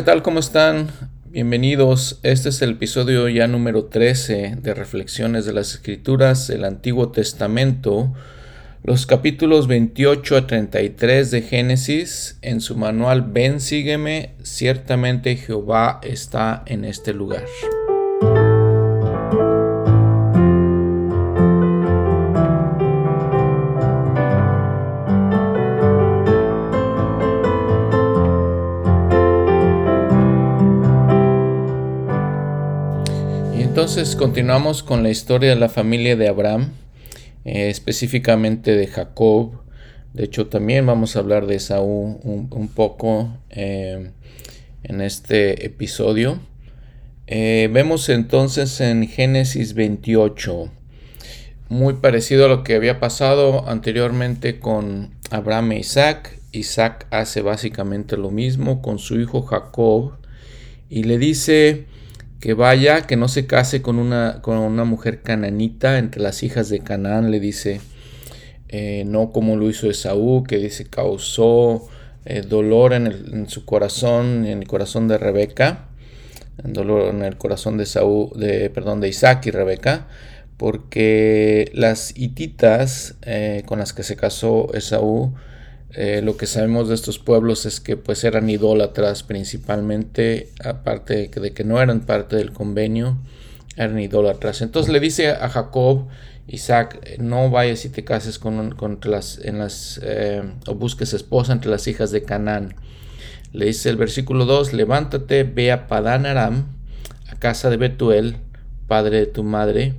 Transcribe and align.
¿qué 0.00 0.06
tal? 0.06 0.22
¿Cómo 0.22 0.40
están? 0.40 0.88
Bienvenidos. 1.26 2.20
Este 2.22 2.48
es 2.48 2.62
el 2.62 2.70
episodio 2.70 3.28
ya 3.28 3.46
número 3.46 3.84
13 3.84 4.56
de 4.62 4.72
Reflexiones 4.72 5.44
de 5.44 5.52
las 5.52 5.74
Escrituras, 5.74 6.48
el 6.48 6.64
Antiguo 6.64 7.10
Testamento, 7.10 8.10
los 8.82 9.04
capítulos 9.04 9.66
28 9.66 10.38
a 10.38 10.46
33 10.46 11.30
de 11.30 11.42
Génesis. 11.42 12.38
En 12.40 12.62
su 12.62 12.78
manual 12.78 13.26
Ven, 13.30 13.60
sígueme, 13.60 14.30
ciertamente 14.42 15.36
Jehová 15.36 16.00
está 16.02 16.62
en 16.64 16.86
este 16.86 17.12
lugar. 17.12 17.44
Continuamos 34.00 34.82
con 34.82 35.02
la 35.02 35.10
historia 35.10 35.50
de 35.50 35.56
la 35.56 35.68
familia 35.68 36.16
de 36.16 36.26
Abraham, 36.26 36.72
eh, 37.44 37.68
específicamente 37.68 38.74
de 38.74 38.86
Jacob. 38.86 39.60
De 40.14 40.24
hecho, 40.24 40.46
también 40.46 40.86
vamos 40.86 41.14
a 41.14 41.18
hablar 41.18 41.46
de 41.46 41.60
Saúl 41.60 42.16
un, 42.22 42.68
poco 42.74 43.28
eh, 43.50 44.12
en 44.84 45.00
este 45.02 45.66
episodio. 45.66 46.40
Eh, 47.26 47.68
vemos 47.70 48.08
entonces 48.08 48.80
en 48.80 49.06
Génesis 49.06 49.74
28, 49.74 50.70
muy 51.68 51.92
parecido 51.92 52.46
a 52.46 52.48
lo 52.48 52.64
que 52.64 52.76
había 52.76 53.00
pasado 53.00 53.68
anteriormente 53.68 54.60
con 54.60 55.10
Abraham 55.30 55.72
e 55.72 55.80
Isaac. 55.80 56.38
Isaac 56.52 57.06
hace 57.10 57.42
básicamente 57.42 58.16
lo 58.16 58.30
mismo 58.30 58.80
con 58.80 58.98
su 58.98 59.20
hijo 59.20 59.42
Jacob 59.42 60.12
y 60.88 61.02
le 61.02 61.18
dice 61.18 61.84
que 62.40 62.54
vaya, 62.54 63.02
que 63.02 63.16
no 63.16 63.28
se 63.28 63.46
case 63.46 63.82
con 63.82 63.98
una, 63.98 64.40
con 64.40 64.56
una 64.56 64.84
mujer 64.84 65.22
cananita 65.22 65.98
entre 65.98 66.22
las 66.22 66.42
hijas 66.42 66.70
de 66.70 66.80
Canaán, 66.80 67.30
le 67.30 67.38
dice, 67.38 67.80
eh, 68.68 69.04
no 69.06 69.30
como 69.30 69.56
lo 69.56 69.68
hizo 69.68 69.90
Esaú, 69.90 70.44
que 70.44 70.56
dice 70.56 70.86
causó 70.86 71.86
eh, 72.24 72.42
dolor 72.42 72.94
en, 72.94 73.48
su 73.48 73.64
corazón, 73.64 74.46
en 74.46 74.60
el 74.60 74.66
corazón 74.66 75.06
de 75.06 75.18
Rebeca, 75.18 75.88
dolor 76.64 77.14
en 77.14 77.22
el 77.22 77.36
corazón 77.36 77.76
de 77.76 77.86
Saúl, 77.86 78.30
de, 78.36 78.70
perdón, 78.70 79.00
de 79.00 79.08
Isaac 79.08 79.46
y 79.46 79.50
Rebeca, 79.50 80.08
porque 80.56 81.70
las 81.74 82.16
hititas 82.16 83.16
eh, 83.22 83.62
con 83.66 83.78
las 83.78 83.92
que 83.92 84.02
se 84.02 84.16
casó 84.16 84.72
Esaú 84.74 85.34
eh, 85.92 86.20
lo 86.22 86.36
que 86.36 86.46
sabemos 86.46 86.88
de 86.88 86.94
estos 86.94 87.18
pueblos 87.18 87.66
es 87.66 87.80
que 87.80 87.96
pues 87.96 88.22
eran 88.22 88.48
idólatras 88.48 89.24
principalmente, 89.24 90.50
aparte 90.64 91.28
de 91.28 91.52
que 91.52 91.64
no 91.64 91.80
eran 91.80 92.00
parte 92.06 92.36
del 92.36 92.52
convenio, 92.52 93.18
eran 93.76 93.98
idólatras. 93.98 94.62
Entonces 94.62 94.92
le 94.92 95.00
dice 95.00 95.30
a 95.30 95.48
Jacob, 95.48 96.06
Isaac, 96.46 97.18
no 97.18 97.50
vayas 97.50 97.84
y 97.84 97.88
te 97.88 98.04
cases 98.04 98.38
con, 98.38 98.76
las, 99.02 99.40
las, 99.44 100.00
eh, 100.02 100.42
o 100.66 100.74
busques 100.74 101.12
esposa 101.12 101.52
entre 101.52 101.70
las 101.70 101.88
hijas 101.88 102.12
de 102.12 102.22
Canaán. 102.22 102.76
Le 103.52 103.66
dice 103.66 103.90
el 103.90 103.96
versículo 103.96 104.44
2, 104.44 104.72
levántate, 104.72 105.42
ve 105.42 105.72
a 105.72 105.88
Padán 105.88 106.24
Aram, 106.24 106.66
a 107.28 107.36
casa 107.36 107.68
de 107.68 107.76
Betuel, 107.76 108.36
padre 108.86 109.18
de 109.18 109.26
tu 109.26 109.42
madre, 109.42 109.94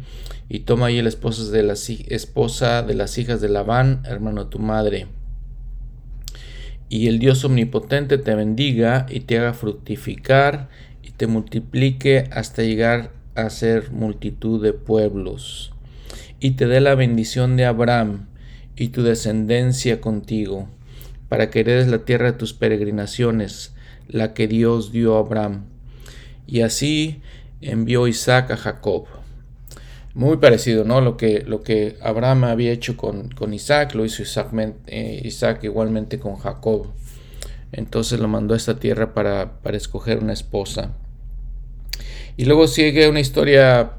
y 0.47 0.59
toma 0.59 0.87
allí 0.87 1.01
la 1.01 1.09
esposa 1.09 1.51
de, 1.51 1.63
la, 1.63 1.73
esposa 1.73 2.81
de 2.81 2.93
las 2.93 3.17
hijas 3.17 3.41
de 3.41 3.49
Labán, 3.49 4.03
hermano 4.05 4.45
de 4.45 4.49
tu 4.49 4.59
madre 4.59 5.07
y 6.91 7.07
el 7.07 7.19
Dios 7.19 7.45
omnipotente 7.45 8.17
te 8.17 8.35
bendiga 8.35 9.05
y 9.09 9.21
te 9.21 9.39
haga 9.39 9.53
fructificar 9.53 10.67
y 11.01 11.11
te 11.11 11.25
multiplique 11.25 12.25
hasta 12.31 12.63
llegar 12.63 13.13
a 13.33 13.49
ser 13.49 13.91
multitud 13.91 14.61
de 14.61 14.73
pueblos, 14.73 15.71
y 16.41 16.51
te 16.51 16.67
dé 16.67 16.81
la 16.81 16.95
bendición 16.95 17.55
de 17.55 17.63
Abraham 17.63 18.27
y 18.75 18.89
tu 18.89 19.03
descendencia 19.03 20.01
contigo, 20.01 20.67
para 21.29 21.49
que 21.49 21.61
heredes 21.61 21.87
la 21.87 21.99
tierra 21.99 22.33
de 22.33 22.37
tus 22.37 22.51
peregrinaciones, 22.51 23.71
la 24.09 24.33
que 24.33 24.49
Dios 24.49 24.91
dio 24.91 25.15
a 25.15 25.19
Abraham. 25.19 25.67
Y 26.45 26.59
así 26.59 27.21
envió 27.61 28.09
Isaac 28.09 28.51
a 28.51 28.57
Jacob. 28.57 29.05
Muy 30.13 30.37
parecido, 30.37 30.83
¿no? 30.83 30.99
Lo 30.99 31.15
que, 31.15 31.43
lo 31.47 31.63
que 31.63 31.97
Abraham 32.01 32.43
había 32.43 32.71
hecho 32.71 32.97
con, 32.97 33.53
Isaac, 33.53 33.95
lo 33.95 34.03
hizo 34.03 34.23
Isaac, 34.23 34.49
eh, 34.87 35.21
Isaac, 35.23 35.63
igualmente 35.63 36.19
con 36.19 36.35
Jacob. 36.35 36.87
Entonces 37.71 38.19
lo 38.19 38.27
mandó 38.27 38.53
a 38.53 38.57
esta 38.57 38.77
tierra 38.77 39.13
para, 39.13 39.61
para 39.61 39.77
escoger 39.77 40.19
una 40.19 40.33
esposa. 40.33 40.91
Y 42.35 42.45
luego 42.45 42.67
sigue 42.67 43.07
una 43.07 43.21
historia 43.21 43.93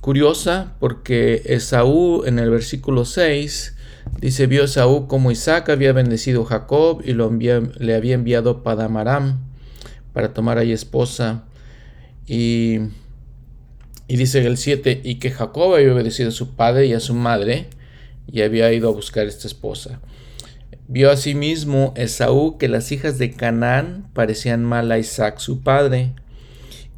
curiosa 0.00 0.72
porque 0.80 1.42
Esaú 1.44 2.24
en 2.24 2.38
el 2.38 2.50
versículo 2.50 3.04
6 3.04 3.76
dice, 4.18 4.46
vio 4.46 4.64
Esaú 4.64 5.06
como 5.08 5.30
Isaac 5.30 5.68
había 5.68 5.92
bendecido 5.92 6.42
a 6.42 6.46
Jacob 6.46 7.02
y 7.04 7.12
lo 7.12 7.30
le 7.30 7.94
había 7.94 8.14
enviado 8.14 8.62
Padamaram 8.62 9.40
para 10.12 10.32
tomar 10.32 10.58
ahí 10.58 10.72
esposa. 10.72 11.44
Y 12.26 12.78
y 14.10 14.16
dice 14.16 14.44
el 14.44 14.56
7, 14.56 15.02
y 15.04 15.20
que 15.20 15.30
Jacob 15.30 15.72
había 15.72 15.92
obedecido 15.92 16.30
a 16.30 16.32
su 16.32 16.56
padre 16.56 16.86
y 16.86 16.94
a 16.94 16.98
su 16.98 17.14
madre, 17.14 17.68
y 18.26 18.42
había 18.42 18.72
ido 18.72 18.88
a 18.88 18.92
buscar 18.92 19.28
esta 19.28 19.46
esposa. 19.46 20.00
Vio 20.88 21.12
asimismo 21.12 21.94
Esaú 21.96 22.58
que 22.58 22.66
las 22.66 22.90
hijas 22.90 23.18
de 23.18 23.30
Canaán 23.30 24.10
parecían 24.12 24.64
mal 24.64 24.90
a 24.90 24.98
Isaac 24.98 25.38
su 25.38 25.60
padre, 25.60 26.12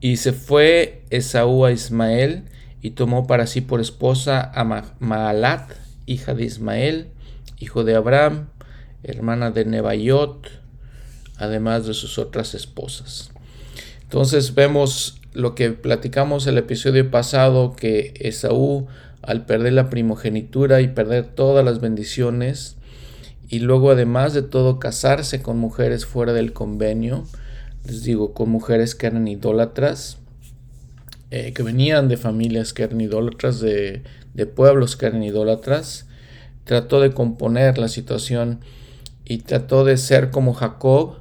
y 0.00 0.16
se 0.16 0.32
fue 0.32 1.02
Esaú 1.10 1.66
a 1.66 1.72
Ismael, 1.72 2.44
y 2.80 2.92
tomó 2.92 3.26
para 3.26 3.46
sí 3.46 3.60
por 3.60 3.82
esposa 3.82 4.50
a 4.54 4.64
Maalat, 4.98 5.70
hija 6.06 6.32
de 6.32 6.44
Ismael, 6.46 7.08
hijo 7.58 7.84
de 7.84 7.94
Abraham, 7.94 8.48
hermana 9.02 9.50
de 9.50 9.66
Nebaiot, 9.66 10.48
además 11.36 11.86
de 11.86 11.92
sus 11.92 12.18
otras 12.18 12.54
esposas. 12.54 13.32
Entonces 14.00 14.54
vemos 14.54 15.18
lo 15.32 15.54
que 15.54 15.70
platicamos 15.70 16.46
el 16.46 16.58
episodio 16.58 17.10
pasado, 17.10 17.74
que 17.74 18.14
Esaú 18.20 18.86
al 19.22 19.46
perder 19.46 19.72
la 19.72 19.88
primogenitura 19.88 20.80
y 20.80 20.88
perder 20.88 21.24
todas 21.24 21.64
las 21.64 21.80
bendiciones, 21.80 22.76
y 23.48 23.60
luego 23.60 23.90
además 23.90 24.34
de 24.34 24.42
todo 24.42 24.78
casarse 24.78 25.42
con 25.42 25.58
mujeres 25.58 26.06
fuera 26.06 26.32
del 26.32 26.52
convenio, 26.52 27.24
les 27.84 28.02
digo, 28.02 28.34
con 28.34 28.50
mujeres 28.50 28.94
que 28.94 29.06
eran 29.06 29.28
idólatras, 29.28 30.18
eh, 31.30 31.52
que 31.52 31.62
venían 31.62 32.08
de 32.08 32.16
familias 32.16 32.72
que 32.72 32.82
eran 32.82 33.00
idólatras, 33.00 33.60
de, 33.60 34.02
de 34.34 34.46
pueblos 34.46 34.96
que 34.96 35.06
eran 35.06 35.22
idólatras, 35.22 36.06
trató 36.64 37.00
de 37.00 37.12
componer 37.12 37.78
la 37.78 37.88
situación 37.88 38.60
y 39.24 39.38
trató 39.38 39.84
de 39.84 39.96
ser 39.96 40.30
como 40.30 40.54
Jacob, 40.54 41.16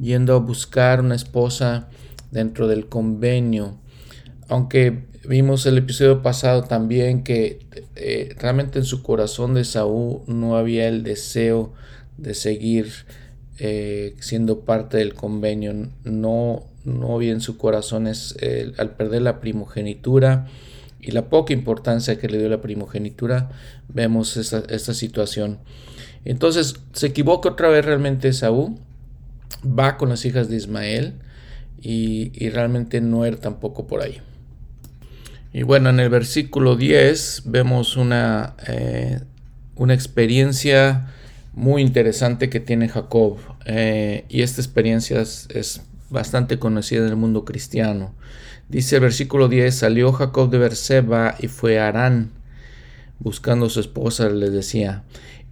yendo 0.00 0.34
a 0.34 0.38
buscar 0.38 1.00
una 1.00 1.14
esposa 1.14 1.88
dentro 2.30 2.68
del 2.68 2.86
convenio. 2.86 3.78
Aunque 4.48 5.04
vimos 5.26 5.66
el 5.66 5.78
episodio 5.78 6.22
pasado 6.22 6.62
también 6.64 7.22
que 7.22 7.60
eh, 7.96 8.34
realmente 8.38 8.78
en 8.78 8.84
su 8.84 9.02
corazón 9.02 9.54
de 9.54 9.64
Saúl 9.64 10.22
no 10.26 10.56
había 10.56 10.88
el 10.88 11.02
deseo 11.02 11.72
de 12.16 12.34
seguir 12.34 12.90
eh, 13.58 14.14
siendo 14.20 14.60
parte 14.60 14.96
del 14.96 15.14
convenio. 15.14 15.90
No, 16.04 16.64
no 16.84 17.14
había 17.14 17.32
en 17.32 17.40
su 17.40 17.58
corazón 17.58 18.06
es, 18.06 18.36
al 18.78 18.96
perder 18.96 19.22
la 19.22 19.40
primogenitura 19.40 20.46
y 21.00 21.12
la 21.12 21.28
poca 21.28 21.52
importancia 21.52 22.18
que 22.18 22.28
le 22.28 22.38
dio 22.38 22.48
la 22.48 22.60
primogenitura, 22.60 23.50
vemos 23.88 24.36
esta, 24.36 24.62
esta 24.68 24.94
situación. 24.94 25.58
Entonces 26.24 26.76
se 26.92 27.06
equivoca 27.06 27.50
otra 27.50 27.68
vez 27.68 27.84
realmente 27.84 28.32
Saúl, 28.32 28.76
va 29.64 29.96
con 29.96 30.08
las 30.08 30.24
hijas 30.24 30.48
de 30.48 30.56
Ismael, 30.56 31.14
y, 31.80 32.48
realmente 32.50 33.00
no 33.00 33.24
era 33.24 33.36
tampoco 33.36 33.86
por 33.86 34.02
ahí. 34.02 34.20
Y 35.52 35.62
bueno, 35.62 35.90
en 35.90 36.00
el 36.00 36.08
versículo 36.08 36.76
10 36.76 37.42
vemos 37.46 37.96
una, 37.96 38.54
eh, 38.66 39.20
una 39.76 39.94
experiencia 39.94 41.08
muy 41.58 41.82
interesante 41.82 42.48
que 42.48 42.60
tiene 42.60 42.88
Jacob. 42.88 43.38
Eh, 43.64 44.24
y 44.28 44.42
esta 44.42 44.60
experiencia 44.60 45.20
es, 45.20 45.82
bastante 46.10 46.58
conocida 46.58 47.04
en 47.04 47.10
el 47.10 47.16
mundo 47.16 47.44
cristiano. 47.44 48.14
Dice 48.70 48.96
el 48.96 49.02
versículo 49.02 49.48
10, 49.48 49.74
salió 49.74 50.10
Jacob 50.12 50.48
de 50.48 50.56
Berseba 50.56 51.34
y 51.38 51.48
fue 51.48 51.78
a 51.78 51.88
Arán 51.88 52.30
buscando 53.18 53.66
a 53.66 53.70
su 53.70 53.80
esposa, 53.80 54.30
les 54.30 54.52
decía. 54.52 55.02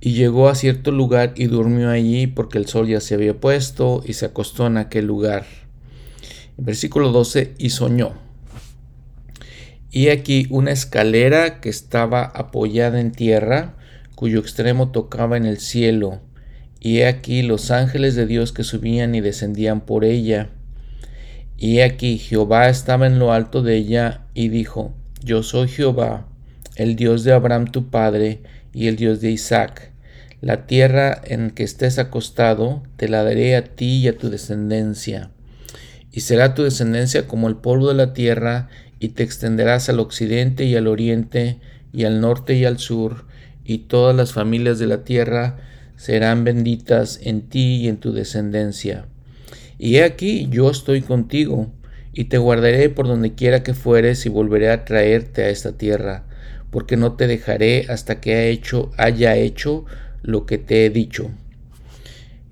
Y 0.01 0.15
llegó 0.15 0.49
a 0.49 0.55
cierto 0.55 0.93
lugar 0.93 1.35
y 1.37 1.47
durmió 1.47 1.91
allí 1.91 2.27
porque 2.27 2.57
el 2.57 2.67
sol 2.67 2.87
ya 2.87 3.01
se 3.01 3.15
había 3.15 3.35
puesto 3.39 4.03
y 4.07 4.15
se 4.15 4.27
acostó 4.27 4.67
en 4.67 4.79
aquel 4.79 5.07
lugar. 5.07 5.45
Versículo 6.59 7.13
12, 7.13 7.55
y 7.59 7.71
soñó. 7.71 8.15
Y 9.91 10.09
aquí 10.09 10.47
una 10.51 10.73
escalera 10.73 11.61
que 11.61 11.69
estaba 11.69 12.23
apoyada 12.23 13.01
en 13.01 13.13
tierra, 13.13 13.75
cuyo 14.15 14.41
extremo 14.41 14.91
tocaba 14.91 15.37
en 15.37 15.47
el 15.47 15.59
cielo. 15.59 16.21
Y 16.81 16.99
he 16.99 17.07
aquí 17.07 17.43
los 17.43 17.71
ángeles 17.71 18.15
de 18.15 18.27
Dios 18.27 18.53
que 18.53 18.65
subían 18.65 19.15
y 19.15 19.21
descendían 19.21 19.81
por 19.81 20.05
ella. 20.05 20.51
Y 21.59 21.81
aquí 21.81 22.19
Jehová 22.19 22.69
estaba 22.69 23.07
en 23.07 23.19
lo 23.19 23.33
alto 23.33 23.63
de 23.63 23.77
ella 23.77 24.27
y 24.35 24.49
dijo, 24.49 24.95
Yo 25.23 25.43
soy 25.43 25.69
Jehová, 25.69 26.27
el 26.77 26.97
Dios 26.97 27.25
de 27.25 27.33
Abraham 27.33 27.67
tu 27.67 27.89
padre 27.89 28.43
y 28.73 28.89
el 28.89 28.97
Dios 28.97 29.21
de 29.21 29.31
Isaac. 29.31 29.93
La 30.43 30.67
tierra 30.67 31.19
en 31.25 31.51
que 31.51 31.65
estés 31.65 31.99
acostado 31.99 32.83
te 32.97 33.09
la 33.09 33.23
daré 33.23 33.57
a 33.57 33.65
ti 33.65 33.99
y 33.99 34.09
a 34.09 34.17
tu 34.17 34.29
descendencia. 34.29 35.31
Y 36.17 36.21
será 36.21 36.55
tu 36.55 36.63
descendencia 36.63 37.29
como 37.29 37.47
el 37.47 37.57
polvo 37.57 37.89
de 37.89 37.95
la 37.95 38.15
tierra, 38.15 38.71
y 38.99 39.09
te 39.09 39.23
extenderás 39.23 39.91
al 39.91 40.01
occidente 40.01 40.65
y 40.65 40.75
al 40.75 40.87
oriente, 40.87 41.59
y 41.93 42.05
al 42.05 42.23
norte 42.23 42.55
y 42.55 42.65
al 42.65 42.79
sur, 42.79 43.27
y 43.67 43.81
todas 43.81 44.17
las 44.17 44.33
familias 44.33 44.79
de 44.79 44.87
la 44.87 45.05
tierra 45.05 45.59
serán 45.97 46.43
benditas 46.43 47.21
en 47.23 47.43
ti 47.43 47.83
y 47.83 47.89
en 47.89 47.99
tu 47.99 48.15
descendencia. 48.15 49.05
Y 49.79 49.97
he 49.97 50.05
aquí 50.05 50.49
yo 50.51 50.71
estoy 50.71 51.03
contigo, 51.03 51.71
y 52.15 52.25
te 52.25 52.39
guardaré 52.39 52.89
por 52.89 53.07
donde 53.07 53.35
quiera 53.35 53.63
que 53.63 53.75
fueres, 53.75 54.25
y 54.25 54.31
volveré 54.31 54.71
a 54.71 54.87
traerte 54.87 55.43
a 55.43 55.51
esta 55.51 55.73
tierra, 55.73 56.25
porque 56.71 56.97
no 56.97 57.13
te 57.13 57.27
dejaré 57.27 57.85
hasta 57.91 58.23
que 58.23 58.37
haya 58.37 58.47
hecho, 58.47 58.91
haya 58.97 59.37
hecho 59.37 59.85
lo 60.23 60.47
que 60.47 60.57
te 60.57 60.87
he 60.87 60.89
dicho. 60.89 61.31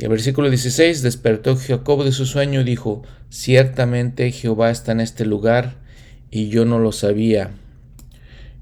El 0.05 0.11
versículo 0.11 0.51
16, 0.51 1.01
despertó 1.01 1.57
Jacob 1.57 2.05
de 2.05 2.13
su 2.13 2.27
sueño 2.27 2.61
y 2.61 2.65
dijo, 2.65 3.05
ciertamente 3.31 4.31
Jehová 4.33 4.71
está 4.71 4.93
en 4.93 5.01
este 5.01 5.25
lugar, 5.25 5.77
y 6.31 6.51
yo 6.51 6.67
no 6.67 6.79
lo 6.79 6.93
sabía. 6.93 7.53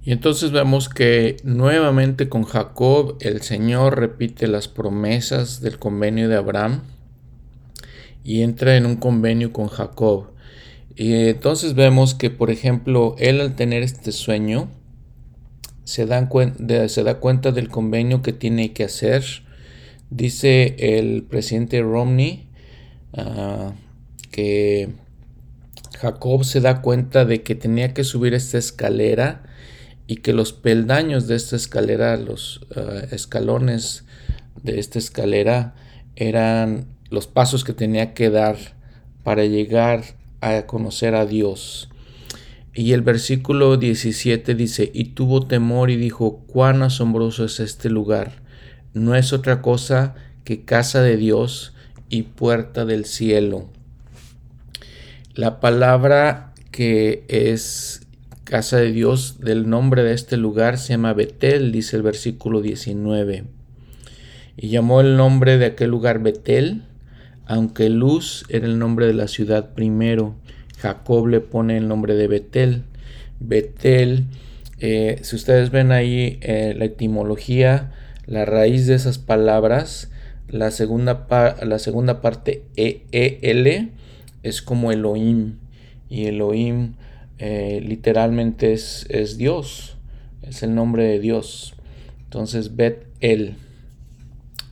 Y 0.05 0.13
entonces 0.13 0.53
vemos 0.53 0.89
que 0.89 1.39
nuevamente 1.43 2.29
con 2.29 2.45
Jacob 2.45 3.17
el 3.19 3.43
Señor 3.43 3.99
repite 3.99 4.47
las 4.47 4.69
promesas 4.69 5.61
del 5.61 5.81
convenio 5.81 6.29
de 6.29 6.37
Abraham 6.37 6.83
y 8.23 8.43
entra 8.43 8.77
en 8.77 8.87
un 8.87 8.95
convenio 8.95 9.53
con 9.53 9.67
Jacob. 9.67 10.29
Y 10.95 11.13
entonces 11.29 11.75
vemos 11.75 12.15
que, 12.15 12.31
por 12.31 12.53
ejemplo, 12.53 13.17
él 13.19 13.41
al 13.41 13.57
tener 13.57 13.83
este 13.83 14.13
sueño, 14.13 14.69
se, 15.83 16.07
se 16.07 17.03
da 17.03 17.19
cuenta 17.19 17.51
del 17.51 17.69
convenio 17.69 18.23
que 18.23 18.33
tiene 18.33 18.73
que 18.73 18.85
hacer. 18.85 19.25
Dice 20.15 20.77
el 20.79 21.23
presidente 21.23 21.81
Romney 21.81 22.47
ah, 23.15 23.73
que 24.31 24.91
Jacob 25.99 26.45
se 26.45 26.61
da 26.61 26.83
cuenta 26.83 27.25
de 27.25 27.43
que 27.43 27.55
tenía 27.55 27.95
que 27.95 28.05
subir 28.05 28.35
esta 28.35 28.59
escalera 28.59 29.43
y 30.07 30.17
que 30.17 30.35
los 30.35 30.53
peldaños 30.53 31.29
de 31.29 31.37
esta 31.37 31.57
escalera, 31.57 32.19
los 32.19 32.61
ah, 32.77 33.07
escalones 33.11 34.05
de 34.63 34.79
esta 34.81 34.99
escalera 34.99 35.75
eran 36.15 36.89
los 37.09 37.27
pasos 37.27 37.65
que 37.65 37.73
tenía 37.73 38.13
que 38.13 38.29
dar 38.29 38.59
para 39.25 39.47
llegar 39.47 40.05
a 40.43 40.67
conocer 40.67 41.15
a 41.15 41.25
Dios. 41.25 41.89
Y 42.75 42.93
el 42.93 43.01
versículo 43.01 43.79
17 43.79 44.55
dice, 44.55 44.91
y 44.93 45.05
tuvo 45.15 45.47
temor 45.47 45.89
y 45.89 45.97
dijo, 45.97 46.45
cuán 46.49 46.83
asombroso 46.83 47.47
es 47.47 47.61
este 47.61 47.89
lugar. 47.89 48.42
No 48.95 49.15
es 49.15 49.33
otra 49.33 49.63
cosa 49.63 50.15
que 50.45 50.65
casa 50.65 51.03
de 51.03 51.17
Dios 51.17 51.75
y 52.09 52.23
puerta 52.23 52.85
del 52.85 53.05
cielo. 53.05 53.69
La 55.35 55.61
palabra 55.61 56.53
que 56.71 57.25
es 57.29 58.07
casa 58.45 58.77
de 58.77 58.93
Dios 58.93 59.41
del 59.41 59.69
nombre 59.69 60.03
de 60.03 60.13
este 60.13 60.37
lugar 60.37 60.77
se 60.77 60.93
llama 60.93 61.15
Betel, 61.15 61.73
dice 61.73 61.97
el 61.97 62.03
versículo 62.03 62.61
19. 62.61 63.45
Y 64.59 64.69
llamó 64.69 65.01
el 65.01 65.17
nombre 65.17 65.57
de 65.57 65.65
aquel 65.65 65.89
lugar 65.91 66.23
Betel, 66.23 66.83
aunque 67.47 67.89
Luz 67.89 68.45
era 68.51 68.67
el 68.67 68.79
nombre 68.79 69.07
de 69.07 69.15
la 69.15 69.27
ciudad 69.27 69.73
primero. 69.73 70.35
Jacob 70.79 71.29
le 71.29 71.41
pone 71.41 71.79
el 71.79 71.89
nombre 71.89 72.15
de 72.15 72.29
Betel. 72.29 72.83
Betel, 73.41 74.27
eh, 74.81 75.19
si 75.23 75.37
ustedes 75.37 75.71
ven 75.71 75.93
ahí 75.93 76.39
eh, 76.43 76.75
la 76.77 76.85
etimología, 76.85 77.93
la 78.27 78.45
raíz 78.45 78.87
de 78.87 78.95
esas 78.95 79.19
palabras, 79.19 80.11
la 80.49 80.71
segunda, 80.71 81.27
la 81.63 81.79
segunda 81.79 82.21
parte 82.21 82.65
E-E-L 82.77 83.91
es 84.43 84.63
como 84.63 84.93
Elohim. 84.93 85.59
Y 86.09 86.27
Elohim 86.27 86.95
eh, 87.39 87.81
literalmente 87.83 88.73
es, 88.73 89.07
es, 89.09 89.39
Dios, 89.39 89.97
es 90.43 90.63
el 90.63 90.75
nombre 90.75 91.05
de 91.05 91.21
Dios. 91.21 91.75
Entonces 92.25 92.77
Bet-El 92.77 93.57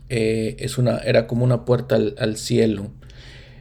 es 0.08 0.78
una, 0.78 0.98
era 0.98 1.26
como 1.26 1.44
una 1.44 1.64
puerta 1.64 1.96
al, 1.96 2.36
cielo. 2.36 2.90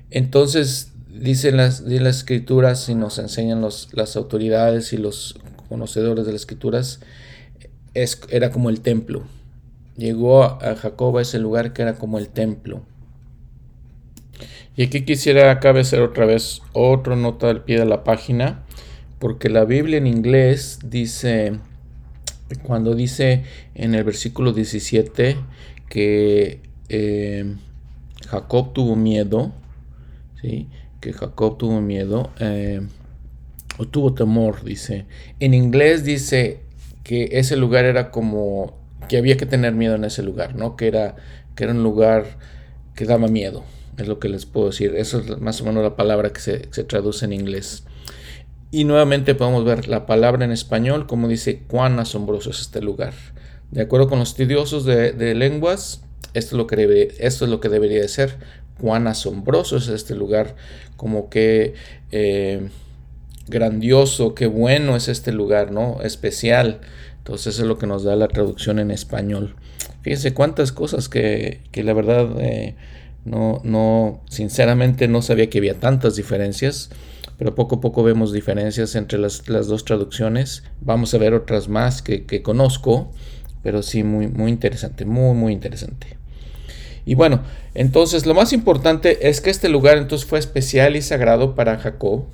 Entonces 0.09 0.93
dicen 1.07 1.57
las, 1.57 1.81
las 1.81 2.17
escrituras 2.17 2.89
y 2.89 2.95
nos 2.95 3.19
enseñan 3.19 3.61
los, 3.61 3.89
las 3.93 4.15
autoridades 4.15 4.93
y 4.93 4.97
los 4.97 5.39
conocedores 5.69 6.25
de 6.25 6.31
las 6.33 6.41
escrituras, 6.41 6.99
es, 7.93 8.19
era 8.29 8.51
como 8.51 8.69
el 8.69 8.81
templo. 8.81 9.23
Llegó 9.99 10.45
a 10.45 10.75
Jacob 10.77 11.17
a 11.17 11.21
ese 11.21 11.39
lugar 11.39 11.73
que 11.73 11.81
era 11.81 11.95
como 11.95 12.19
el 12.19 12.29
templo. 12.29 12.83
Y 14.77 14.83
aquí 14.83 15.01
quisiera 15.01 15.51
acá 15.51 15.71
hacer 15.71 15.99
otra 15.99 16.25
vez 16.25 16.61
otra 16.71 17.17
nota 17.17 17.49
al 17.49 17.65
pie 17.65 17.77
de 17.77 17.85
la 17.85 18.05
página, 18.05 18.63
porque 19.19 19.49
la 19.49 19.65
Biblia 19.65 19.97
en 19.97 20.07
inglés 20.07 20.79
dice, 20.85 21.59
cuando 22.63 22.95
dice 22.95 23.43
en 23.75 23.93
el 23.93 24.05
versículo 24.05 24.53
17 24.53 25.35
que 25.89 26.61
eh, 26.87 27.55
Jacob 28.29 28.71
tuvo 28.71 28.95
miedo, 28.95 29.51
¿sí? 30.41 30.69
que 31.01 31.11
Jacob 31.11 31.57
tuvo 31.57 31.81
miedo 31.81 32.31
eh, 32.39 32.79
o 33.77 33.85
tuvo 33.85 34.13
temor, 34.13 34.63
dice. 34.63 35.07
En 35.41 35.53
inglés 35.53 36.05
dice 36.05 36.61
que 37.03 37.27
ese 37.33 37.57
lugar 37.57 37.83
era 37.83 38.11
como 38.11 38.78
que 39.09 39.17
había 39.17 39.35
que 39.35 39.45
tener 39.45 39.73
miedo 39.73 39.95
en 39.95 40.05
ese 40.05 40.23
lugar, 40.23 40.55
¿no? 40.55 40.77
Que 40.77 40.87
era, 40.87 41.15
que 41.55 41.65
era 41.65 41.73
un 41.73 41.83
lugar 41.83 42.37
que 42.95 43.03
daba 43.03 43.27
miedo, 43.27 43.65
es 43.97 44.07
lo 44.07 44.19
que 44.19 44.29
les 44.29 44.45
puedo 44.45 44.67
decir. 44.67 44.95
Eso 44.95 45.19
es 45.19 45.41
más 45.41 45.59
o 45.59 45.65
menos 45.65 45.83
la 45.83 45.97
palabra 45.97 46.31
que 46.31 46.39
se, 46.39 46.59
traduce 46.85 47.25
en 47.25 47.33
inglés. 47.33 47.83
Y 48.71 48.85
nuevamente 48.85 49.35
podemos 49.35 49.65
ver 49.65 49.87
la 49.87 50.05
palabra 50.05 50.45
en 50.45 50.51
español, 50.51 51.07
como 51.07 51.27
dice, 51.27 51.63
cuán 51.67 51.99
asombroso 51.99 52.51
es 52.51 52.61
este 52.61 52.81
lugar. 52.81 53.13
De 53.71 53.81
acuerdo 53.81 54.07
con 54.07 54.19
los 54.19 54.29
estudiosos 54.29 54.85
de, 54.85 55.35
lenguas, 55.35 56.01
esto 56.33 56.55
es, 56.55 56.57
lo 56.57 56.67
que 56.67 57.15
esto 57.19 57.45
es 57.45 57.51
lo 57.51 57.59
que 57.59 57.69
debería 57.69 58.01
de 58.01 58.07
ser 58.07 58.37
cuán 58.79 59.07
asombroso 59.07 59.77
es 59.77 59.87
este 59.89 60.15
lugar, 60.15 60.55
como 60.95 61.29
que 61.29 61.73
eh, 62.11 62.69
grandioso, 63.47 64.35
qué 64.35 64.47
bueno 64.47 64.95
es 64.95 65.07
este 65.07 65.31
lugar, 65.31 65.71
¿no? 65.71 66.01
Especial. 66.01 66.79
Entonces 67.29 67.53
eso 67.53 67.61
es 67.61 67.67
lo 67.67 67.77
que 67.77 67.85
nos 67.85 68.03
da 68.03 68.15
la 68.15 68.27
traducción 68.27 68.79
en 68.79 68.89
español. 68.89 69.53
Fíjense 70.01 70.33
cuántas 70.33 70.71
cosas 70.71 71.09
que, 71.09 71.61
la 71.75 71.93
verdad 71.93 72.27
eh, 72.39 72.73
no, 73.23 73.61
no, 73.63 74.23
sinceramente 74.27 75.07
no 75.07 75.21
sabía 75.21 75.47
que 75.47 75.59
había 75.59 75.79
tantas 75.79 76.15
diferencias, 76.15 76.89
pero 77.37 77.53
poco 77.53 77.75
a 77.75 77.81
poco 77.81 78.01
vemos 78.01 78.33
diferencias 78.33 78.95
entre 78.95 79.19
las, 79.19 79.45
dos 79.45 79.85
traducciones. 79.85 80.63
Vamos 80.81 81.13
a 81.13 81.19
ver 81.19 81.35
otras 81.35 81.69
más 81.69 82.01
que, 82.01 82.25
que 82.25 82.41
conozco, 82.41 83.11
pero 83.61 83.83
sí 83.83 84.01
muy, 84.01 84.27
muy 84.27 84.49
interesante, 84.49 85.05
muy, 85.05 85.35
muy 85.35 85.53
interesante. 85.53 86.17
Y 87.05 87.13
bueno, 87.13 87.43
entonces 87.75 88.25
lo 88.25 88.33
más 88.33 88.53
importante 88.53 89.29
es 89.29 89.39
que 89.39 89.51
este 89.51 89.69
lugar 89.69 89.99
entonces 89.99 90.27
fue 90.27 90.39
especial 90.39 90.95
y 90.95 91.03
sagrado 91.03 91.53
para 91.53 91.77
Jacob. 91.77 92.25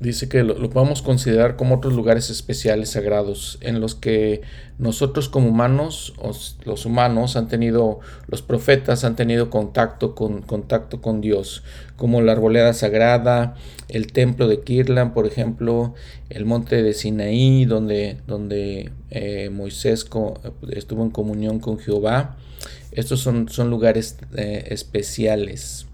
Dice 0.00 0.30
que 0.30 0.42
lo, 0.44 0.70
podemos 0.70 1.02
considerar 1.02 1.56
como 1.56 1.76
otros 1.76 1.92
lugares 1.92 2.30
especiales 2.30 2.88
sagrados 2.88 3.58
en 3.60 3.80
los 3.80 3.94
que 3.94 4.40
nosotros 4.78 5.28
como 5.28 5.48
humanos, 5.48 6.14
los 6.64 6.86
humanos 6.86 7.36
han 7.36 7.48
tenido, 7.48 8.00
los 8.26 8.40
profetas 8.40 9.04
han 9.04 9.14
tenido 9.14 9.50
contacto 9.50 10.14
con, 10.14 10.40
contacto 10.40 11.02
con 11.02 11.20
Dios, 11.20 11.62
como 11.96 12.22
la 12.22 12.32
arboleda 12.32 12.72
sagrada, 12.72 13.56
el 13.88 14.10
templo 14.10 14.48
de 14.48 14.60
Kirlan, 14.62 15.12
por 15.12 15.26
ejemplo, 15.26 15.94
el 16.30 16.46
monte 16.46 16.82
de 16.82 16.94
Sinaí, 16.94 17.66
donde, 17.66 18.16
donde 18.26 18.92
eh, 19.10 19.50
Moisés 19.50 20.08
estuvo 20.70 21.02
en 21.02 21.10
comunión 21.10 21.60
con 21.60 21.78
Jehová. 21.78 22.38
Estos 22.92 23.20
son, 23.20 23.50
son 23.50 23.68
lugares 23.68 24.16
eh, 24.34 24.64
especiales. 24.70 25.86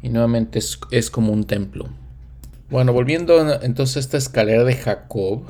Y 0.00 0.08
nuevamente 0.08 0.60
es, 0.90 1.10
como 1.10 1.32
un 1.32 1.44
templo. 1.44 1.88
Bueno, 2.72 2.94
volviendo 2.94 3.60
entonces 3.60 3.96
a 3.96 4.00
esta 4.00 4.16
escalera 4.16 4.64
de 4.64 4.74
Jacob. 4.74 5.42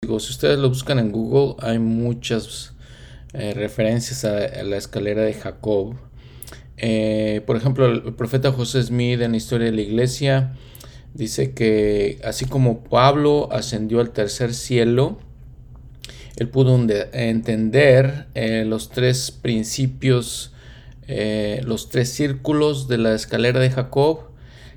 Digo, 0.00 0.20
si 0.20 0.30
ustedes 0.30 0.60
lo 0.60 0.68
buscan 0.68 1.00
en 1.00 1.10
Google, 1.10 1.56
hay 1.58 1.80
muchas 1.80 2.72
eh, 3.32 3.52
referencias 3.52 4.24
a, 4.24 4.62
la 4.62 4.76
escalera 4.76 5.22
de 5.22 5.34
Jacob. 5.34 5.96
Eh, 6.76 7.42
por 7.46 7.56
ejemplo, 7.56 7.86
el 7.86 8.14
profeta 8.14 8.52
José 8.52 8.80
Smith 8.80 9.20
en 9.20 9.32
la 9.32 9.36
historia 9.38 9.66
de 9.66 9.72
la 9.72 9.80
iglesia 9.80 10.52
dice 11.14 11.52
que 11.52 12.20
así 12.22 12.44
como 12.44 12.84
Pablo 12.84 13.48
ascendió 13.50 13.98
al 13.98 14.10
tercer 14.10 14.54
cielo, 14.54 15.18
él 16.36 16.48
pudo 16.48 16.78
entender 17.12 18.28
eh, 18.36 18.64
los 18.64 18.90
tres 18.90 19.32
principios, 19.32 20.52
los 21.08 21.88
tres 21.88 22.10
círculos 22.10 22.86
de 22.86 22.98
la 22.98 23.14
escalera 23.14 23.58
de 23.58 23.70
Jacob, 23.70 24.27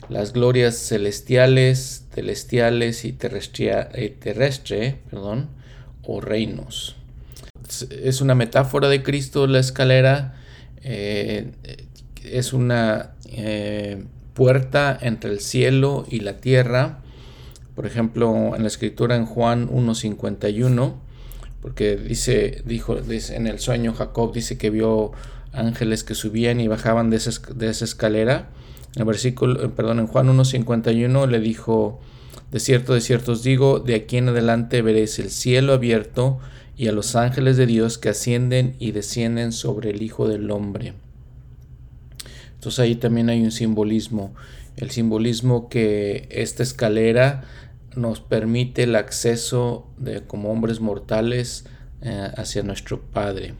las 0.09 0.33
glorias 0.33 0.77
celestiales, 0.77 2.05
celestiales 2.13 3.05
y 3.05 3.17
eh, 3.19 4.17
terrestre, 4.19 4.99
perdón, 5.09 5.49
o 6.03 6.21
reinos. 6.21 6.95
Es 7.89 8.21
una 8.21 8.35
metáfora 8.35 8.89
de 8.89 9.03
Cristo 9.03 9.47
la 9.47 9.59
escalera, 9.59 10.35
eh, 10.83 11.51
es 12.23 12.53
una 12.53 13.11
eh, 13.25 14.03
puerta 14.33 14.97
entre 14.99 15.31
el 15.31 15.39
cielo 15.39 16.05
y 16.09 16.19
la 16.19 16.37
tierra. 16.37 16.99
Por 17.75 17.85
ejemplo, 17.85 18.55
en 18.55 18.63
la 18.63 18.67
escritura 18.67 19.15
en 19.15 19.25
Juan 19.25 19.69
1.51, 19.69 20.95
porque 21.61 21.95
dice, 21.95 22.61
dijo, 22.65 22.97
en 22.97 23.47
el 23.47 23.59
sueño 23.59 23.93
Jacob 23.93 24.33
dice 24.33 24.57
que 24.57 24.69
vio 24.69 25.11
ángeles 25.53 26.03
que 26.03 26.15
subían 26.15 26.59
y 26.59 26.67
bajaban 26.67 27.09
de 27.09 27.17
esa, 27.17 27.31
de 27.53 27.69
esa 27.69 27.85
escalera. 27.85 28.49
En 28.95 29.01
el 29.01 29.05
versículo, 29.05 29.63
eh, 29.63 29.69
perdón, 29.69 29.99
en 29.99 30.07
Juan 30.07 30.27
1.51 30.27 31.27
le 31.27 31.39
dijo, 31.39 31.99
de 32.51 32.59
cierto, 32.59 32.93
de 32.93 33.01
cierto 33.01 33.31
os 33.33 33.43
digo, 33.43 33.79
de 33.79 33.95
aquí 33.95 34.17
en 34.17 34.29
adelante 34.29 34.81
veréis 34.81 35.17
el 35.19 35.29
cielo 35.29 35.73
abierto 35.73 36.39
y 36.77 36.87
a 36.87 36.91
los 36.91 37.15
ángeles 37.15 37.57
de 37.57 37.65
Dios 37.65 37.97
que 37.97 38.09
ascienden 38.09 38.75
y 38.79 38.91
descienden 38.91 39.51
sobre 39.51 39.91
el 39.91 40.01
Hijo 40.01 40.27
del 40.27 40.51
Hombre. 40.51 40.93
Entonces 42.55 42.79
ahí 42.79 42.95
también 42.95 43.29
hay 43.29 43.41
un 43.41 43.51
simbolismo, 43.51 44.33
el 44.77 44.91
simbolismo 44.91 45.69
que 45.69 46.27
esta 46.29 46.63
escalera 46.63 47.43
nos 47.95 48.19
permite 48.19 48.83
el 48.83 48.95
acceso 48.95 49.87
de 49.97 50.21
como 50.21 50.51
hombres 50.51 50.79
mortales 50.79 51.65
eh, 52.01 52.31
hacia 52.35 52.63
nuestro 52.63 53.01
Padre. 53.01 53.53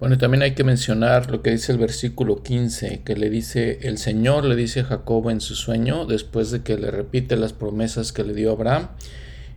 Bueno, 0.00 0.16
también 0.16 0.42
hay 0.42 0.54
que 0.54 0.64
mencionar 0.64 1.30
lo 1.30 1.42
que 1.42 1.50
dice 1.50 1.72
el 1.72 1.78
versículo 1.78 2.42
15, 2.42 3.02
que 3.04 3.16
le 3.16 3.28
dice, 3.28 3.80
el 3.82 3.98
Señor 3.98 4.46
le 4.46 4.56
dice 4.56 4.80
a 4.80 4.84
Jacob 4.84 5.28
en 5.28 5.42
su 5.42 5.54
sueño, 5.54 6.06
después 6.06 6.50
de 6.50 6.62
que 6.62 6.78
le 6.78 6.90
repite 6.90 7.36
las 7.36 7.52
promesas 7.52 8.10
que 8.10 8.24
le 8.24 8.32
dio 8.32 8.52
Abraham, 8.52 8.88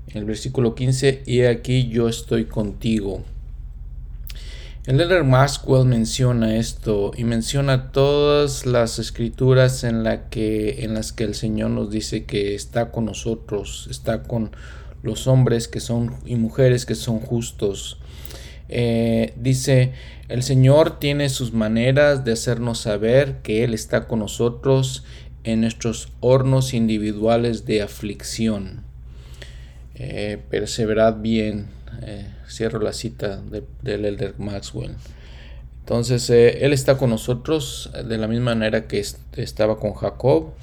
en 0.10 0.18
el 0.18 0.26
versículo 0.26 0.76
15, 0.76 1.24
y 1.26 1.44
aquí 1.44 1.88
yo 1.88 2.10
estoy 2.10 2.44
contigo. 2.44 3.24
El 4.86 5.00
Elder 5.00 5.24
Maxwell 5.24 5.86
menciona 5.86 6.58
esto 6.58 7.14
y 7.16 7.24
menciona 7.24 7.94
todas 7.94 8.66
las 8.66 9.00
escrituras 9.00 9.86
en, 9.86 10.04
la 10.04 10.28
que, 10.28 10.84
en 10.84 10.94
las 10.94 11.14
que 11.14 11.24
el 11.24 11.36
Señor 11.36 11.70
nos 11.70 11.90
dice 11.90 12.26
que 12.26 12.54
está 12.54 12.92
con 12.92 13.06
nosotros, 13.06 13.88
está 13.90 14.24
con 14.24 14.52
los 15.04 15.26
hombres 15.28 15.70
que 15.70 15.80
son 15.80 16.18
y 16.26 16.36
mujeres 16.36 16.86
que 16.86 16.96
son 16.96 17.20
justos. 17.20 17.98
Eh, 18.70 19.34
dice, 19.36 19.92
el 20.30 20.44
Señor 20.44 21.00
tiene 21.00 21.30
sus 21.30 21.54
maneras 21.54 22.24
de 22.26 22.34
hacernos 22.34 22.80
saber 22.80 23.42
que 23.42 23.64
Él 23.64 23.74
está 23.74 24.08
con 24.08 24.20
nosotros 24.20 25.04
en 25.44 25.62
nuestros 25.62 26.10
hornos 26.22 26.74
individuales 26.74 27.66
de 27.66 27.82
aflicción. 27.82 28.84
Eh, 29.96 30.42
perseverad 30.50 31.18
bien. 31.18 31.68
Eh, 32.02 32.26
cierro 32.50 32.80
la 32.80 32.94
cita 32.94 33.42
del 33.82 34.06
Elder 34.06 34.36
Maxwell. 34.40 34.96
Entonces, 35.80 36.30
Él 36.30 36.74
está 36.74 36.98
con 36.98 37.10
nosotros 37.10 37.92
de 38.08 38.18
la 38.18 38.28
misma 38.28 38.56
manera 38.56 38.88
que 38.88 39.04
estaba 39.36 39.80
con 39.80 39.94
Jacob 39.94 40.54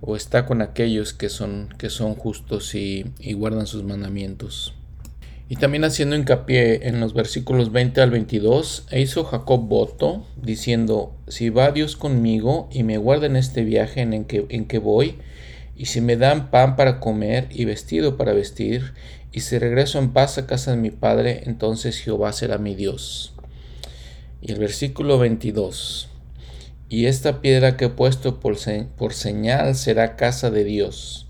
o 0.00 0.16
está 0.16 0.46
con 0.46 0.62
aquellos 0.62 1.12
que 1.12 1.28
son, 1.28 1.68
que 1.78 1.90
son 1.90 2.14
justos 2.14 2.74
y 2.74 3.04
guardan 3.34 3.66
sus 3.66 3.84
mandamientos. 3.84 4.74
Y 5.46 5.56
también 5.56 5.84
haciendo 5.84 6.16
hincapié 6.16 6.88
en 6.88 7.00
los 7.00 7.12
versículos 7.12 7.70
20 7.70 8.00
al 8.00 8.10
22, 8.10 8.86
e 8.90 9.02
hizo 9.02 9.24
Jacob 9.24 9.60
voto, 9.68 10.24
diciendo, 10.40 11.14
si 11.28 11.50
va 11.50 11.70
Dios 11.70 11.96
conmigo 11.96 12.68
y 12.72 12.82
me 12.82 12.96
guarda 12.96 13.26
en 13.26 13.36
este 13.36 13.62
viaje 13.62 14.00
en 14.00 14.24
que, 14.24 14.46
en 14.48 14.64
que 14.64 14.78
voy, 14.78 15.18
y 15.76 15.86
si 15.86 16.00
me 16.00 16.16
dan 16.16 16.50
pan 16.50 16.76
para 16.76 16.98
comer 16.98 17.48
y 17.50 17.66
vestido 17.66 18.16
para 18.16 18.32
vestir, 18.32 18.94
y 19.32 19.40
si 19.40 19.58
regreso 19.58 19.98
en 19.98 20.12
paz 20.12 20.38
a 20.38 20.46
casa 20.46 20.70
de 20.70 20.76
mi 20.78 20.90
padre, 20.90 21.42
entonces 21.44 21.98
Jehová 21.98 22.32
será 22.32 22.56
mi 22.56 22.74
Dios. 22.74 23.34
Y 24.40 24.52
el 24.52 24.58
versículo 24.58 25.18
22, 25.18 26.08
y 26.88 27.04
esta 27.04 27.42
piedra 27.42 27.76
que 27.76 27.86
he 27.86 27.90
puesto 27.90 28.40
por, 28.40 28.56
por 28.96 29.12
señal 29.12 29.74
será 29.74 30.16
casa 30.16 30.50
de 30.50 30.64
Dios, 30.64 31.26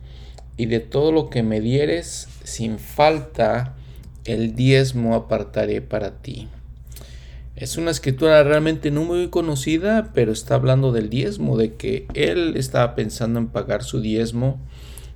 y 0.56 0.66
de 0.66 0.78
todo 0.78 1.10
lo 1.10 1.30
que 1.30 1.42
me 1.42 1.60
dieres, 1.60 2.28
sin 2.44 2.78
falta, 2.78 3.74
el 4.24 4.54
diezmo 4.54 5.14
apartaré 5.14 5.80
para 5.80 6.22
ti. 6.22 6.48
Es 7.56 7.76
una 7.76 7.92
escritura 7.92 8.42
realmente 8.42 8.90
no 8.90 9.04
muy 9.04 9.28
conocida, 9.28 10.10
pero 10.12 10.32
está 10.32 10.56
hablando 10.56 10.90
del 10.90 11.08
diezmo, 11.08 11.56
de 11.56 11.74
que 11.74 12.06
él 12.14 12.54
estaba 12.56 12.96
pensando 12.96 13.38
en 13.38 13.46
pagar 13.46 13.84
su 13.84 14.00
diezmo. 14.00 14.58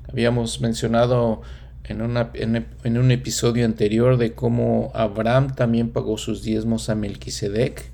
Habíamos 0.08 0.60
mencionado 0.60 1.42
en, 1.84 2.00
un 2.00 3.10
episodio 3.10 3.64
anterior 3.64 4.18
de 4.18 4.34
cómo 4.34 4.92
Abraham 4.94 5.54
también 5.54 5.90
pagó 5.90 6.16
sus 6.16 6.42
diezmos 6.42 6.88
a 6.90 6.94
Melquisedec. 6.94 7.90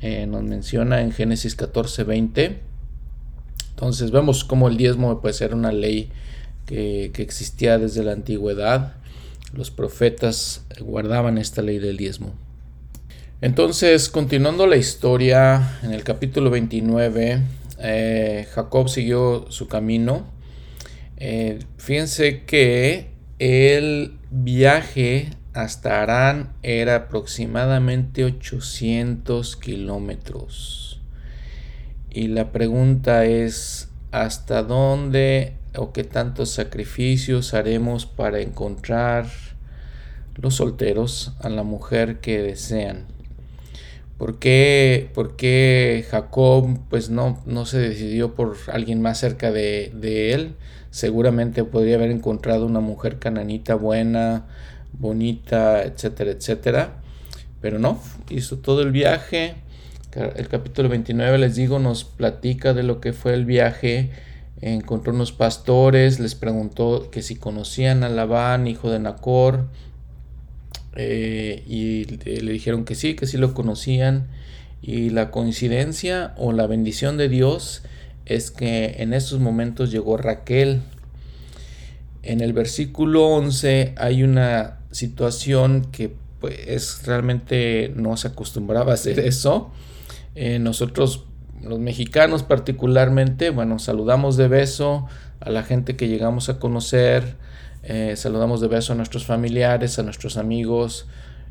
Eh, 0.00 0.26
nos 0.26 0.44
menciona 0.44 1.00
en 1.00 1.10
Génesis 1.10 1.56
14, 1.56 2.04
20. 2.04 2.60
Entonces 3.70 4.12
vemos 4.12 4.44
cómo 4.44 4.68
el 4.68 4.76
diezmo 4.76 5.20
puede 5.20 5.34
ser 5.34 5.54
una 5.54 5.72
ley 5.72 6.10
que 6.66 7.10
existía 7.16 7.78
desde 7.78 8.04
la 8.04 8.12
antigüedad 8.12 8.98
los 9.52 9.70
profetas 9.70 10.64
guardaban 10.80 11.38
esta 11.38 11.62
ley 11.62 11.78
del 11.78 11.96
diezmo. 11.96 12.34
Entonces, 13.40 14.08
continuando 14.08 14.66
la 14.66 14.76
historia, 14.76 15.78
en 15.82 15.92
el 15.92 16.02
capítulo 16.02 16.50
29, 16.50 17.42
eh, 17.78 18.48
Jacob 18.52 18.88
siguió 18.88 19.46
su 19.50 19.68
camino. 19.68 20.26
Eh, 21.16 21.60
fíjense 21.76 22.42
que 22.44 23.10
el 23.38 24.18
viaje 24.30 25.30
hasta 25.52 26.02
Arán 26.02 26.52
era 26.62 26.96
aproximadamente 26.96 28.24
800 28.24 29.56
kilómetros. 29.56 31.00
Y 32.10 32.28
la 32.28 32.50
pregunta 32.50 33.24
es, 33.24 33.88
¿hasta 34.10 34.62
dónde 34.62 35.57
o 35.76 35.92
qué 35.92 36.04
tantos 36.04 36.50
sacrificios 36.50 37.54
haremos 37.54 38.06
para 38.06 38.40
encontrar 38.40 39.26
los 40.36 40.56
solteros 40.56 41.34
a 41.40 41.48
la 41.48 41.62
mujer 41.62 42.20
que 42.20 42.42
desean. 42.42 43.06
¿Por 44.18 44.40
qué, 44.40 46.04
Jacob 46.10 46.78
pues 46.90 47.08
no, 47.08 47.40
no, 47.46 47.66
se 47.66 47.78
decidió 47.78 48.34
por 48.34 48.56
alguien 48.72 49.00
más 49.00 49.18
cerca 49.18 49.52
de, 49.52 49.92
de, 49.94 50.32
él? 50.32 50.54
Seguramente 50.90 51.62
podría 51.62 51.96
haber 51.96 52.10
encontrado 52.10 52.66
una 52.66 52.80
mujer 52.80 53.20
cananita 53.20 53.76
buena, 53.76 54.46
bonita, 54.92 55.84
etcétera, 55.84 56.32
etcétera. 56.32 56.96
Pero 57.60 57.78
no, 57.78 58.00
hizo 58.28 58.58
todo 58.58 58.82
el 58.82 58.90
viaje. 58.90 59.54
El 60.34 60.48
capítulo 60.48 60.88
29, 60.88 61.38
les 61.38 61.54
digo, 61.54 61.78
nos 61.78 62.02
platica 62.02 62.74
de 62.74 62.82
lo 62.82 63.00
que 63.00 63.12
fue 63.12 63.34
el 63.34 63.44
viaje 63.44 64.10
encontró 64.60 65.12
unos 65.12 65.32
pastores, 65.32 66.20
les 66.20 66.34
preguntó 66.34 67.10
que 67.10 67.22
si 67.22 67.36
conocían 67.36 68.04
a 68.04 68.08
Labán, 68.08 68.66
hijo 68.66 68.90
de 68.90 68.98
Nacor, 68.98 69.66
eh, 70.96 71.62
y 71.66 72.04
le 72.04 72.52
dijeron 72.52 72.84
que 72.84 72.94
sí, 72.94 73.14
que 73.14 73.26
sí 73.26 73.36
lo 73.38 73.54
conocían. 73.54 74.28
Y 74.82 75.10
la 75.10 75.30
coincidencia 75.30 76.34
o 76.36 76.52
la 76.52 76.66
bendición 76.66 77.16
de 77.16 77.28
Dios 77.28 77.82
es 78.26 78.50
que 78.50 78.96
en 78.98 79.12
esos 79.12 79.40
momentos 79.40 79.90
llegó 79.90 80.16
Raquel. 80.16 80.82
En 82.22 82.40
el 82.40 82.52
versículo 82.52 83.26
11 83.28 83.94
hay 83.96 84.22
una 84.22 84.78
situación 84.90 85.86
que 85.92 86.14
pues 86.40 87.02
realmente 87.04 87.92
no 87.96 88.16
se 88.16 88.28
acostumbraba 88.28 88.92
a 88.92 88.94
hacer 88.94 89.18
eso. 89.20 89.70
Eh, 90.34 90.58
nosotros 90.58 91.24
los 91.62 91.78
mexicanos 91.78 92.42
particularmente, 92.42 93.50
bueno, 93.50 93.78
saludamos 93.78 94.36
de 94.36 94.48
beso 94.48 95.06
a 95.40 95.50
la 95.50 95.62
gente 95.62 95.96
que 95.96 96.08
llegamos 96.08 96.48
a 96.48 96.58
conocer, 96.58 97.36
eh, 97.82 98.14
saludamos 98.16 98.60
de 98.60 98.68
beso 98.68 98.92
a 98.92 98.96
nuestros 98.96 99.24
familiares, 99.24 99.98
a 99.98 100.02
nuestros 100.02 100.36
amigos 100.36 101.06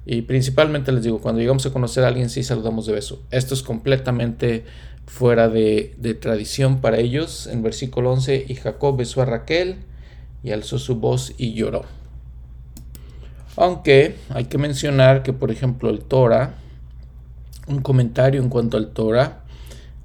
y 0.06 0.22
principalmente 0.22 0.92
les 0.92 1.04
digo, 1.04 1.20
cuando 1.20 1.42
llegamos 1.42 1.66
a 1.66 1.72
conocer 1.72 2.04
a 2.04 2.08
alguien 2.08 2.30
sí 2.30 2.44
saludamos 2.44 2.86
de 2.86 2.94
beso. 2.94 3.22
Esto 3.32 3.54
es 3.54 3.62
completamente 3.62 4.64
fuera 5.06 5.50
de, 5.50 5.96
de 5.98 6.14
tradición 6.14 6.80
para 6.80 6.98
ellos. 6.98 7.48
En 7.48 7.62
versículo 7.62 8.12
11, 8.14 8.46
y 8.48 8.56
Jacob 8.56 8.98
besó 8.98 9.22
a 9.22 9.26
Raquel 9.26 9.78
y 10.44 10.52
alzó 10.52 10.80
su 10.80 10.96
voz 10.96 11.34
y 11.38 11.54
lloró. 11.54 11.84
Aunque 13.58 14.16
hay 14.30 14.46
que 14.46 14.58
mencionar 14.58 15.24
que, 15.24 15.34
por 15.34 15.52
ejemplo, 15.52 15.90
el 15.90 16.00
Torah, 16.00 16.54
un 17.68 17.82
comentario 17.82 18.42
en 18.42 18.50
cuanto 18.50 18.78
al 18.78 18.90
Torah, 18.92 19.42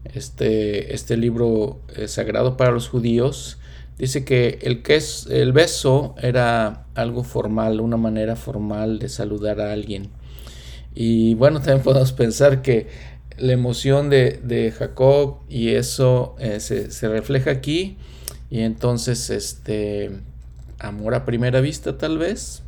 este, 0.04 0.94
este 0.94 1.16
libro 1.16 1.80
eh, 1.96 2.08
sagrado 2.08 2.56
para 2.56 2.72
los 2.72 2.88
judíos, 2.88 3.58
dice 3.98 4.24
que 4.24 4.58
el, 4.62 4.82
el 5.30 5.52
beso 5.52 6.14
era 6.20 6.86
algo 6.94 7.24
formal, 7.24 7.80
una 7.80 7.96
manera 7.96 8.36
formal 8.36 8.98
de 8.98 9.08
saludar 9.08 9.60
a 9.60 9.72
alguien. 9.72 10.10
Y 10.94 11.34
bueno, 11.34 11.60
también 11.60 11.82
podemos 11.84 12.12
pensar 12.12 12.62
que 12.62 12.88
la 13.38 13.52
emoción 13.52 14.10
de, 14.10 14.74
Jacob 14.76 15.38
y 15.48 15.70
eso 15.70 16.36
eh, 16.38 16.60
se, 16.60 17.08
refleja 17.08 17.50
aquí. 17.50 17.96
Y 18.50 18.60
entonces, 18.60 19.30
este, 19.30 20.10
amor 20.78 21.14
a 21.14 21.24
primera 21.24 21.60
vista 21.60 21.96
tal 21.96 22.18
vez. 22.18 22.62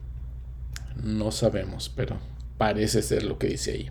No 1.02 1.32
sabemos, 1.32 1.92
pero 1.94 2.18
parece 2.56 3.02
ser 3.02 3.24
lo 3.24 3.38
que 3.38 3.48
dice 3.48 3.72
ahí. 3.72 3.90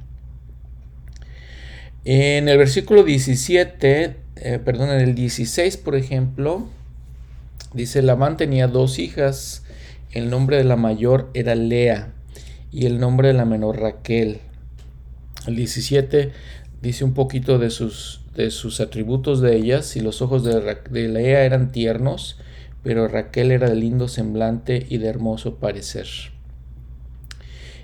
En 2.06 2.50
el 2.50 2.58
versículo 2.58 3.04
17, 3.06 4.18
eh, 4.36 4.60
perdón, 4.60 4.90
en 4.90 5.00
el 5.00 5.16
16, 5.16 5.78
por 5.78 5.96
ejemplo, 5.96 6.68
dice, 7.74 8.02
Labán 8.02 8.36
tenía 8.36 8.68
dos 8.68 9.00
hijas, 9.00 9.64
el 10.12 10.30
nombre 10.30 10.58
de 10.58 10.66
la 10.66 10.76
mayor 10.76 11.30
era 11.34 11.56
Lea 11.56 12.12
y 12.74 12.88
el 12.88 13.00
nombre 13.00 13.30
de 13.30 13.36
la 13.36 13.46
menor 13.46 13.80
Raquel. 13.80 14.42
El 15.48 15.56
17 15.56 16.34
dice 16.82 17.06
un 17.06 17.14
poquito 17.14 17.58
de 17.58 17.70
sus, 17.70 18.20
de 18.36 18.52
sus 18.52 18.82
atributos 18.82 19.40
de 19.40 19.56
ellas 19.56 19.96
y 19.96 20.02
los 20.02 20.22
ojos 20.22 20.44
de, 20.44 20.78
de 20.90 21.08
Lea 21.08 21.46
eran 21.46 21.72
tiernos, 21.72 22.38
pero 22.84 23.08
Raquel 23.08 23.50
era 23.50 23.70
de 23.70 23.78
lindo 23.78 24.10
semblante 24.10 24.86
y 24.90 24.98
de 24.98 25.08
hermoso 25.08 25.56
parecer. 25.56 26.08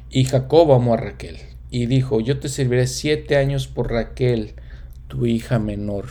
Y 0.09 0.25
Jacob 0.25 0.73
amó 0.73 0.95
a 0.95 0.97
Raquel 0.97 1.48
y 1.71 1.85
dijo, 1.85 2.19
yo 2.19 2.39
te 2.39 2.49
serviré 2.49 2.87
siete 2.87 3.35
años 3.35 3.67
por 3.67 3.91
Raquel, 3.91 4.53
tu 5.07 5.25
hija 5.25 5.59
menor. 5.59 6.07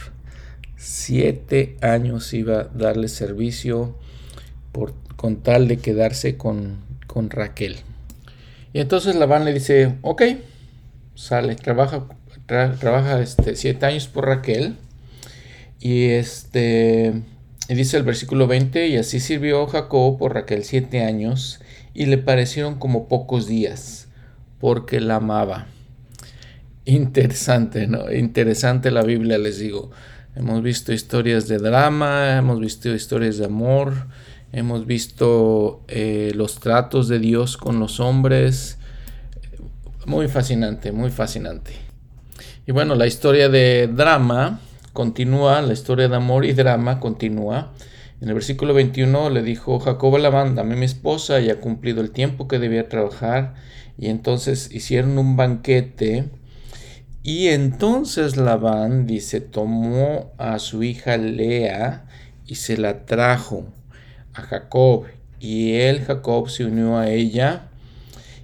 Siete 0.77 1.77
años 1.81 2.33
iba 2.33 2.61
a 2.61 2.65
darle 2.65 3.09
servicio 3.09 3.97
por, 4.71 4.95
con 5.17 5.43
tal 5.43 5.67
de 5.67 5.79
quedarse 5.79 6.37
con, 6.37 6.79
con 7.07 7.31
Raquel. 7.31 7.79
Y 8.73 8.81
entonces 8.81 9.17
Labán 9.17 9.45
le 9.45 9.53
dice, 9.53 9.97
ok, 10.03 10.23
sale, 11.17 11.57
trabaja, 11.57 12.07
trabaja 12.47 13.21
este, 13.21 13.57
siete 13.57 13.87
años 13.87 14.07
por 14.07 14.27
Raquel. 14.27 14.77
Y 15.81 16.07
este 16.07 17.23
y 17.69 17.75
dice 17.75 17.99
el 17.99 18.03
versículo 18.03 18.47
20, 18.47 18.89
y 18.89 18.97
así 18.97 19.21
sirvió 19.21 19.67
Jacob 19.67 20.19
por 20.19 20.35
Raquel 20.35 20.65
siete 20.65 21.05
años, 21.05 21.61
y 21.93 22.07
le 22.07 22.17
parecieron 22.17 22.77
como 22.79 23.09
pocos 23.09 23.47
días 23.47 24.08
porque 24.59 25.01
la 25.01 25.17
amaba. 25.17 25.67
Interesante, 26.85 27.87
¿no? 27.87 28.11
Interesante 28.13 28.91
la 28.91 29.03
Biblia, 29.03 29.39
les 29.39 29.59
digo. 29.59 29.91
Hemos 30.35 30.63
visto 30.63 30.93
historias 30.93 31.49
de 31.49 31.59
drama, 31.59 32.37
hemos 32.37 32.61
visto 32.61 32.89
historias 32.95 33.39
de 33.39 33.47
amor, 33.47 33.93
hemos 34.53 34.87
visto 34.87 35.83
eh, 35.89 36.33
los 36.35 36.61
tratos 36.61 37.09
de 37.09 37.19
Dios 37.19 37.57
con 37.57 37.81
los 37.81 38.01
hombres. 38.01 38.79
Muy 40.07 40.29
fascinante, 40.29 40.93
muy 40.93 41.11
fascinante. 41.11 41.73
Y 42.67 42.73
bueno, 42.73 42.95
la 42.95 43.07
historia 43.07 43.49
de 43.49 43.89
drama 43.93 44.61
continúa, 44.93 45.61
la 45.63 45.73
historia 45.73 46.09
de 46.09 46.17
amor 46.17 46.45
y 46.45 46.53
drama 46.53 47.01
continúa. 47.01 47.73
En 48.21 48.29
el 48.29 48.35
versículo 48.35 48.75
21 48.75 49.31
le 49.31 49.43
dijo 49.43 49.79
Jacob 49.79 50.17
a 50.17 50.19
Labán, 50.19 50.55
dame 50.55 50.77
mi 50.77 50.85
esposa, 50.87 51.41
y 51.41 51.51
ha 51.51 51.61
cumplido 51.61 52.01
el 52.01 52.11
tiempo 52.11 52.49
que 52.49 52.59
debía 52.59 52.89
trabajar 52.89 53.55
y 53.99 54.09
entonces 54.09 54.71
hicieron 54.73 55.19
un 55.19 55.37
banquete. 55.37 56.31
Y 57.23 57.49
entonces 57.49 58.37
Labán 58.37 59.07
dice, 59.07 59.41
tomó 59.41 60.33
a 60.39 60.61
su 60.61 60.85
hija 60.85 61.17
Lea 61.17 62.07
y 62.47 62.55
se 62.55 62.79
la 62.79 63.05
trajo 63.05 63.67
a 64.35 64.43
Jacob. 64.43 65.07
Y 65.41 65.75
él, 65.75 66.01
Jacob, 66.05 66.49
se 66.49 66.65
unió 66.65 66.97
a 66.97 67.11
ella 67.11 67.69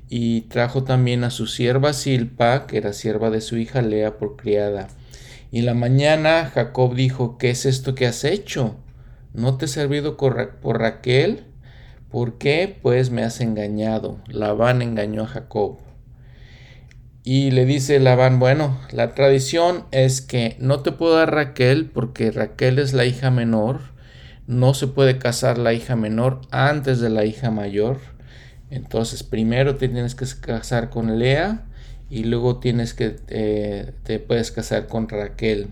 y 0.08 0.42
trajo 0.42 0.84
también 0.84 1.24
a 1.24 1.30
su 1.30 1.46
sierva 1.46 1.92
Silpa, 1.92 2.66
que 2.66 2.76
era 2.76 2.92
sierva 2.92 3.30
de 3.30 3.40
su 3.40 3.56
hija 3.56 3.80
Lea 3.80 4.18
por 4.18 4.36
criada. 4.36 4.88
Y 5.52 5.62
la 5.62 5.74
mañana 5.74 6.50
Jacob 6.52 6.96
dijo, 6.96 7.38
¿qué 7.38 7.50
es 7.50 7.64
esto 7.64 7.94
que 7.94 8.06
has 8.06 8.24
hecho? 8.24 8.76
¿No 9.32 9.56
te 9.56 9.66
he 9.66 9.68
servido 9.68 10.16
por 10.16 10.80
Raquel? 10.80 11.53
¿Por 12.14 12.38
qué? 12.38 12.78
Pues 12.80 13.10
me 13.10 13.24
has 13.24 13.40
engañado. 13.40 14.20
Labán 14.28 14.82
engañó 14.82 15.24
a 15.24 15.26
Jacob. 15.26 15.78
Y 17.24 17.50
le 17.50 17.64
dice 17.64 17.98
Labán, 17.98 18.38
bueno, 18.38 18.78
la 18.92 19.16
tradición 19.16 19.86
es 19.90 20.20
que 20.20 20.54
no 20.60 20.78
te 20.78 20.92
puedo 20.92 21.16
dar 21.16 21.34
Raquel 21.34 21.90
porque 21.90 22.30
Raquel 22.30 22.78
es 22.78 22.92
la 22.92 23.04
hija 23.04 23.32
menor. 23.32 23.80
No 24.46 24.74
se 24.74 24.86
puede 24.86 25.18
casar 25.18 25.58
la 25.58 25.72
hija 25.72 25.96
menor 25.96 26.42
antes 26.52 27.00
de 27.00 27.10
la 27.10 27.24
hija 27.24 27.50
mayor. 27.50 27.98
Entonces 28.70 29.24
primero 29.24 29.74
te 29.74 29.88
tienes 29.88 30.14
que 30.14 30.26
casar 30.40 30.90
con 30.90 31.18
Lea 31.18 31.66
y 32.08 32.22
luego 32.22 32.60
tienes 32.60 32.94
que 32.94 33.16
eh, 33.26 33.92
te 34.04 34.20
puedes 34.20 34.52
casar 34.52 34.86
con 34.86 35.08
Raquel. 35.08 35.70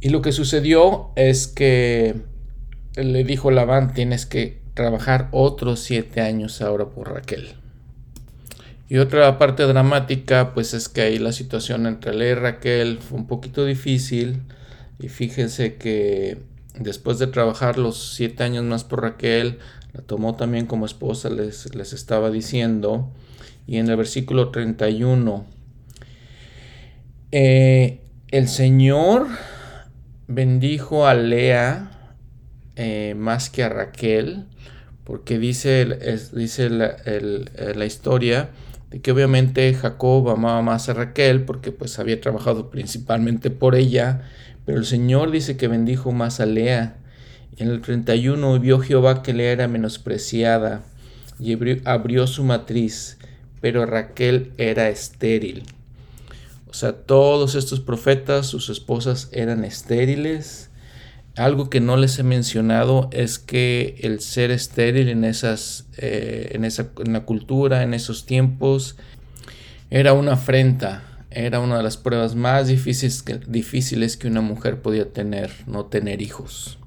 Y 0.00 0.08
lo 0.08 0.20
que 0.20 0.32
sucedió 0.32 1.12
es 1.14 1.46
que 1.46 2.24
le 2.96 3.24
dijo 3.24 3.50
Labán, 3.50 3.94
tienes 3.94 4.26
que 4.26 4.60
trabajar 4.74 5.28
otros 5.32 5.80
siete 5.80 6.20
años 6.20 6.62
ahora 6.62 6.86
por 6.86 7.12
Raquel. 7.12 7.54
Y 8.88 8.98
otra 8.98 9.36
parte 9.38 9.64
dramática, 9.64 10.54
pues 10.54 10.72
es 10.72 10.88
que 10.88 11.02
ahí 11.02 11.18
la 11.18 11.32
situación 11.32 11.86
entre 11.86 12.14
Lea 12.14 12.30
y 12.30 12.34
Raquel 12.34 12.98
fue 12.98 13.18
un 13.18 13.26
poquito 13.26 13.66
difícil. 13.66 14.42
Y 14.98 15.08
fíjense 15.08 15.74
que 15.74 16.38
después 16.78 17.18
de 17.18 17.26
trabajar 17.26 17.76
los 17.76 18.14
siete 18.14 18.44
años 18.44 18.64
más 18.64 18.84
por 18.84 19.02
Raquel, 19.02 19.58
la 19.92 20.00
tomó 20.00 20.36
también 20.36 20.66
como 20.66 20.86
esposa, 20.86 21.28
les, 21.28 21.74
les 21.74 21.92
estaba 21.92 22.30
diciendo. 22.30 23.10
Y 23.66 23.76
en 23.76 23.88
el 23.90 23.96
versículo 23.96 24.50
31, 24.50 25.44
eh, 27.32 28.00
el 28.30 28.48
Señor 28.48 29.26
bendijo 30.28 31.06
a 31.06 31.14
Lea 31.14 31.90
eh, 32.80 33.16
más 33.16 33.50
que 33.50 33.64
a 33.64 33.68
Raquel, 33.68 34.44
porque 35.02 35.40
dice, 35.40 35.84
dice 36.32 36.68
eh, 36.70 37.74
la, 37.74 37.84
historia 37.84 38.50
de 38.90 39.00
que 39.00 39.10
obviamente 39.10 39.74
Jacob 39.74 40.30
amaba 40.30 40.62
más 40.62 40.88
a 40.88 40.94
Raquel 40.94 41.42
porque 41.44 41.72
pues 41.72 41.98
había 41.98 42.20
trabajado 42.20 42.70
principalmente 42.70 43.50
por 43.50 43.74
ella, 43.74 44.22
pero 44.64 44.78
el 44.78 44.84
Señor 44.84 45.32
dice 45.32 45.56
que 45.56 45.66
bendijo 45.66 46.12
más 46.12 46.38
a 46.38 46.46
Lea. 46.46 46.98
En 47.56 47.66
el 47.66 47.80
31 47.80 48.60
vio 48.60 48.78
Jehová 48.78 49.24
que 49.24 49.32
Lea 49.32 49.50
era 49.50 49.66
menospreciada 49.66 50.82
y 51.40 51.58
abrió 51.84 52.28
su 52.28 52.44
matriz, 52.44 53.18
pero 53.60 53.86
Raquel 53.86 54.52
era 54.56 54.88
estéril. 54.88 55.64
O 56.70 56.74
sea, 56.74 56.92
todos 56.92 57.56
estos 57.56 57.80
profetas, 57.80 58.46
sus 58.46 58.68
esposas 58.68 59.30
eran 59.32 59.64
estériles 59.64 60.67
algo 61.38 61.70
que 61.70 61.80
no 61.80 61.96
les 61.96 62.18
he 62.18 62.24
mencionado 62.24 63.08
es 63.12 63.38
que 63.38 63.96
el 64.00 64.20
ser 64.20 64.50
estéril 64.50 65.08
en, 65.08 65.24
esas, 65.24 65.86
eh, 65.96 66.50
en, 66.52 66.64
esa, 66.64 66.90
en 67.04 67.12
la 67.12 67.20
cultura, 67.20 67.84
en 67.84 67.94
esos 67.94 68.26
tiempos, 68.26 68.96
era 69.88 70.14
una 70.14 70.32
afrenta, 70.32 71.24
era 71.30 71.60
una 71.60 71.76
de 71.76 71.84
las 71.84 71.96
pruebas 71.96 72.34
más 72.34 72.66
difíciles 72.66 73.22
que, 73.22 73.38
difíciles 73.38 74.16
que 74.16 74.26
una 74.26 74.40
mujer 74.40 74.82
podía 74.82 75.12
tener, 75.12 75.52
no 75.66 75.86
tener 75.86 76.22
hijos. 76.22 76.78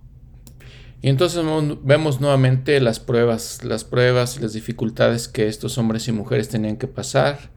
Y 1.02 1.08
entonces 1.08 1.44
vemos 1.84 2.20
nuevamente 2.20 2.80
las 2.82 3.00
pruebas, 3.00 3.64
las 3.64 3.86
pruebas 3.86 4.36
y 4.36 4.42
las 4.42 4.54
dificultades 4.54 5.30
que 5.30 5.48
estos 5.48 5.78
hombres 5.78 6.08
y 6.10 6.12
mujeres 6.12 6.50
tenían 6.50 6.76
que 6.76 6.88
pasar. 6.88 7.52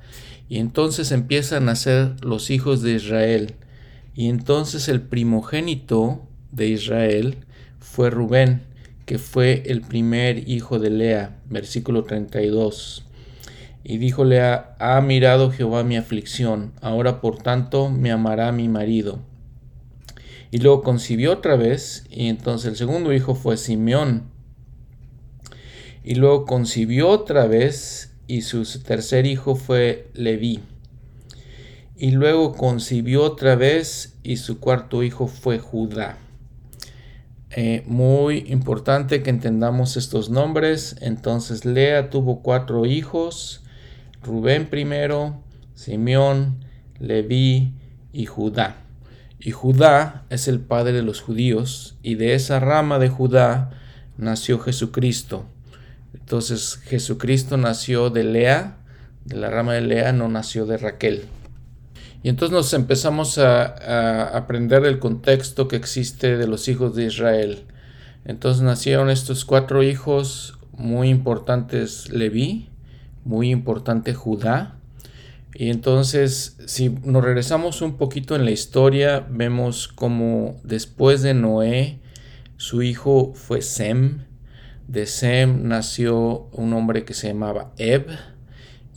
Y 0.48 0.58
entonces 0.58 1.10
empiezan 1.10 1.68
a 1.68 1.76
ser 1.76 2.24
los 2.24 2.50
hijos 2.50 2.82
de 2.82 2.92
Israel. 2.92 3.56
Y 4.14 4.28
entonces 4.28 4.88
el 4.88 5.02
primogénito 5.02 6.22
de 6.54 6.68
Israel 6.68 7.38
fue 7.80 8.10
Rubén, 8.10 8.62
que 9.06 9.18
fue 9.18 9.62
el 9.66 9.82
primer 9.82 10.48
hijo 10.48 10.78
de 10.78 10.90
Lea, 10.90 11.36
versículo 11.48 12.04
32. 12.04 13.04
Y 13.82 13.98
dijo 13.98 14.24
Lea, 14.24 14.76
ha 14.78 15.00
mirado 15.02 15.50
Jehová 15.50 15.84
mi 15.84 15.96
aflicción, 15.96 16.72
ahora 16.80 17.20
por 17.20 17.38
tanto 17.38 17.90
me 17.90 18.10
amará 18.10 18.50
mi 18.50 18.68
marido. 18.68 19.20
Y 20.50 20.58
luego 20.58 20.82
concibió 20.82 21.32
otra 21.32 21.56
vez, 21.56 22.06
y 22.10 22.28
entonces 22.28 22.70
el 22.70 22.76
segundo 22.76 23.12
hijo 23.12 23.34
fue 23.34 23.56
Simeón. 23.56 24.30
Y 26.02 26.14
luego 26.14 26.46
concibió 26.46 27.08
otra 27.08 27.46
vez, 27.46 28.14
y 28.26 28.42
su 28.42 28.64
tercer 28.82 29.26
hijo 29.26 29.56
fue 29.56 30.08
Leví. 30.14 30.60
Y 31.96 32.12
luego 32.12 32.54
concibió 32.54 33.24
otra 33.24 33.56
vez, 33.56 34.16
y 34.22 34.36
su 34.38 34.60
cuarto 34.60 35.02
hijo 35.02 35.26
fue 35.26 35.58
Judá. 35.58 36.18
Eh, 37.56 37.84
muy 37.86 38.46
importante 38.48 39.22
que 39.22 39.30
entendamos 39.30 39.96
estos 39.96 40.28
nombres. 40.28 40.96
Entonces 41.00 41.64
Lea 41.64 42.10
tuvo 42.10 42.42
cuatro 42.42 42.84
hijos, 42.84 43.62
Rubén 44.24 44.66
primero, 44.66 45.40
Simeón, 45.76 46.64
Leví 46.98 47.72
y 48.12 48.26
Judá. 48.26 48.78
Y 49.38 49.52
Judá 49.52 50.24
es 50.30 50.48
el 50.48 50.58
padre 50.58 50.94
de 50.94 51.02
los 51.02 51.20
judíos 51.20 51.96
y 52.02 52.16
de 52.16 52.34
esa 52.34 52.58
rama 52.58 52.98
de 52.98 53.08
Judá 53.08 53.70
nació 54.16 54.58
Jesucristo. 54.58 55.44
Entonces 56.12 56.80
Jesucristo 56.82 57.56
nació 57.56 58.10
de 58.10 58.24
Lea, 58.24 58.78
de 59.24 59.36
la 59.36 59.50
rama 59.50 59.74
de 59.74 59.82
Lea 59.82 60.12
no 60.12 60.28
nació 60.28 60.66
de 60.66 60.76
Raquel. 60.76 61.26
Y 62.24 62.30
entonces 62.30 62.54
nos 62.54 62.72
empezamos 62.72 63.36
a, 63.36 64.34
aprender 64.34 64.86
el 64.86 64.98
contexto 64.98 65.68
que 65.68 65.76
existe 65.76 66.38
de 66.38 66.46
los 66.46 66.68
hijos 66.68 66.96
de 66.96 67.04
Israel. 67.04 67.64
Entonces 68.24 68.62
nacieron 68.62 69.10
estos 69.10 69.44
cuatro 69.44 69.82
hijos 69.82 70.58
muy 70.72 71.10
importantes, 71.10 72.08
Leví, 72.08 72.70
muy 73.26 73.50
importante 73.50 74.14
Judá. 74.14 74.78
Y 75.54 75.68
entonces, 75.68 76.56
si 76.64 76.88
nos 76.88 77.22
regresamos 77.22 77.82
un 77.82 77.98
poquito 77.98 78.34
en 78.36 78.46
la 78.46 78.52
historia, 78.52 79.26
vemos 79.28 79.86
como 79.86 80.56
después 80.64 81.20
de 81.20 81.34
Noé, 81.34 82.00
su 82.56 82.80
hijo 82.80 83.34
fue 83.34 83.60
Sem. 83.60 84.24
De 84.88 85.04
Sem 85.04 85.68
nació 85.68 86.48
un 86.52 86.72
hombre 86.72 87.04
que 87.04 87.12
se 87.12 87.28
llamaba 87.28 87.72
Eb, 87.76 88.08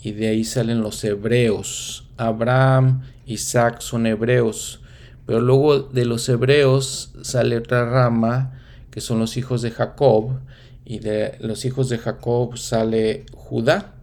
y 0.01 0.11
de 0.11 0.27
ahí 0.27 0.43
salen 0.43 0.81
los 0.81 1.03
hebreos. 1.03 2.07
Abraham, 2.17 3.03
Isaac 3.25 3.81
son 3.81 4.05
hebreos, 4.07 4.81
pero 5.25 5.41
luego 5.41 5.79
de 5.79 6.05
los 6.05 6.27
hebreos 6.29 7.13
sale 7.21 7.57
otra 7.57 7.89
rama 7.89 8.53
que 8.91 9.01
son 9.01 9.19
los 9.19 9.37
hijos 9.37 9.61
de 9.61 9.71
Jacob, 9.71 10.39
y 10.83 10.99
de 10.99 11.37
los 11.41 11.65
hijos 11.65 11.89
de 11.89 11.97
Jacob 11.97 12.57
sale 12.57 13.25
Judá, 13.33 13.93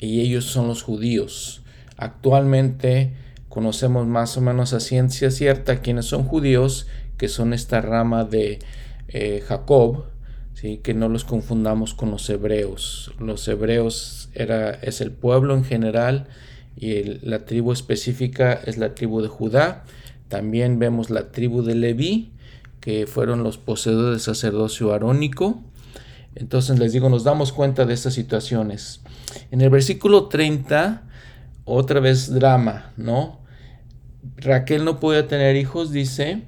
y 0.00 0.20
ellos 0.20 0.44
son 0.44 0.66
los 0.66 0.82
judíos. 0.82 1.62
Actualmente 1.96 3.14
conocemos 3.48 4.06
más 4.06 4.36
o 4.36 4.40
menos 4.40 4.72
a 4.72 4.80
ciencia 4.80 5.30
cierta 5.30 5.80
quiénes 5.80 6.06
son 6.06 6.24
judíos, 6.24 6.88
que 7.16 7.28
son 7.28 7.52
esta 7.52 7.80
rama 7.80 8.24
de 8.24 8.58
eh, 9.08 9.42
Jacob, 9.46 10.06
que 10.82 10.94
no 10.94 11.10
los 11.10 11.24
confundamos 11.24 11.92
con 11.92 12.10
los 12.10 12.28
hebreos. 12.30 13.12
Los 13.18 13.46
hebreos 13.48 14.30
era, 14.32 14.70
es 14.70 15.02
el 15.02 15.12
pueblo 15.12 15.54
en 15.54 15.62
general 15.62 16.26
y 16.74 17.02
la 17.26 17.44
tribu 17.44 17.72
específica 17.72 18.54
es 18.64 18.78
la 18.78 18.94
tribu 18.94 19.20
de 19.20 19.28
Judá. 19.28 19.84
También 20.28 20.78
vemos 20.78 21.10
la 21.10 21.32
tribu 21.32 21.62
de 21.62 21.74
Leví, 21.74 22.32
que 22.80 23.06
fueron 23.06 23.42
los 23.42 23.58
poseedores 23.58 24.12
del 24.12 24.20
sacerdocio 24.20 24.94
arónico. 24.94 25.62
Entonces 26.34 26.78
les 26.78 26.92
digo, 26.92 27.10
nos 27.10 27.24
damos 27.24 27.52
cuenta 27.52 27.84
de 27.84 27.92
estas 27.92 28.14
situaciones. 28.14 29.02
En 29.50 29.60
el 29.60 29.68
versículo 29.68 30.28
30, 30.28 31.02
otra 31.66 32.00
vez 32.00 32.32
drama, 32.32 32.92
¿no? 32.96 33.40
Raquel 34.38 34.86
no 34.86 34.98
podía 34.98 35.28
tener 35.28 35.56
hijos, 35.56 35.92
dice, 35.92 36.44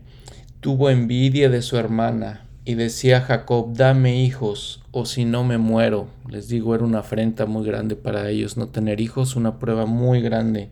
tuvo 0.61 0.89
envidia 0.89 1.51
de 1.51 1.61
su 1.61 1.77
hermana 1.77 2.46
y 2.67 2.75
decía 2.75 3.21
Jacob, 3.21 3.75
dame 3.75 4.21
hijos, 4.21 4.83
o 4.91 5.07
si 5.07 5.25
no 5.25 5.45
me 5.45 5.57
muero. 5.57 6.09
Les 6.29 6.49
digo, 6.49 6.75
era 6.75 6.83
una 6.83 6.99
afrenta 6.99 7.47
muy 7.47 7.65
grande 7.65 7.95
para 7.95 8.29
ellos 8.29 8.57
no 8.57 8.67
tener 8.67 9.01
hijos, 9.01 9.37
una 9.37 9.61
prueba 9.61 9.87
muy 9.87 10.21
grande. 10.21 10.71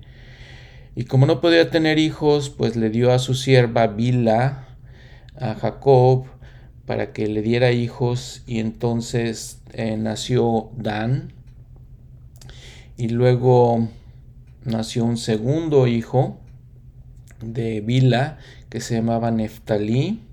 Y 0.97 1.05
como 1.05 1.25
no 1.27 1.41
podía 1.41 1.71
tener 1.71 2.01
hijos, 2.01 2.51
pues 2.51 2.75
le 2.75 2.91
dio 2.91 3.13
a 3.13 3.21
su 3.21 3.35
sierva 3.35 3.87
Bila, 3.87 4.67
a 5.39 5.55
Jacob, 5.55 6.25
para 6.85 7.13
que 7.13 7.29
le 7.29 7.43
diera 7.43 7.71
hijos, 7.71 8.43
y 8.45 8.59
entonces 8.59 9.63
eh, 9.73 9.97
nació 9.97 10.71
Dan. 10.77 11.33
Y 12.97 13.11
luego 13.11 13.89
nació 14.65 15.05
un 15.05 15.17
segundo 15.17 15.87
hijo 15.87 16.41
de 17.41 17.81
Bila, 17.83 18.39
que 18.69 18.81
se 18.81 18.97
llamaba 18.97 19.31
Neftalí 19.31 20.25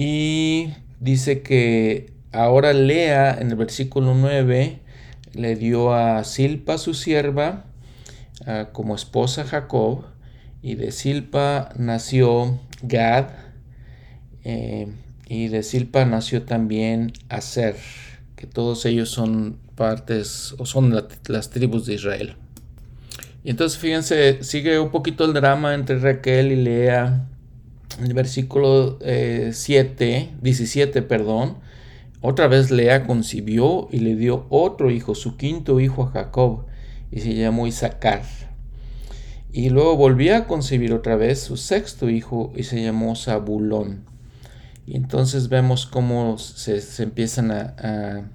y 0.00 0.74
dice 1.00 1.42
que 1.42 2.12
ahora 2.30 2.72
Lea 2.72 3.36
en 3.40 3.50
el 3.50 3.56
versículo 3.56 4.14
9 4.14 4.78
le 5.34 5.56
dio 5.56 5.92
a 5.92 6.22
Silpa 6.22 6.78
su 6.78 6.94
sierva 6.94 7.64
como 8.70 8.94
esposa 8.94 9.42
Jacob 9.42 10.04
y 10.62 10.76
de 10.76 10.92
Silpa 10.92 11.70
nació 11.76 12.60
Gad 12.80 13.30
eh, 14.44 14.86
y 15.26 15.48
de 15.48 15.64
Silpa 15.64 16.04
nació 16.04 16.44
también 16.44 17.12
Aser, 17.28 17.74
que 18.36 18.46
todos 18.46 18.86
ellos 18.86 19.10
son 19.10 19.58
partes 19.74 20.54
o 20.58 20.64
son 20.64 20.94
las 21.26 21.50
tribus 21.50 21.86
de 21.86 21.94
Israel. 21.94 22.36
Y 23.42 23.50
entonces 23.50 23.76
fíjense, 23.80 24.44
sigue 24.44 24.78
un 24.78 24.92
poquito 24.92 25.24
el 25.24 25.32
drama 25.32 25.74
entre 25.74 25.98
Raquel 25.98 26.52
y 26.52 26.56
Lea 26.56 27.26
el 28.02 28.14
versículo 28.14 28.98
7, 29.00 30.16
eh, 30.16 30.30
17, 30.40 31.02
perdón, 31.02 31.56
otra 32.20 32.48
vez 32.48 32.70
Lea 32.70 33.06
concibió 33.06 33.88
y 33.92 34.00
le 34.00 34.16
dio 34.16 34.46
otro 34.50 34.90
hijo, 34.90 35.14
su 35.14 35.36
quinto 35.36 35.78
hijo 35.78 36.04
a 36.04 36.10
Jacob, 36.10 36.66
y 37.10 37.20
se 37.20 37.34
llamó 37.34 37.66
Isaacar. 37.66 38.22
Y 39.52 39.70
luego 39.70 39.96
volvió 39.96 40.36
a 40.36 40.46
concebir 40.46 40.92
otra 40.92 41.16
vez 41.16 41.40
su 41.40 41.56
sexto 41.56 42.10
hijo 42.10 42.52
y 42.54 42.64
se 42.64 42.82
llamó 42.82 43.16
Zabulón. 43.16 44.04
Y 44.86 44.96
entonces 44.96 45.48
vemos 45.48 45.86
cómo 45.86 46.38
se, 46.38 46.82
empiezan 47.02 47.50
a, 47.50 48.30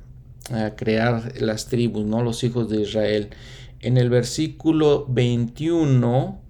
a, 0.51 0.75
crear 0.75 1.33
las 1.41 1.67
tribus, 1.67 2.05
¿no? 2.05 2.23
los 2.23 2.43
hijos 2.43 2.69
de 2.69 2.81
Israel. 2.81 3.29
En 3.79 3.97
el 3.97 4.09
versículo 4.09 5.05
21 5.09 6.42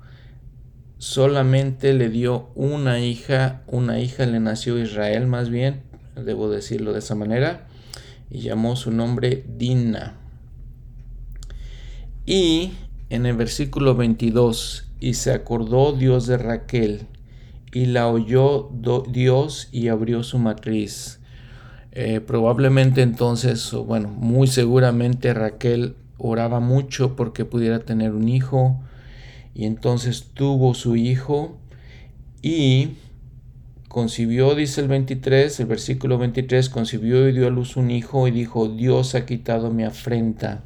solamente 1.04 1.94
le 1.94 2.08
dio 2.08 2.48
una 2.56 3.02
hija, 3.02 3.62
una 3.68 4.00
hija 4.00 4.26
le 4.26 4.40
nació 4.40 4.80
Israel 4.80 5.28
más 5.28 5.50
bien, 5.50 5.82
debo 6.16 6.50
decirlo 6.50 6.94
de 6.94 7.00
esa 7.00 7.14
manera, 7.14 7.68
y 8.32 8.40
llamó 8.40 8.78
su 8.78 8.90
nombre 8.90 9.44
Dina. 9.46 10.16
Y 12.26 12.72
en 13.10 13.26
el 13.26 13.36
versículo 13.36 13.96
22, 13.96 14.92
y 15.02 15.16
se 15.16 15.34
acordó 15.34 15.92
Dios 15.92 16.26
de 16.26 16.38
Raquel, 16.38 17.02
y 17.74 17.88
la 17.88 18.08
oyó 18.08 18.70
Dios 19.10 19.68
y 19.74 19.90
abrió 19.90 20.24
su 20.24 20.40
matriz. 20.40 21.20
Eh, 21.92 22.22
probablemente 22.22 23.02
entonces, 23.02 23.74
bueno, 23.74 24.08
muy 24.08 24.48
seguramente 24.48 25.34
Raquel 25.34 25.98
oraba 26.18 26.62
mucho 26.62 27.18
porque 27.18 27.44
pudiera 27.44 27.80
tener 27.80 28.14
un 28.14 28.30
hijo, 28.30 28.82
y 29.56 29.66
entonces 29.66 30.30
tuvo 30.34 30.74
su 30.74 30.96
hijo 30.96 31.58
y 32.42 32.96
concibió, 33.88 34.56
dice 34.56 34.82
el 34.82 34.88
23, 34.88 35.60
el 35.60 35.66
versículo 35.68 36.18
23, 36.18 36.70
concibió 36.70 37.30
y 37.30 37.34
dio 37.34 37.48
a 37.48 37.52
luz 37.52 37.78
un 37.78 37.92
hijo 37.92 38.28
y 38.28 38.32
dijo, 38.32 38.68
Dios 38.68 39.14
ha 39.16 39.26
quitado 39.26 39.70
mi 39.70 39.84
afrenta. 39.84 40.64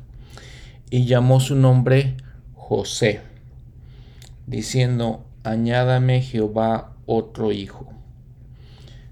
Y 0.90 1.06
llamó 1.06 1.42
su 1.42 1.56
nombre 1.56 2.16
José, 2.54 3.20
diciendo, 4.46 5.26
añádame 5.44 6.22
Jehová 6.22 6.94
otro 7.06 7.52
hijo. 7.52 7.88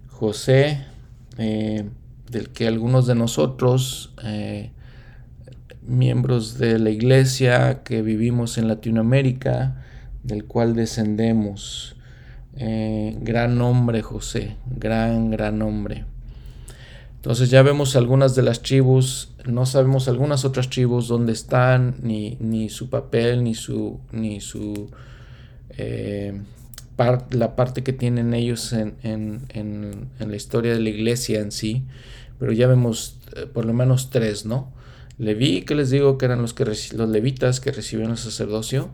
José, 0.07 0.85
eh, 1.37 1.83
del 2.31 2.49
que 2.49 2.67
algunos 2.67 3.07
de 3.07 3.15
nosotros 3.15 4.13
eh, 4.23 4.71
miembros 5.87 6.57
de 6.57 6.79
la 6.79 6.89
iglesia 6.89 7.83
que 7.83 8.01
vivimos 8.01 8.57
en 8.57 8.67
Latinoamérica, 8.67 9.83
del 10.23 10.45
cual 10.45 10.75
descendemos. 10.75 11.95
Eh, 12.57 13.17
gran 13.21 13.57
nombre 13.57 14.01
José, 14.01 14.55
gran, 14.65 15.29
gran 15.29 15.59
nombre. 15.59 16.05
Entonces 17.15 17.49
ya 17.49 17.63
vemos 17.63 17.95
algunas 17.95 18.35
de 18.35 18.43
las 18.43 18.61
tribus, 18.61 19.33
no 19.45 19.65
sabemos 19.65 20.07
algunas 20.07 20.45
otras 20.45 20.69
tribus 20.69 21.07
dónde 21.07 21.33
están, 21.33 21.95
ni, 22.01 22.37
ni 22.39 22.69
su 22.69 22.89
papel, 22.89 23.43
ni 23.43 23.55
su, 23.55 23.99
ni 24.11 24.41
su 24.41 24.91
eh, 25.71 26.39
la 27.31 27.55
parte 27.55 27.83
que 27.83 27.93
tienen 27.93 28.33
ellos 28.33 28.71
en, 28.73 28.95
en, 29.03 29.47
en, 29.49 30.29
la 30.29 30.35
historia 30.35 30.73
de 30.73 30.79
la 30.79 30.89
iglesia 30.89 31.39
en 31.39 31.51
sí, 31.51 31.83
pero 32.39 32.51
ya 32.51 32.67
vemos 32.67 33.17
eh, 33.35 33.47
por 33.47 33.65
lo 33.65 33.73
menos 33.73 34.11
tres, 34.11 34.45
¿no? 34.45 34.71
Leví, 35.17 35.61
que 35.61 35.75
les 35.75 35.89
digo 35.89 36.17
que 36.17 36.25
eran 36.25 36.41
los, 36.41 36.53
que 36.53 36.65
los 36.65 37.09
levitas 37.09 37.59
que 37.59 37.71
recibieron 37.71 38.11
el 38.11 38.17
sacerdocio, 38.17 38.89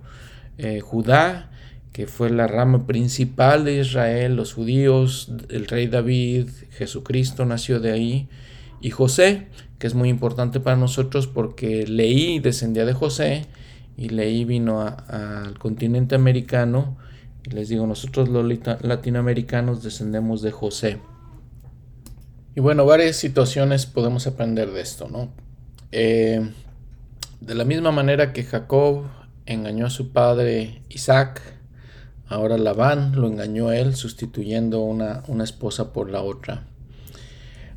eh, 0.58 0.80
Judá, 0.80 1.50
que 1.92 2.08
fue 2.08 2.30
la 2.30 2.48
rama 2.48 2.86
principal 2.88 3.66
de 3.66 3.80
Israel, 3.80 4.36
los 4.36 4.54
judíos, 4.54 5.32
el 5.50 5.68
rey 5.68 5.88
David, 5.88 6.48
Jesucristo 6.72 7.46
nació 7.46 7.80
de 7.80 7.92
ahí, 7.92 8.30
y 8.80 8.92
José, 8.92 9.48
que 9.78 9.88
es 9.88 9.96
muy 9.96 10.10
importante 10.10 10.60
para 10.60 10.78
nosotros 10.78 11.28
porque 11.28 11.86
Leí 11.88 12.40
descendía 12.40 12.86
de 12.86 12.94
José, 12.94 13.46
y 13.98 14.10
Leí 14.10 14.46
vino 14.46 14.82
al 14.82 15.58
continente 15.60 16.16
americano, 16.16 16.98
y 17.46 17.50
les 17.52 17.70
digo, 17.70 17.88
nosotros 17.88 18.30
los 18.30 18.46
latinoamericanos 18.82 19.84
descendemos 19.84 20.42
de 20.42 20.52
José. 20.52 21.00
Y 22.56 22.60
bueno, 22.60 22.86
varias 22.86 23.16
situaciones 23.16 23.86
podemos 23.86 24.28
aprender 24.28 24.72
de 24.72 24.82
esto, 24.82 25.10
¿no? 25.10 25.32
Eh, 25.92 26.52
de 27.42 27.56
la 27.56 27.66
misma 27.66 27.92
manera 27.92 28.34
que 28.34 28.44
Jacob 28.44 29.06
engañó 29.46 29.88
a 29.88 29.90
su 29.90 30.12
padre 30.12 30.84
Isaac, 30.90 31.42
ahora 32.28 32.58
Labán 32.58 33.20
lo 33.20 33.28
engañó 33.28 33.72
él 33.72 33.96
sustituyendo 33.96 34.82
una, 34.82 35.24
una 35.28 35.44
esposa 35.44 35.92
por 35.92 36.10
la 36.10 36.22
otra. 36.22 36.66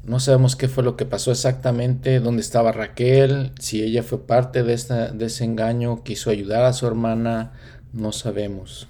No 0.05 0.21
sabemos 0.21 0.55
qué 0.55 0.69
fue 0.69 0.85
lo 0.85 0.97
que 0.97 1.07
pasó 1.07 1.31
exactamente, 1.31 2.21
dónde 2.21 2.43
estaba 2.43 2.73
Raquel, 2.73 3.53
si 3.59 3.83
ella 3.83 4.03
fue 4.03 4.27
parte 4.27 4.63
de, 4.63 4.75
ese 4.75 5.45
engaño, 5.45 6.05
quiso 6.05 6.29
ayudar 6.29 6.65
a 6.65 6.75
su 6.75 6.87
hermana, 6.87 7.53
no 7.95 8.13
sabemos. 8.13 8.87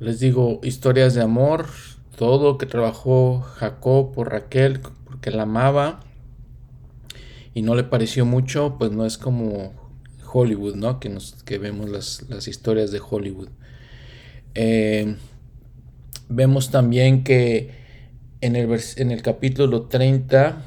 Les 0.00 0.18
digo, 0.18 0.58
historias 0.64 1.14
de 1.14 1.22
amor, 1.22 1.66
todo 2.16 2.58
que 2.58 2.66
trabajó 2.66 3.40
Jacob 3.40 4.12
por 4.12 4.32
Raquel, 4.32 4.80
porque 5.04 5.30
la 5.30 5.44
amaba 5.44 6.00
y 7.54 7.62
no 7.62 7.74
le 7.74 7.84
pareció 7.84 8.24
mucho, 8.24 8.76
pues 8.78 8.90
no 8.92 9.04
es 9.06 9.18
como 9.18 9.72
Hollywood, 10.32 10.76
¿no? 10.76 11.00
Que, 11.00 11.08
nos, 11.08 11.42
que 11.44 11.58
vemos 11.58 11.88
las, 11.88 12.48
historias 12.48 12.90
de 12.90 13.00
Hollywood. 13.00 13.48
Eh, 14.54 15.16
vemos 16.28 16.70
también 16.70 17.24
que 17.24 17.70
en 18.40 18.56
el, 18.56 18.68
en 18.96 19.10
el 19.10 19.22
capítulo 19.22 19.82
30, 19.82 20.62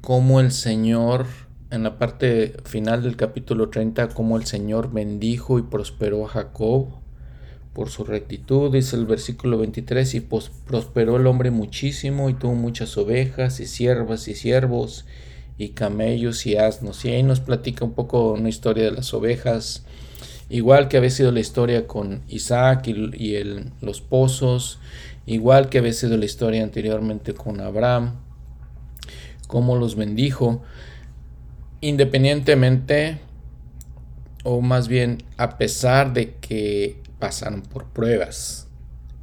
como 0.00 0.40
el 0.40 0.52
Señor, 0.52 1.26
en 1.70 1.82
la 1.82 1.98
parte 1.98 2.54
final 2.64 3.02
del 3.02 3.16
capítulo 3.16 3.70
30, 3.70 4.08
como 4.08 4.36
el 4.36 4.44
Señor 4.44 4.92
bendijo 4.92 5.58
y 5.58 5.62
prosperó 5.62 6.26
a 6.26 6.28
Jacob 6.28 6.88
por 7.72 7.90
su 7.90 8.04
rectitud, 8.04 8.72
dice 8.72 8.96
el 8.96 9.06
versículo 9.06 9.58
23, 9.58 10.14
y 10.14 10.20
prosperó 10.20 11.16
el 11.16 11.26
hombre 11.26 11.50
muchísimo 11.50 12.30
y 12.30 12.34
tuvo 12.34 12.54
muchas 12.54 12.96
ovejas 12.96 13.58
y 13.58 13.66
siervas 13.66 14.28
y 14.28 14.34
siervos 14.34 15.06
y 15.58 15.70
camellos 15.70 16.46
y 16.46 16.56
asnos. 16.56 17.04
Y 17.04 17.10
ahí 17.10 17.22
nos 17.22 17.40
platica 17.40 17.84
un 17.84 17.92
poco 17.92 18.32
una 18.32 18.48
historia 18.48 18.84
de 18.84 18.90
las 18.92 19.14
ovejas, 19.14 19.84
igual 20.48 20.88
que 20.88 20.96
había 20.96 21.10
sido 21.10 21.32
la 21.32 21.40
historia 21.40 21.86
con 21.86 22.22
Isaac 22.28 22.86
y, 22.88 22.94
los 23.80 24.00
pozos, 24.00 24.78
igual 25.26 25.68
que 25.68 25.78
había 25.78 25.92
sido 25.92 26.16
la 26.16 26.24
historia 26.24 26.62
anteriormente 26.62 27.34
con 27.34 27.60
Abraham, 27.60 28.16
cómo 29.46 29.76
los 29.76 29.96
bendijo, 29.96 30.62
independientemente, 31.80 33.20
o 34.42 34.60
más 34.60 34.88
bien 34.88 35.22
a 35.38 35.56
pesar 35.56 36.12
de 36.12 36.34
que 36.34 37.02
pasaron 37.18 37.62
por 37.62 37.86
pruebas. 37.86 38.68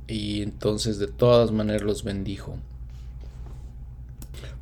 Y 0.07 0.41
entonces 0.41 0.97
de 0.99 1.07
todas 1.07 1.51
maneras 1.51 1.83
los 1.83 2.03
bendijo. 2.03 2.57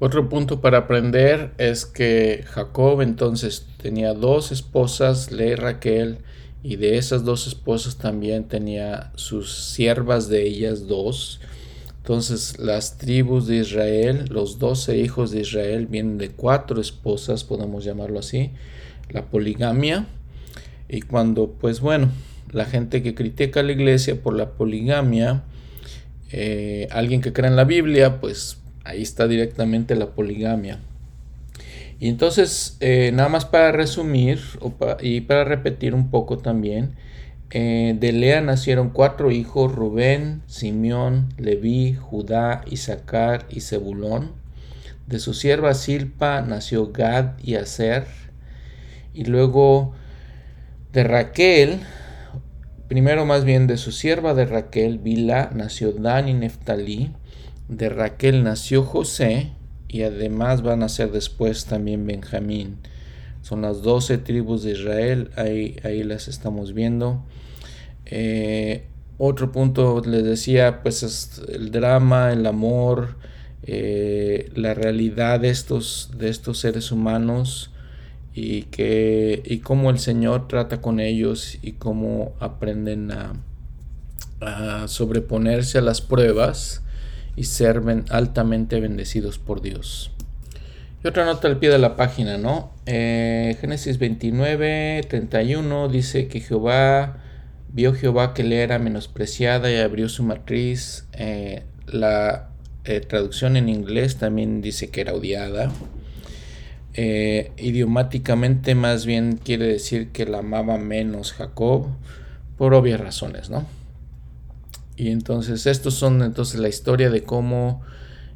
Otro 0.01 0.29
punto 0.29 0.61
para 0.61 0.77
aprender 0.77 1.51
es 1.57 1.85
que 1.85 2.45
Jacob 2.47 3.01
entonces 3.01 3.67
tenía 3.81 4.13
dos 4.13 4.53
esposas, 4.53 5.29
Lea 5.29 5.51
y 5.51 5.55
Raquel, 5.55 6.19
y 6.63 6.77
de 6.77 6.97
esas 6.97 7.25
dos 7.25 7.47
esposas 7.47 7.97
también 7.97 8.45
tenía 8.45 9.11
sus 9.15 9.53
siervas 9.73 10.29
de 10.29 10.43
ellas 10.43 10.87
dos. 10.87 11.41
Entonces 11.97 12.59
las 12.59 12.97
tribus 12.97 13.45
de 13.45 13.57
Israel, 13.57 14.25
los 14.29 14.57
doce 14.57 14.97
hijos 14.97 15.31
de 15.31 15.41
Israel 15.41 15.85
vienen 15.87 16.17
de 16.17 16.29
cuatro 16.29 16.79
esposas, 16.79 17.43
podemos 17.43 17.83
llamarlo 17.83 18.19
así, 18.19 18.51
la 19.09 19.25
poligamia. 19.25 20.07
Y 20.87 21.01
cuando, 21.01 21.49
pues 21.59 21.81
bueno, 21.81 22.09
la 22.51 22.63
gente 22.63 23.03
que 23.03 23.15
critica 23.15 23.59
a 23.59 23.63
la 23.63 23.73
iglesia 23.73 24.21
por 24.21 24.33
la 24.33 24.51
poligamia, 24.51 25.43
eh, 26.31 26.87
alguien 26.91 27.21
que 27.21 27.33
cree 27.33 27.49
en 27.49 27.55
la 27.55 27.65
Biblia, 27.65 28.21
pues 28.21 28.58
Ahí 28.89 29.03
está 29.03 29.27
directamente 29.27 29.95
la 29.95 30.07
poligamia. 30.07 30.79
Y 31.99 32.07
entonces, 32.07 32.77
eh, 32.79 33.11
nada 33.13 33.29
más 33.29 33.45
para 33.45 33.71
resumir 33.71 34.39
y 35.01 35.21
para 35.21 35.43
repetir 35.43 35.93
un 35.93 36.09
poco 36.09 36.37
también, 36.39 36.95
eh, 37.51 37.95
de 37.99 38.11
Lea 38.11 38.41
nacieron 38.41 38.89
cuatro 38.89 39.31
hijos, 39.31 39.73
Rubén, 39.73 40.41
Simeón, 40.47 41.29
Leví, 41.37 41.93
Judá, 41.93 42.63
Isaacar 42.69 43.45
y 43.49 43.61
Zebulón. 43.61 44.31
De 45.07 45.19
su 45.19 45.33
sierva 45.33 45.73
Silpa 45.73 46.41
nació 46.41 46.91
Gad 46.91 47.37
y 47.43 47.55
Aser. 47.55 48.05
Y 49.13 49.25
luego 49.25 49.93
de 50.93 51.03
Raquel, 51.03 51.79
primero 52.87 53.25
más 53.25 53.43
bien 53.43 53.67
de 53.67 53.77
su 53.77 53.91
sierva 53.91 54.33
de 54.33 54.45
Raquel, 54.45 54.97
Bila, 54.97 55.51
nació 55.53 55.91
Dan 55.91 56.27
y 56.27 56.33
Neftalí. 56.33 57.11
De 57.69 57.87
Raquel 57.87 58.43
nació 58.43 58.83
José 58.83 59.51
y 59.87 60.01
además 60.01 60.63
van 60.63 60.81
a 60.81 60.89
ser 60.89 61.11
después 61.11 61.65
también 61.65 62.05
Benjamín. 62.07 62.77
Son 63.43 63.61
las 63.61 63.83
doce 63.83 64.17
tribus 64.17 64.63
de 64.63 64.71
Israel, 64.71 65.29
ahí, 65.35 65.77
ahí 65.83 66.03
las 66.03 66.27
estamos 66.27 66.73
viendo. 66.73 67.23
Eh, 68.05 68.85
otro 69.19 69.51
punto 69.51 70.01
les 70.03 70.23
decía, 70.23 70.81
pues 70.81 71.03
es 71.03 71.43
el 71.47 71.69
drama, 71.69 72.33
el 72.33 72.47
amor, 72.47 73.17
eh, 73.61 74.51
la 74.55 74.73
realidad 74.73 75.39
de 75.39 75.49
estos, 75.49 76.09
de 76.17 76.29
estos 76.29 76.57
seres 76.57 76.91
humanos 76.91 77.71
y, 78.33 78.63
que, 78.63 79.43
y 79.45 79.59
cómo 79.59 79.91
el 79.91 79.99
Señor 79.99 80.47
trata 80.47 80.81
con 80.81 80.99
ellos 80.99 81.59
y 81.61 81.73
cómo 81.73 82.33
aprenden 82.39 83.11
a, 83.11 83.33
a 84.41 84.87
sobreponerse 84.87 85.77
a 85.77 85.81
las 85.81 86.01
pruebas 86.01 86.81
y 87.35 87.43
ser 87.45 87.81
altamente 88.09 88.79
bendecidos 88.79 89.39
por 89.39 89.61
Dios. 89.61 90.11
Y 91.03 91.07
otra 91.07 91.23
nota 91.23 91.47
al 91.47 91.59
pie 91.59 91.69
de 91.69 91.77
la 91.77 91.95
página, 91.95 92.37
¿no? 92.37 92.73
Eh, 92.85 93.57
Génesis 93.61 93.99
29, 93.99 95.05
31 95.07 95.87
dice 95.87 96.27
que 96.27 96.41
Jehová 96.41 97.23
vio 97.71 97.93
Jehová 97.93 98.33
que 98.33 98.43
le 98.43 98.61
era 98.61 98.79
menospreciada 98.79 99.71
y 99.71 99.77
abrió 99.77 100.09
su 100.09 100.23
matriz. 100.23 101.05
Eh, 101.13 101.63
la 101.87 102.49
eh, 102.83 102.99
traducción 102.99 103.55
en 103.55 103.69
inglés 103.69 104.17
también 104.17 104.61
dice 104.61 104.89
que 104.89 105.01
era 105.01 105.13
odiada. 105.13 105.71
idiomáticamente 106.95 108.75
más 108.75 109.05
bien 109.05 109.39
quiere 109.41 109.67
decir 109.67 110.09
que 110.09 110.25
la 110.25 110.39
amaba 110.39 110.77
menos 110.77 111.31
Jacob 111.31 111.87
por 112.57 112.73
obvias 112.73 112.99
razones, 112.99 113.49
¿no? 113.49 113.65
Y 114.99 115.11
entonces 115.11 115.65
estos 115.65 115.93
son 115.93 116.21
entonces 116.21 116.59
la 116.59 116.67
historia 116.67 117.09
de 117.09 117.23
cómo 117.23 117.81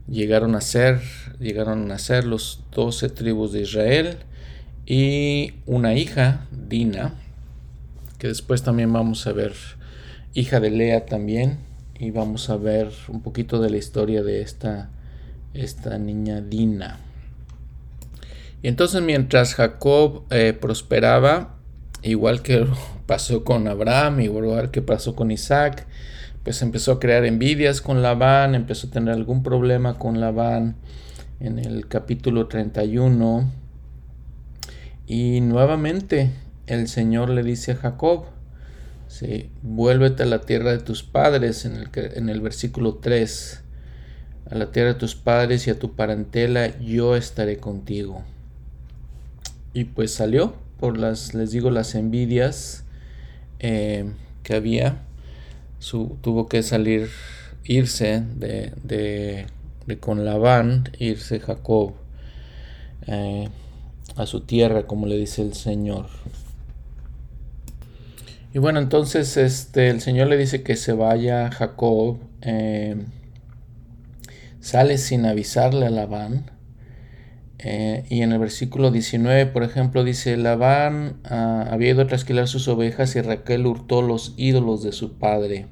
llegaron 0.07 0.55
a 0.55 0.61
ser, 0.61 1.01
llegaron 1.37 1.91
a 1.91 1.99
ser 1.99 2.23
los 2.23 2.63
doce 2.71 3.09
tribus 3.09 3.51
de 3.51 3.63
Israel 3.63 4.17
y 4.85 5.55
una 5.65 5.93
hija, 5.93 6.47
Dina, 6.51 7.15
que 8.17 8.29
después 8.29 8.63
también 8.63 8.93
vamos 8.93 9.27
a 9.27 9.33
ver, 9.33 9.51
hija 10.33 10.61
de 10.61 10.71
Lea 10.71 11.05
también, 11.05 11.57
y 11.99 12.11
vamos 12.11 12.49
a 12.49 12.55
ver 12.55 12.89
un 13.09 13.21
poquito 13.21 13.59
de 13.59 13.69
la 13.69 13.75
historia 13.75 14.23
de 14.23 14.41
esta, 14.41 14.89
esta 15.53 15.97
niña 15.97 16.39
Dina. 16.39 17.01
Y 18.61 18.69
entonces 18.69 19.01
mientras 19.01 19.55
Jacob 19.55 20.23
eh, 20.29 20.53
prosperaba, 20.53 21.57
igual 22.03 22.41
que 22.41 22.65
pasó 23.05 23.43
con 23.43 23.67
Abraham, 23.67 24.21
igual 24.21 24.71
que 24.71 24.81
pasó 24.81 25.13
con 25.13 25.29
Isaac, 25.29 25.87
pues 26.43 26.61
empezó 26.61 26.93
a 26.93 26.99
crear 26.99 27.25
envidias 27.25 27.81
con 27.81 28.01
Labán, 28.01 28.53
empezó 28.53 28.87
a 28.87 28.91
tener 28.91 29.13
algún 29.13 29.43
problema 29.43 29.97
con 29.97 30.19
Labán 30.19 30.75
en 31.39 31.57
el 31.57 31.87
capítulo 31.87 32.47
31. 32.47 33.49
Y 35.07 35.39
nuevamente 35.41 36.31
el 36.67 36.87
Señor 36.87 37.29
le 37.29 37.43
dice 37.43 37.73
a 37.73 37.75
Jacob, 37.75 38.25
sí, 39.07 39.49
vuélvete 39.61 40.23
a 40.23 40.25
la 40.25 40.41
tierra 40.41 40.71
de 40.71 40.79
tus 40.79 41.03
padres 41.03 41.65
en 41.65 41.75
el, 41.75 41.89
en 41.93 42.29
el 42.29 42.41
versículo 42.41 42.95
3. 42.95 43.61
A 44.51 44.55
la 44.55 44.71
tierra 44.71 44.93
de 44.93 44.99
tus 44.99 45.15
padres 45.15 45.67
y 45.67 45.69
a 45.69 45.79
tu 45.79 45.95
parentela 45.95 46.77
yo 46.79 47.15
estaré 47.15 47.57
contigo. 47.57 48.23
Y 49.73 49.85
pues 49.85 50.13
salió 50.13 50.55
por 50.77 50.97
las, 50.97 51.33
les 51.33 51.51
digo, 51.51 51.71
las 51.71 51.95
envidias 51.95 52.83
eh, 53.59 54.11
que 54.43 54.55
había 54.55 55.01
tuvo 55.91 56.47
que 56.47 56.63
salir, 56.63 57.09
irse 57.65 58.23
de, 58.35 58.73
de, 58.83 59.45
con 59.99 60.25
Labán, 60.25 60.89
irse 60.97 61.39
Jacob 61.39 61.93
eh, 63.07 63.49
a 64.15 64.25
su 64.25 64.41
tierra, 64.41 64.87
como 64.87 65.07
le 65.07 65.17
dice 65.17 65.41
el 65.41 65.53
Señor. 65.53 66.07
Y 68.53 68.59
bueno, 68.59 68.79
entonces 68.79 69.35
este, 69.35 69.89
el 69.89 69.99
Señor 69.99 70.27
le 70.27 70.37
dice 70.37 70.61
que 70.61 70.75
se 70.75 70.93
vaya 70.93 71.51
Jacob, 71.51 72.19
eh, 72.41 72.95
sale 74.59 74.97
sin 74.97 75.25
avisarle 75.25 75.87
a 75.87 75.89
Labán. 75.89 76.51
Eh, 77.59 78.05
y 78.09 78.21
en 78.21 78.31
el 78.31 78.39
versículo 78.39 78.91
19, 78.91 79.45
por 79.47 79.63
ejemplo, 79.63 80.03
dice, 80.03 80.35
Labán 80.37 81.17
ah, 81.23 81.67
había 81.71 81.91
ido 81.91 82.01
a 82.01 82.07
trasquilar 82.07 82.47
sus 82.47 82.67
ovejas 82.67 83.15
y 83.15 83.21
Raquel 83.21 83.65
hurtó 83.65 84.01
los 84.01 84.33
ídolos 84.37 84.83
de 84.83 84.91
su 84.91 85.13
padre. 85.13 85.67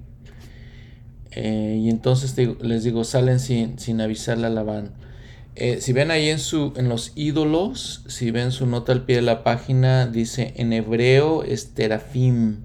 Eh, 1.32 1.80
y 1.82 1.90
entonces 1.90 2.36
les 2.62 2.84
digo, 2.84 3.04
salen 3.04 3.40
sin, 3.40 3.80
sin 3.80 4.02
avisarle 4.02 4.48
a 4.48 4.50
Labán. 4.50 4.94
Eh, 5.56 5.82
si 5.82 5.92
ven 5.92 6.12
ahí 6.12 6.30
en, 6.30 6.40
su, 6.40 6.74
en 6.78 6.88
los 6.88 7.12
ídolos, 7.16 8.06
si 8.08 8.32
ven 8.32 8.52
su 8.52 8.68
nota 8.68 8.94
al 8.94 9.04
pie 9.06 9.18
de 9.18 9.22
la 9.22 9.44
página, 9.44 10.08
dice 10.08 10.54
en 10.56 10.72
hebreo 10.72 11.44
es 11.44 11.74
terafim, 11.74 12.62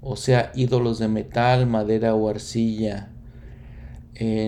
o 0.00 0.16
sea, 0.16 0.52
ídolos 0.54 0.98
de 0.98 1.08
metal, 1.08 1.66
madera 1.66 2.14
o 2.14 2.30
arcilla. 2.30 3.10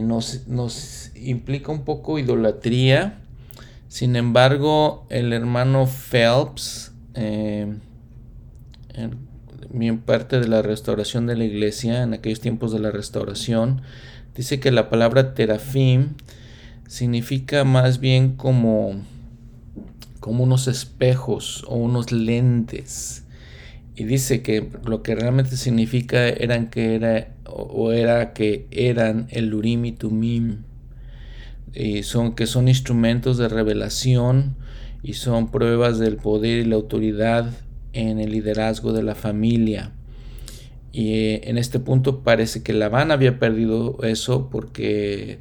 nos, 0.03 0.49
nos 0.49 1.13
implica 1.15 1.71
un 1.71 1.85
poco 1.85 2.19
idolatría 2.19 3.21
sin 3.91 4.15
embargo, 4.15 5.05
el 5.11 5.33
hermano 5.33 5.89
Phelps, 5.89 6.93
eh, 7.15 7.75
parte 10.07 10.39
de 10.39 10.47
la 10.47 10.63
restauración 10.63 11.27
de 11.27 11.35
la 11.35 11.43
iglesia, 11.43 12.05
en 12.05 12.15
aquellos 12.15 12.39
tiempos 12.39 12.71
de 12.71 12.79
la 12.79 12.93
restauración, 12.93 13.83
dice 14.37 14.61
que 14.61 14.71
la 14.71 14.91
palabra 14.91 15.35
terafim 15.35 16.11
significa 16.87 17.65
más 17.65 17.99
bien 17.99 18.37
como, 18.37 18.93
como 20.21 20.45
unos 20.45 20.69
espejos 20.69 21.65
o 21.67 21.75
unos 21.75 22.13
lentes. 22.13 23.25
Y 23.97 24.05
dice 24.05 24.41
que 24.43 24.71
lo 24.85 25.03
que 25.03 25.17
realmente 25.17 25.57
significa 25.57 26.29
eran 26.29 26.71
que 26.71 26.95
era 26.95 27.35
o 27.45 27.91
era 27.91 28.35
que 28.35 28.69
eran 28.71 29.27
el 29.31 29.53
Urim 29.53 29.85
y 29.87 29.93
Tumim. 29.93 30.70
Y 31.75 32.03
son 32.03 32.35
que 32.35 32.47
son 32.47 32.69
instrumentos 32.69 33.39
de 33.39 33.49
revelación 33.49 34.57
y 35.03 35.15
son 35.15 35.51
pruebas 35.51 35.99
del 35.99 36.17
poder 36.17 36.59
y 36.59 36.65
la 36.65 36.77
autoridad 36.77 37.51
en 37.93 38.19
el 38.19 38.33
liderazgo 38.33 38.93
de 38.93 39.03
la 39.03 39.15
familia. 39.15 39.93
Y 40.93 41.15
eh, 41.15 41.41
en 41.45 41.59
este 41.59 41.79
punto 41.79 42.23
parece 42.23 42.63
que 42.63 42.73
Labán 42.73 43.11
había 43.11 43.39
perdido 43.39 43.99
eso 44.03 44.51
porque 44.51 45.39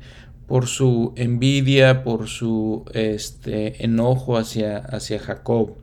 por 0.47 0.67
su 0.67 1.13
envidia, 1.15 2.03
por 2.03 2.27
su 2.27 2.85
este, 2.93 3.83
enojo 3.83 4.37
hacia, 4.37 4.77
hacia 4.77 5.19
Jacob. 5.19 5.75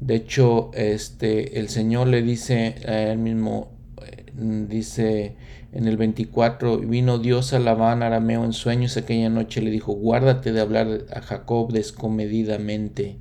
De 0.00 0.16
hecho, 0.16 0.70
este, 0.74 1.60
el 1.60 1.68
Señor 1.68 2.08
le 2.08 2.22
dice 2.22 2.76
a 2.86 3.12
él 3.12 3.18
mismo, 3.18 3.70
eh, 4.06 4.32
dice 4.68 5.36
en 5.72 5.86
el 5.86 5.96
24, 5.96 6.78
vino 6.78 7.18
Dios 7.18 7.52
a 7.52 7.58
Labán 7.58 8.02
arameo 8.02 8.44
en 8.44 8.52
sueños 8.52 8.96
aquella 8.96 9.28
noche, 9.28 9.62
le 9.62 9.70
dijo, 9.70 9.92
guárdate 9.92 10.52
de 10.52 10.60
hablar 10.60 11.06
a 11.14 11.20
Jacob 11.20 11.72
descomedidamente. 11.72 13.18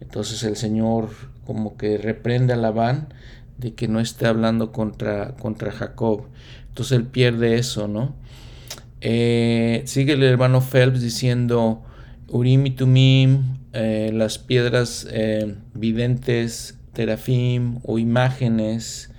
Entonces 0.00 0.42
el 0.44 0.56
Señor 0.56 1.10
como 1.46 1.76
que 1.76 1.96
reprende 1.98 2.52
a 2.52 2.56
Labán 2.56 3.08
de 3.58 3.74
que 3.74 3.88
no 3.88 4.00
esté 4.00 4.26
hablando 4.26 4.72
contra, 4.72 5.34
contra 5.36 5.72
Jacob. 5.72 6.24
Entonces 6.68 6.98
él 6.98 7.06
pierde 7.06 7.56
eso, 7.56 7.88
¿no? 7.88 8.14
Eh, 9.00 9.82
sigue 9.86 10.12
el 10.12 10.22
hermano 10.22 10.60
Phelps 10.60 11.00
diciendo, 11.00 11.82
Urim 12.28 12.66
y 12.66 12.70
Tumim, 12.70 13.58
eh, 13.72 14.10
las 14.12 14.38
piedras 14.38 15.06
eh, 15.10 15.56
videntes, 15.74 16.78
terafim 16.92 17.80
o 17.84 17.98
imágenes, 17.98 19.11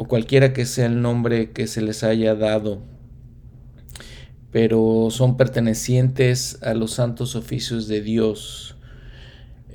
o 0.00 0.06
cualquiera 0.06 0.54
que 0.54 0.64
sea 0.64 0.86
el 0.86 1.02
nombre 1.02 1.50
que 1.50 1.66
se 1.66 1.82
les 1.82 2.04
haya 2.04 2.34
dado, 2.34 2.78
pero 4.50 5.08
son 5.10 5.36
pertenecientes 5.36 6.56
a 6.62 6.72
los 6.72 6.92
santos 6.92 7.36
oficios 7.36 7.86
de 7.86 8.00
Dios. 8.00 8.76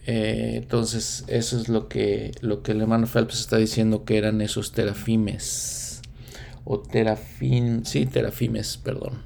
entonces, 0.07 1.25
eso 1.27 1.61
es 1.61 1.69
lo 1.69 1.87
que, 1.87 2.31
lo 2.41 2.63
que 2.63 2.71
el 2.71 2.81
hermano 2.81 3.05
Phelps 3.05 3.39
está 3.39 3.57
diciendo 3.57 4.03
que 4.03 4.17
eran 4.17 4.41
esos 4.41 4.71
terafimes. 4.71 6.01
O 6.63 6.79
terafim, 6.79 7.85
sí, 7.85 8.07
terafimes, 8.07 8.77
perdón. 8.77 9.21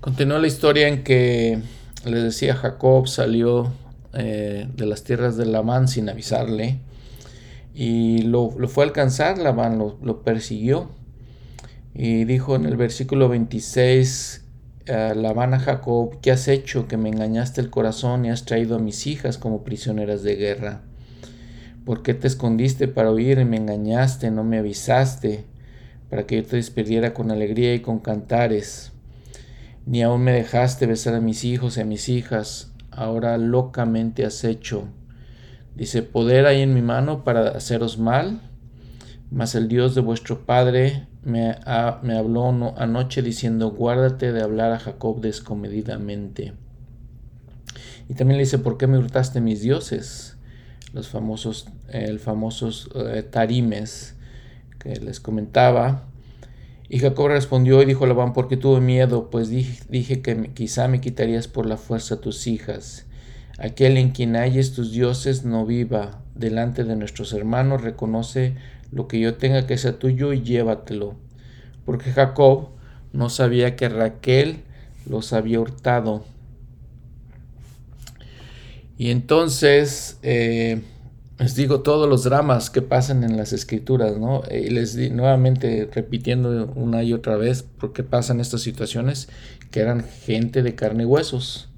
Continúa 0.00 0.38
la 0.38 0.46
historia 0.46 0.86
en 0.86 1.02
que 1.02 1.58
les 2.04 2.22
decía 2.22 2.54
Jacob 2.54 3.08
salió 3.08 3.72
eh, 4.12 4.68
de 4.76 4.86
las 4.86 5.02
tierras 5.02 5.36
de 5.36 5.46
Labán 5.46 5.88
sin 5.88 6.08
avisarle 6.08 6.78
y 7.78 8.22
lo, 8.22 8.48
fue 8.68 8.84
a 8.84 8.86
alcanzar, 8.86 9.36
Labán 9.36 9.76
lo, 9.76 9.98
lo, 10.02 10.22
persiguió 10.22 10.88
y 11.92 12.24
dijo 12.24 12.56
en 12.56 12.64
el 12.64 12.78
versículo 12.78 13.28
26 13.28 14.44
a 14.88 15.12
Labán 15.14 15.52
a 15.52 15.58
Jacob, 15.58 16.18
¿qué 16.22 16.30
has 16.30 16.48
hecho 16.48 16.88
que 16.88 16.96
me 16.96 17.10
engañaste 17.10 17.60
el 17.60 17.68
corazón 17.68 18.24
y 18.24 18.30
has 18.30 18.46
traído 18.46 18.76
a 18.76 18.78
mis 18.78 19.06
hijas 19.06 19.36
como 19.36 19.62
prisioneras 19.62 20.22
de 20.22 20.36
guerra? 20.36 20.80
¿Por 21.84 22.02
qué 22.02 22.14
te 22.14 22.26
escondiste 22.26 22.88
para 22.88 23.10
oír 23.10 23.38
y 23.40 23.44
me 23.44 23.58
engañaste, 23.58 24.30
no 24.30 24.42
me 24.42 24.56
avisaste, 24.56 25.44
para 26.08 26.26
que 26.26 26.36
yo 26.36 26.48
te 26.48 26.56
despidiera 26.56 27.12
con 27.12 27.30
alegría 27.30 27.74
y 27.74 27.80
con 27.80 27.98
cantares? 27.98 28.92
Ni 29.84 30.02
aún 30.02 30.22
me 30.22 30.32
dejaste 30.32 30.86
besar 30.86 31.14
a 31.14 31.20
mis 31.20 31.44
hijos 31.44 31.76
y 31.76 31.82
a 31.82 31.84
mis 31.84 32.08
hijas, 32.08 32.72
ahora 32.90 33.36
locamente 33.36 34.24
has 34.24 34.44
hecho. 34.44 34.88
Dice, 35.76 36.02
poder 36.02 36.46
hay 36.46 36.62
en 36.62 36.74
mi 36.74 36.82
mano 36.82 37.22
para 37.22 37.50
haceros 37.50 37.98
mal, 37.98 38.40
mas 39.30 39.54
el 39.54 39.68
Dios 39.68 39.94
de 39.94 40.00
vuestro 40.00 40.46
Padre 40.46 41.06
me, 41.22 41.54
me 42.02 42.16
habló 42.16 42.74
anoche 42.78 43.22
diciendo, 43.22 43.70
guárdate 43.70 44.32
de 44.32 44.42
hablar 44.42 44.72
a 44.72 44.78
Jacob 44.78 45.20
descomedidamente. 45.20 46.54
Y 48.08 48.14
también 48.14 48.38
le 48.38 48.44
dice, 48.44 48.58
¿por 48.58 48.78
qué 48.78 48.86
me 48.86 48.98
hurtaste 48.98 49.40
mis 49.40 49.60
dioses? 49.60 50.36
Los 50.92 51.08
famosos, 51.08 51.66
el 51.88 52.20
famosos 52.20 52.88
eh, 52.94 53.22
tarimes 53.22 54.16
que 54.78 54.96
les 54.96 55.20
comentaba. 55.20 56.04
Y 56.88 57.00
Jacob 57.00 57.28
respondió 57.28 57.82
y 57.82 57.84
dijo 57.84 58.04
a 58.04 58.06
Labán, 58.06 58.32
porque 58.32 58.56
tuve 58.56 58.80
miedo, 58.80 59.28
pues 59.28 59.48
dije, 59.48 60.22
que 60.22 60.52
quizá 60.54 60.86
me 60.86 61.00
quitarías 61.00 61.48
por 61.48 61.66
la 61.66 61.76
fuerza 61.76 62.20
tus 62.20 62.46
hijas. 62.46 63.06
Aquel 63.58 63.96
en 63.96 64.10
quien 64.10 64.36
halles 64.36 64.74
tus 64.74 64.92
dioses 64.92 65.44
no 65.44 65.64
viva. 65.64 66.22
Delante 66.34 66.84
de 66.84 66.96
nuestros 66.96 67.32
hermanos 67.32 67.82
reconoce 67.82 68.54
lo 68.92 69.08
que 69.08 69.18
yo 69.18 69.36
tenga 69.36 69.66
que 69.66 69.78
sea 69.78 69.98
tuyo 69.98 70.32
y 70.32 70.42
llévatelo. 70.42 71.14
Porque 71.84 72.12
Jacob 72.12 72.68
no 73.12 73.30
sabía 73.30 73.76
que 73.76 73.88
Raquel 73.88 74.62
los 75.08 75.32
había 75.32 75.60
hurtado. 75.60 76.24
Y 78.98 79.10
entonces... 79.10 80.18
Eh, 80.22 80.82
les 81.38 81.54
digo 81.54 81.80
todos 81.80 82.08
los 82.08 82.24
dramas 82.24 82.70
que 82.70 82.80
pasan 82.80 83.22
en 83.22 83.36
las 83.36 83.52
escrituras, 83.52 84.16
¿no? 84.16 84.42
Y 84.50 84.70
les 84.70 84.96
di 84.96 85.10
nuevamente 85.10 85.88
repitiendo 85.92 86.72
una 86.74 87.02
y 87.02 87.12
otra 87.12 87.36
vez 87.36 87.62
por 87.62 87.92
qué 87.92 88.02
pasan 88.02 88.40
estas 88.40 88.62
situaciones 88.62 89.28
que 89.70 89.80
eran 89.80 90.02
gente 90.02 90.62
de 90.62 90.74
carne 90.74 91.02
y 91.02 91.06
huesos. 91.06 91.68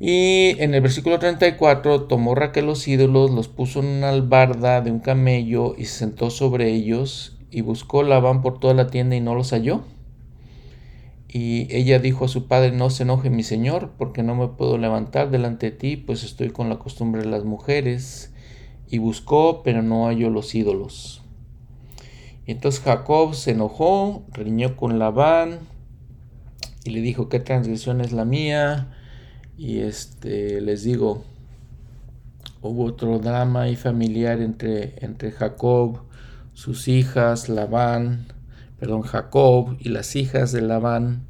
Y 0.00 0.60
en 0.62 0.74
el 0.74 0.80
versículo 0.80 1.18
34 1.18 2.02
tomó 2.02 2.34
Raquel 2.34 2.66
los 2.66 2.86
ídolos, 2.86 3.32
los 3.32 3.48
puso 3.48 3.80
en 3.80 3.86
una 3.86 4.10
albarda 4.10 4.80
de 4.80 4.92
un 4.92 5.00
camello 5.00 5.74
y 5.76 5.86
se 5.86 5.98
sentó 5.98 6.30
sobre 6.30 6.72
ellos 6.72 7.36
y 7.50 7.62
buscó 7.62 8.02
Labán 8.02 8.42
por 8.42 8.60
toda 8.60 8.74
la 8.74 8.88
tienda 8.88 9.16
y 9.16 9.20
no 9.20 9.34
los 9.34 9.50
halló. 9.52 9.82
Y 11.28 11.66
ella 11.74 11.98
dijo 11.98 12.24
a 12.24 12.28
su 12.28 12.46
padre, 12.46 12.72
no 12.72 12.90
se 12.90 13.02
enoje 13.02 13.28
mi 13.28 13.42
señor, 13.42 13.92
porque 13.98 14.22
no 14.22 14.34
me 14.34 14.48
puedo 14.48 14.78
levantar 14.78 15.30
delante 15.30 15.70
de 15.70 15.76
ti, 15.76 15.96
pues 15.96 16.24
estoy 16.24 16.50
con 16.50 16.68
la 16.70 16.78
costumbre 16.78 17.22
de 17.22 17.28
las 17.28 17.44
mujeres. 17.44 18.32
Y 18.88 18.98
buscó, 18.98 19.62
pero 19.62 19.82
no 19.82 20.06
halló 20.06 20.30
los 20.30 20.54
ídolos. 20.54 21.22
Y 22.46 22.52
entonces 22.52 22.80
Jacob 22.80 23.34
se 23.34 23.50
enojó, 23.50 24.24
riñó 24.32 24.74
con 24.76 24.98
Labán 24.98 25.58
y 26.84 26.90
le 26.90 27.02
dijo, 27.02 27.28
¿qué 27.28 27.40
transgresión 27.40 28.00
es 28.00 28.12
la 28.12 28.24
mía? 28.24 28.97
Y 29.58 29.80
este, 29.80 30.60
les 30.60 30.84
digo, 30.84 31.24
hubo 32.62 32.84
otro 32.84 33.18
drama 33.18 33.68
y 33.68 33.76
familiar 33.76 34.40
entre, 34.40 34.94
entre 35.04 35.32
Jacob, 35.32 36.02
sus 36.54 36.86
hijas, 36.86 37.48
Labán, 37.48 38.26
perdón, 38.78 39.02
Jacob 39.02 39.76
y 39.80 39.88
las 39.88 40.14
hijas 40.14 40.52
de 40.52 40.60
Labán. 40.60 41.26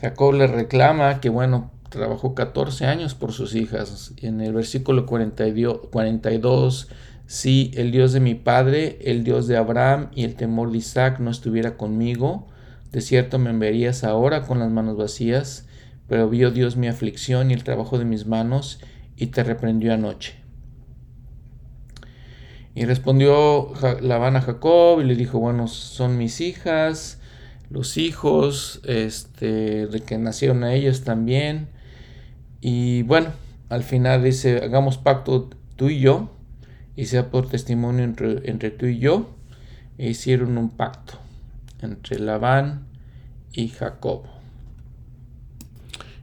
Jacob 0.00 0.32
le 0.32 0.46
reclama 0.46 1.20
que, 1.20 1.28
bueno, 1.28 1.70
trabajó 1.90 2.34
14 2.34 2.86
años 2.86 3.14
por 3.14 3.32
sus 3.32 3.54
hijas. 3.54 4.14
En 4.16 4.40
el 4.40 4.54
versículo 4.54 5.04
42, 5.04 6.88
si 7.26 7.70
el 7.74 7.90
Dios 7.92 8.14
de 8.14 8.20
mi 8.20 8.34
padre, 8.34 8.98
el 9.02 9.22
Dios 9.22 9.46
de 9.46 9.58
Abraham 9.58 10.08
y 10.14 10.24
el 10.24 10.34
temor 10.34 10.72
de 10.72 10.78
Isaac 10.78 11.20
no 11.20 11.30
estuviera 11.30 11.76
conmigo, 11.76 12.46
de 12.90 13.02
cierto 13.02 13.38
me 13.38 13.50
enviarías 13.50 14.02
ahora 14.02 14.46
con 14.46 14.60
las 14.60 14.70
manos 14.70 14.96
vacías, 14.96 15.67
pero 16.08 16.28
vio 16.28 16.50
Dios 16.50 16.76
mi 16.76 16.88
aflicción 16.88 17.50
y 17.50 17.54
el 17.54 17.64
trabajo 17.64 17.98
de 17.98 18.04
mis 18.04 18.26
manos 18.26 18.80
y 19.16 19.26
te 19.26 19.44
reprendió 19.44 19.92
anoche. 19.92 20.34
Y 22.74 22.84
respondió 22.84 23.72
Labán 24.00 24.36
a 24.36 24.40
Jacob 24.40 25.00
y 25.00 25.04
le 25.04 25.16
dijo, 25.16 25.38
bueno, 25.38 25.66
son 25.66 26.16
mis 26.16 26.40
hijas, 26.40 27.18
los 27.70 27.96
hijos 27.96 28.80
este, 28.84 29.86
de 29.86 30.00
que 30.00 30.16
nacieron 30.16 30.64
a 30.64 30.74
ellos 30.74 31.02
también. 31.02 31.68
Y 32.60 33.02
bueno, 33.02 33.32
al 33.68 33.82
final 33.82 34.22
dice, 34.22 34.58
hagamos 34.58 34.96
pacto 34.96 35.50
tú 35.76 35.88
y 35.88 36.00
yo, 36.00 36.30
y 36.94 37.06
sea 37.06 37.30
por 37.30 37.48
testimonio 37.48 38.04
entre, 38.04 38.48
entre 38.48 38.70
tú 38.70 38.86
y 38.86 38.98
yo. 38.98 39.34
E 39.98 40.10
hicieron 40.10 40.56
un 40.56 40.70
pacto 40.70 41.14
entre 41.82 42.20
Labán 42.20 42.86
y 43.52 43.68
Jacob. 43.68 44.37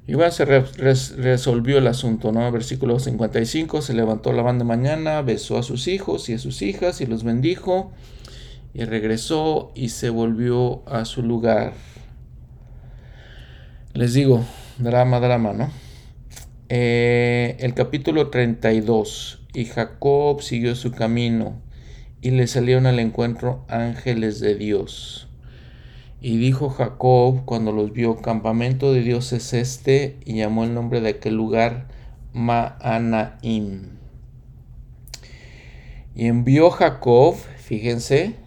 Y 0.07 0.13
bueno, 0.13 0.31
se 0.31 0.45
resolvió 0.45 1.79
el 1.79 1.87
asunto, 1.87 2.31
¿no? 2.31 2.51
Versículo 2.51 2.99
55, 2.99 3.81
se 3.81 3.93
levantó 3.95 4.33
la 4.33 4.43
banda 4.43 4.63
mañana, 4.63 5.21
besó 5.23 5.57
a 5.57 5.63
sus 5.63 5.87
hijos 5.87 6.29
y 6.29 6.33
a 6.33 6.37
sus 6.37 6.61
hijas 6.61 7.01
y 7.01 7.07
los 7.07 7.23
bendijo, 7.23 7.91
y 8.75 8.83
regresó 8.83 9.71
y 9.73 9.89
se 9.89 10.11
volvió 10.11 10.87
a 10.87 11.05
su 11.05 11.23
lugar. 11.23 11.73
Les 13.93 14.13
digo, 14.13 14.45
drama, 14.77 15.19
drama, 15.19 15.53
¿no? 15.53 15.71
Eh, 16.69 17.57
el 17.59 17.73
capítulo 17.73 18.29
32, 18.29 19.41
y 19.55 19.65
Jacob 19.65 20.41
siguió 20.43 20.75
su 20.75 20.91
camino, 20.91 21.61
y 22.21 22.29
le 22.31 22.45
salieron 22.45 22.85
al 22.85 22.99
encuentro 22.99 23.65
ángeles 23.69 24.39
de 24.39 24.53
Dios. 24.53 25.29
Y 26.27 26.37
dijo 26.37 26.71
Jacob 26.71 27.45
cuando 27.45 27.71
los 27.71 27.93
vio, 27.93 28.15
campamento 28.15 28.91
de 28.91 29.01
Dios 29.01 29.31
es 29.31 29.53
este, 29.53 30.17
y 30.25 30.37
llamó 30.37 30.63
el 30.63 30.73
nombre 30.73 30.99
de 30.99 31.09
aquel 31.09 31.35
lugar 31.35 31.85
Maanaim. 32.33 33.99
Y 36.15 36.25
envió 36.25 36.71
Jacob, 36.71 37.35
fíjense, 37.35 38.37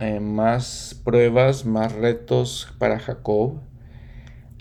eh, 0.00 0.20
más 0.20 0.98
pruebas, 1.04 1.66
más 1.66 1.92
retos 1.92 2.74
para 2.78 2.98
Jacob, 2.98 3.60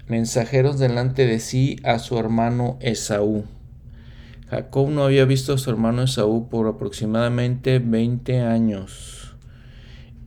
mensajeros 0.08 0.78
delante 0.78 1.26
de 1.28 1.40
sí 1.40 1.78
a 1.86 2.00
su 2.00 2.20
hermano 2.20 2.78
Esaú. 2.82 3.46
Jacob 4.50 4.90
no 4.90 5.06
había 5.06 5.24
visto 5.24 5.54
a 5.54 5.58
su 5.58 5.70
hermano 5.70 6.04
Esaú 6.04 6.50
por 6.50 6.68
aproximadamente 6.68 7.80
20 7.80 8.42
años 8.42 9.21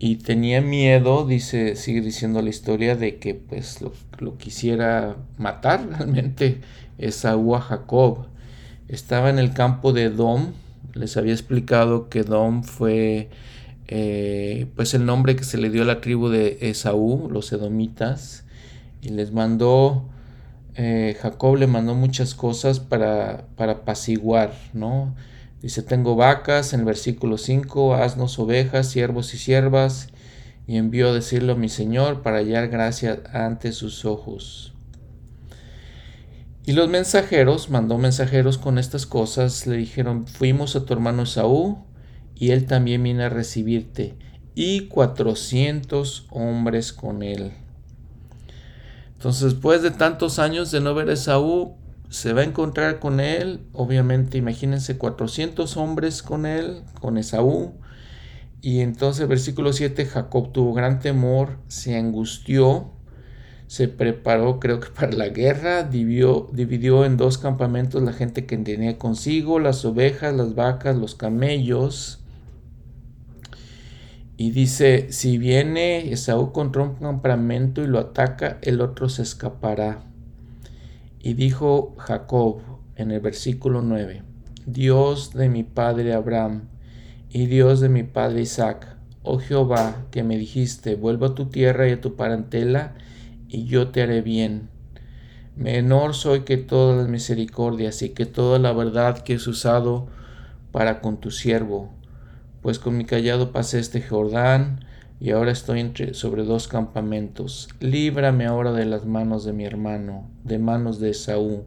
y 0.05 0.17
tenía 0.17 0.61
miedo, 0.61 1.27
dice, 1.27 1.77
sigue 1.77 2.03
diciendo 2.03 2.43
la 2.43 2.51
historia, 2.51 2.95
de 2.95 3.17
que 3.17 3.35
pues 3.35 3.81
lo, 3.81 3.95
lo 4.19 4.37
quisiera 4.37 5.17
matar 5.39 5.89
realmente 5.99 6.61
Esaú 6.99 7.55
a 7.55 7.63
Jacob. 7.63 8.27
Estaba 8.87 9.31
en 9.31 9.39
el 9.39 9.55
campo 9.55 9.95
de 9.95 10.11
Dom, 10.11 10.53
les 10.93 11.17
había 11.17 11.33
explicado 11.33 12.11
que 12.11 12.23
Dom 12.23 12.65
fue 12.65 13.31
eh, 13.89 14.67
pues 14.77 14.93
el 14.93 15.07
nombre 15.07 15.37
que 15.37 15.45
se 15.45 15.57
le 15.57 15.71
dio 15.71 15.81
a 15.81 15.87
la 15.87 16.03
tribu 16.03 16.29
de 16.29 16.59
Esaú, 16.61 17.31
los 17.31 17.51
edomitas, 17.51 18.45
y 19.01 19.09
les 19.09 19.33
mandó, 19.33 20.05
eh, 20.75 21.17
Jacob 21.19 21.57
le 21.57 21.67
mandó 21.67 21.95
muchas 21.95 22.35
cosas 22.35 22.79
para, 22.79 23.47
para 23.57 23.73
apaciguar, 23.73 24.53
¿no? 24.75 25.15
Dice, 25.65 25.83
tengo 25.83 26.15
vacas 26.15 26.75
en 26.75 26.81
el 26.81 26.85
versículo 26.85 27.39
5, 27.39 27.95
asnos, 27.95 28.39
ovejas, 28.39 28.87
siervos 28.91 29.33
y 29.33 29.39
siervas, 29.39 30.09
y 30.67 30.77
envió 30.77 31.09
a 31.09 31.15
decirlo 31.15 31.55
a 31.55 31.57
mi 31.57 31.71
Señor 31.71 32.21
para 32.21 32.37
hallar 32.37 32.69
gracia 32.69 33.23
ante 33.33 33.73
sus 33.73 34.05
ojos. 34.05 34.75
Y 36.67 36.73
los 36.73 36.91
mensajeros, 36.91 37.71
mandó 37.71 37.97
mensajeros 37.97 38.59
con 38.59 38.77
estas 38.77 39.07
cosas, 39.07 39.67
le 39.67 39.79
dijeron, 39.79 40.27
fuimos 40.27 40.77
a 40.77 40.85
tu 40.85 40.93
hermano 40.93 41.23
Esaú, 41.23 41.79
y 42.35 42.51
él 42.51 42.67
también 42.67 43.03
viene 43.03 43.25
a 43.25 43.31
recibirte, 43.31 44.19
y 44.55 44.89
cuatrocientos 44.89 46.27
hombres 46.29 46.93
con 46.93 47.23
él. 47.23 47.53
Entonces, 49.15 49.55
después 49.55 49.81
de 49.81 49.93
tantos 49.93 50.39
años 50.39 50.71
de 50.71 50.83
no 50.83 50.95
ver 50.95 51.09
a 51.09 51.15
Esaú, 51.15 51.79
se 52.15 52.33
va 52.33 52.43
a 52.43 52.45
encontrar 52.45 53.01
con 53.01 53.19
él, 53.19 53.67
obviamente, 53.73 54.39
imagínense, 54.39 54.99
cuatrocientos 54.99 55.77
hombres 55.77 56.23
con 56.23 56.47
él, 56.47 56.85
con 57.01 57.19
Esaú. 57.19 57.75
Y 58.63 58.83
entonces, 58.83 59.27
versículo 59.27 59.73
7, 59.73 60.07
Jacob 60.07 60.53
tuvo 60.53 60.75
gran 60.75 61.01
temor, 61.01 61.59
se 61.67 61.97
angustió, 61.99 62.93
se 63.67 63.89
preparó, 63.89 64.61
creo 64.61 64.79
que 64.79 64.91
para 64.91 65.11
la 65.11 65.29
guerra, 65.29 65.83
dividió, 65.83 66.49
dividió 66.53 67.05
en 67.05 67.17
dos 67.17 67.37
campamentos 67.37 68.01
la 68.01 68.13
gente 68.13 68.47
que 68.47 68.57
tenía 68.59 68.97
consigo, 68.97 69.59
las 69.59 69.85
ovejas, 69.85 70.33
las 70.35 70.55
vacas, 70.55 70.97
los 70.97 71.17
camellos. 71.17 72.23
Y 74.37 74.53
dice, 74.53 75.09
si 75.11 75.37
viene 75.37 76.13
Esaú 76.13 76.53
contra 76.53 76.85
un 76.85 76.95
campamento 76.95 77.83
y 77.83 77.89
lo 77.89 77.99
ataca, 77.99 78.59
el 78.63 78.81
otro 78.81 79.09
se 79.09 79.23
escapará. 79.23 80.14
Y 81.25 81.33
dijo 81.33 81.95
Jacob 81.97 82.61
en 82.97 83.11
el 83.11 83.21
versículo 83.21 83.81
9, 83.81 84.23
Dios 84.67 85.33
de 85.33 85.49
mi 85.49 85.63
padre 85.63 86.13
Abraham 86.13 86.69
y 87.31 87.47
Dios 87.47 87.81
de 87.81 87.89
mi 87.89 88.03
padre 88.03 88.43
Isaac, 88.43 88.99
oh 89.23 89.39
Jehová, 89.39 90.05
que 90.11 90.23
me 90.23 90.37
dijiste, 90.37 90.97
vuelvo 90.97 91.25
a 91.25 91.35
tu 91.35 91.47
tierra 91.47 91.89
y 91.89 91.93
a 91.93 92.01
tu 92.03 92.15
parentela, 92.15 92.93
y 93.49 93.65
yo 93.65 93.89
te 93.89 94.03
haré 94.03 94.21
bien. 94.21 94.69
Menor 95.57 96.13
soy 96.13 96.41
que 96.41 96.59
todas 96.59 96.99
las 96.99 97.09
misericordias 97.09 98.03
y 98.03 98.11
que 98.11 98.27
toda 98.27 98.59
la 98.59 98.75
verdad 98.75 99.21
que 99.21 99.37
has 99.37 99.47
usado 99.47 100.09
para 100.73 101.01
con 101.01 101.17
tu 101.21 101.31
siervo 101.31 101.95
pues 102.65 102.79
con 102.79 102.97
mi 102.97 103.05
callado 103.05 103.53
pasé 103.53 103.79
este 103.79 104.01
Jordán, 104.01 104.87
y 105.21 105.31
ahora 105.31 105.53
estoy 105.53 105.81
entre, 105.81 106.15
sobre 106.15 106.45
dos 106.45 106.69
campamentos. 106.69 107.69
Líbrame 107.81 108.47
ahora 108.47 108.73
de 108.73 108.85
las 108.85 109.05
manos 109.05 109.45
de 109.45 109.53
mi 109.53 109.65
hermano, 109.65 110.29
de 110.43 110.59
manos 110.59 111.01
de 111.01 111.11
Esaú, 111.11 111.65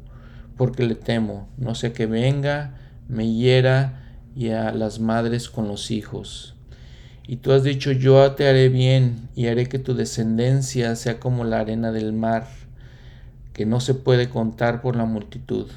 porque 0.58 0.84
le 0.84 0.95
temo, 0.95 1.48
no 1.58 1.76
sea 1.76 1.93
que 1.93 2.06
venga, 2.06 2.76
me 3.08 3.32
hiera 3.32 4.04
y 4.36 4.50
a 4.50 4.72
las 4.72 5.00
madres 5.00 5.50
con 5.50 5.68
los 5.68 5.91
hijos. 5.91 6.56
Y 7.28 7.38
tú 7.38 7.52
has 7.52 7.64
dicho, 7.64 7.91
yo 7.91 8.32
te 8.34 8.48
haré 8.48 8.70
bien 8.70 9.30
y 9.36 9.48
haré 9.48 9.68
que 9.68 9.80
tu 9.80 9.95
descendencia 9.95 10.95
sea 10.95 11.20
como 11.20 11.43
la 11.43 11.60
arena 11.60 11.91
del 11.91 12.14
mar, 12.14 12.48
que 13.54 13.66
no 13.66 13.80
se 13.80 13.93
puede 13.93 14.30
contar 14.30 14.82
por 14.82 14.95
la 14.95 15.06
multitud. 15.06 15.68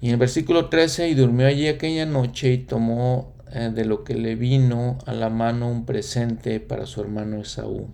Y 0.00 0.06
en 0.06 0.12
el 0.12 0.18
versículo 0.18 0.68
13, 0.68 1.08
y 1.08 1.14
durmió 1.14 1.46
allí 1.46 1.66
aquella 1.66 2.06
noche 2.06 2.52
y 2.52 2.58
tomó 2.58 3.32
eh, 3.52 3.70
de 3.72 3.84
lo 3.84 4.02
que 4.04 4.14
le 4.14 4.34
vino 4.34 4.98
a 5.06 5.12
la 5.12 5.30
mano 5.30 5.70
un 5.70 5.86
presente 5.86 6.58
para 6.60 6.86
su 6.86 7.00
hermano 7.00 7.40
Esaú. 7.40 7.88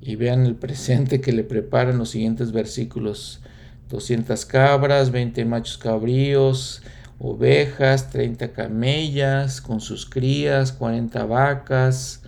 Y 0.00 0.16
vean 0.16 0.46
el 0.46 0.56
presente 0.56 1.20
que 1.20 1.32
le 1.32 1.44
preparan 1.44 1.98
los 1.98 2.10
siguientes 2.10 2.52
versículos. 2.52 3.40
200 3.88 4.44
cabras, 4.46 5.10
20 5.10 5.44
machos 5.44 5.78
cabríos, 5.78 6.82
ovejas, 7.18 8.10
30 8.10 8.52
camellas 8.52 9.60
con 9.60 9.80
sus 9.80 10.06
crías, 10.06 10.72
40 10.72 11.24
vacas, 11.24 12.22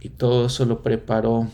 y 0.00 0.10
todo 0.10 0.46
eso 0.46 0.64
lo 0.64 0.82
preparó. 0.82 1.48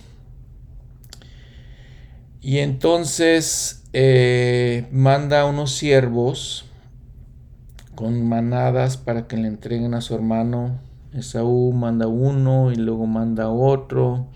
Y 2.40 2.58
entonces 2.58 3.82
eh, 3.92 4.86
manda 4.92 5.46
unos 5.46 5.72
siervos 5.72 6.66
con 7.94 8.28
manadas 8.28 8.96
para 8.96 9.26
que 9.26 9.36
le 9.36 9.48
entreguen 9.48 9.94
a 9.94 10.00
su 10.00 10.14
hermano. 10.14 10.78
Esaú 11.12 11.72
manda 11.72 12.06
uno 12.06 12.72
y 12.72 12.76
luego 12.76 13.06
manda 13.06 13.48
otro. 13.48 14.26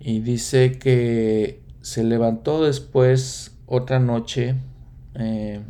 Y 0.00 0.20
dice 0.20 0.78
que 0.78 1.62
se 1.82 2.04
levantó 2.04 2.64
después 2.64 3.56
otra 3.66 3.98
noche, 3.98 4.54
eh, 5.14 5.60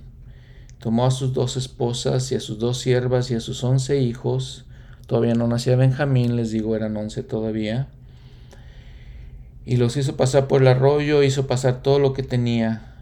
tomó 0.78 1.06
a 1.06 1.10
sus 1.10 1.32
dos 1.32 1.56
esposas 1.56 2.30
y 2.32 2.34
a 2.34 2.40
sus 2.40 2.58
dos 2.58 2.78
siervas 2.78 3.30
y 3.30 3.34
a 3.34 3.40
sus 3.40 3.64
once 3.64 4.00
hijos. 4.00 4.66
Todavía 5.06 5.34
no 5.34 5.48
nacía 5.48 5.76
Benjamín, 5.76 6.36
les 6.36 6.50
digo, 6.50 6.76
eran 6.76 6.96
once 6.96 7.22
todavía. 7.22 7.88
Y 9.64 9.76
los 9.76 9.96
hizo 9.96 10.16
pasar 10.16 10.46
por 10.46 10.62
el 10.62 10.68
arroyo, 10.68 11.22
hizo 11.22 11.46
pasar 11.46 11.82
todo 11.82 11.98
lo 11.98 12.12
que 12.12 12.22
tenía. 12.22 12.94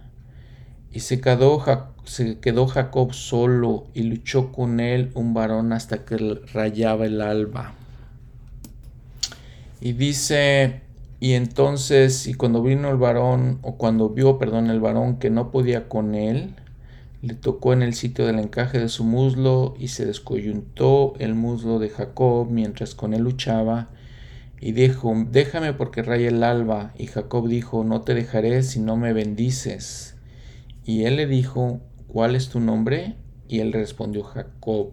Y 0.92 1.00
se 1.00 1.20
quedó 1.20 1.58
Jacob 1.58 1.93
se 2.04 2.38
quedó 2.38 2.66
Jacob 2.66 3.12
solo 3.12 3.86
y 3.94 4.02
luchó 4.04 4.52
con 4.52 4.80
él 4.80 5.10
un 5.14 5.34
varón 5.34 5.72
hasta 5.72 6.04
que 6.04 6.16
rayaba 6.52 7.06
el 7.06 7.20
alba. 7.20 7.74
Y 9.80 9.92
dice, 9.92 10.82
y 11.20 11.32
entonces, 11.32 12.26
y 12.26 12.34
cuando 12.34 12.62
vino 12.62 12.90
el 12.90 12.96
varón, 12.96 13.58
o 13.62 13.76
cuando 13.76 14.10
vio, 14.10 14.38
perdón, 14.38 14.70
el 14.70 14.80
varón 14.80 15.18
que 15.18 15.30
no 15.30 15.50
podía 15.50 15.88
con 15.88 16.14
él, 16.14 16.54
le 17.22 17.34
tocó 17.34 17.72
en 17.72 17.82
el 17.82 17.94
sitio 17.94 18.26
del 18.26 18.38
encaje 18.38 18.78
de 18.78 18.90
su 18.90 19.04
muslo 19.04 19.74
y 19.78 19.88
se 19.88 20.04
descoyuntó 20.04 21.14
el 21.18 21.34
muslo 21.34 21.78
de 21.78 21.88
Jacob 21.88 22.48
mientras 22.50 22.94
con 22.94 23.14
él 23.14 23.22
luchaba. 23.22 23.88
Y 24.60 24.72
dijo, 24.72 25.14
déjame 25.30 25.72
porque 25.72 26.02
raya 26.02 26.28
el 26.28 26.42
alba. 26.42 26.92
Y 26.98 27.06
Jacob 27.06 27.48
dijo, 27.48 27.84
no 27.84 28.02
te 28.02 28.14
dejaré 28.14 28.62
si 28.62 28.80
no 28.80 28.96
me 28.96 29.12
bendices. 29.12 30.16
Y 30.84 31.04
él 31.04 31.16
le 31.16 31.26
dijo, 31.26 31.80
¿cuál 32.14 32.36
es 32.36 32.48
tu 32.48 32.60
nombre? 32.60 33.16
Y 33.48 33.58
él 33.58 33.72
respondió, 33.72 34.22
Jacob. 34.22 34.92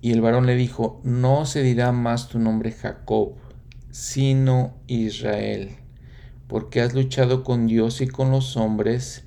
Y 0.00 0.12
el 0.12 0.20
varón 0.20 0.46
le 0.46 0.54
dijo, 0.54 1.00
no 1.02 1.44
se 1.44 1.64
dirá 1.64 1.90
más 1.90 2.28
tu 2.28 2.38
nombre 2.38 2.70
Jacob, 2.70 3.32
sino 3.90 4.76
Israel, 4.86 5.70
porque 6.46 6.82
has 6.82 6.94
luchado 6.94 7.42
con 7.42 7.66
Dios 7.66 8.00
y 8.00 8.06
con 8.06 8.30
los 8.30 8.56
hombres 8.56 9.24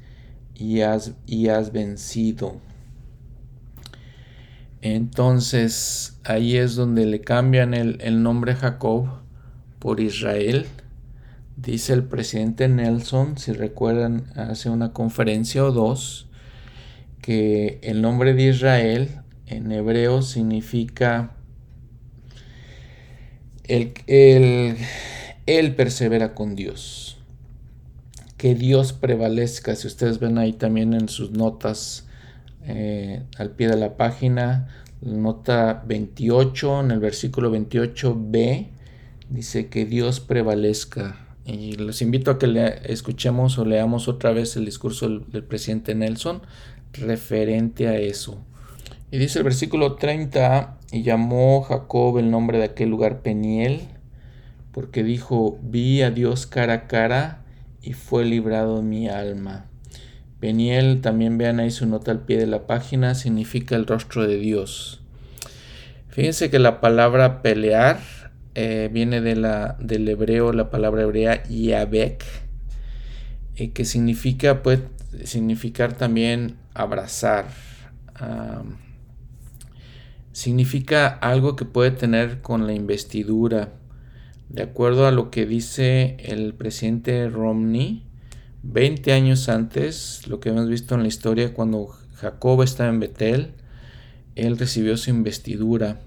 y 0.56 0.80
has, 0.80 1.12
y 1.26 1.50
has 1.50 1.74
vencido. 1.74 2.56
Entonces 4.80 6.22
ahí 6.24 6.56
es 6.56 6.76
donde 6.76 7.06
le 7.06 7.20
cambian 7.20 7.74
el, 7.74 7.98
el 8.00 8.24
nombre 8.24 8.56
Jacob 8.56 9.10
por 9.78 10.00
Israel. 10.00 10.68
Dice 11.58 11.92
el 11.92 12.06
presidente 12.06 12.70
Nelson, 12.70 13.38
si 13.38 13.52
recuerdan, 13.52 14.32
hace 14.38 14.70
una 14.70 14.94
conferencia 14.94 15.66
o 15.66 15.74
dos, 15.74 16.31
que 17.22 17.80
el 17.84 18.02
nombre 18.02 18.34
de 18.34 18.50
Israel 18.50 19.10
en 19.48 19.72
hebreo 19.72 20.22
significa 20.22 21.36
el, 23.64 23.94
el, 25.46 25.76
persevera 25.76 26.34
con 26.34 26.56
Dios. 26.56 27.18
Que 28.38 28.56
Dios 28.56 28.92
prevalezca. 28.94 29.76
Si 29.76 29.88
ustedes 29.88 30.20
ven 30.20 30.38
ahí 30.38 30.54
también 30.54 30.94
en 30.94 31.10
sus 31.10 31.32
notas 31.32 32.08
eh, 32.64 33.24
al 33.38 33.52
pie 33.52 33.68
de 33.68 33.78
la 33.78 33.98
página, 33.98 34.68
Nota 35.02 35.84
28, 35.88 36.82
en 36.82 36.92
el 36.92 37.00
versículo 37.00 37.52
28b, 37.52 38.68
dice 39.30 39.68
que 39.68 39.86
Dios 39.86 40.20
prevalezca. 40.20 41.28
Y 41.46 41.74
los 41.74 42.02
invito 42.02 42.30
a 42.30 42.38
que 42.38 42.48
le 42.48 42.92
escuchemos 42.92 43.58
o 43.58 43.66
leamos 43.66 44.08
otra 44.08 44.32
vez 44.32 44.56
el 44.58 44.66
discurso 44.66 45.10
del, 45.10 45.44
presidente 45.44 45.96
Nelson 45.96 46.42
referente 46.94 47.88
a 47.88 47.98
eso. 47.98 48.44
Y 49.12 49.18
dice 49.18 49.40
el 49.40 49.44
versículo 49.44 49.96
30, 49.96 50.78
y 50.92 51.04
llamó 51.04 51.62
Jacob 51.64 52.18
el 52.18 52.32
nombre 52.32 52.58
de 52.58 52.66
aquel 52.66 52.90
lugar 52.90 53.22
Peniel, 53.22 53.82
porque 54.72 55.04
dijo, 55.04 55.60
vi 55.62 56.02
a 56.02 56.12
Dios 56.12 56.48
cara 56.48 56.74
a 56.74 56.88
cara 56.88 57.44
y 57.82 57.94
fue 57.94 58.26
librado 58.26 58.82
mi 58.82 59.08
alma. 59.10 59.66
Peniel, 60.40 61.02
también 61.02 61.38
vean 61.38 61.60
ahí 61.60 61.72
su 61.72 61.86
nota 61.86 62.12
al 62.12 62.22
pie 62.22 62.38
de 62.38 62.48
la 62.48 62.68
página, 62.68 63.16
significa 63.16 63.76
el 63.76 63.86
rostro 63.86 64.26
de 64.28 64.38
Dios. 64.38 65.02
Fíjense 66.10 66.50
que 66.50 66.60
la 66.60 66.82
palabra 66.82 67.42
pelear 67.42 68.00
eh, 68.56 68.90
viene 68.92 69.22
de 69.22 69.36
la, 69.36 69.78
del 69.80 70.08
hebreo, 70.10 70.52
la 70.52 70.70
palabra 70.70 71.04
hebrea 71.04 71.44
yabek, 71.44 72.26
eh, 73.56 73.72
que 73.72 73.86
significa, 73.86 74.64
puede 74.64 74.80
significar 75.24 75.94
también 75.94 76.58
abrazar. 76.74 77.48
significa 80.32 81.08
algo 81.08 81.56
que 81.56 81.66
puede 81.66 81.92
tener 81.92 82.42
con 82.42 82.66
la 82.66 82.74
investidura. 82.74 83.74
De 84.50 84.64
acuerdo 84.64 85.08
a 85.08 85.12
lo 85.12 85.30
que 85.32 85.46
dice 85.46 86.18
el 86.20 86.54
presidente 86.54 87.30
Romney, 87.30 88.06
20 88.64 89.12
años 89.14 89.50
antes, 89.50 90.28
lo 90.28 90.40
que 90.40 90.50
hemos 90.50 90.70
visto 90.70 90.96
en 90.96 91.02
la 91.02 91.08
historia, 91.08 91.54
cuando 91.54 91.88
Jacob 92.16 92.62
estaba 92.62 92.90
en 92.90 93.00
Betel, 93.00 93.54
él 94.36 94.58
recibió 94.58 94.98
su 94.98 95.10
investidura. 95.10 96.02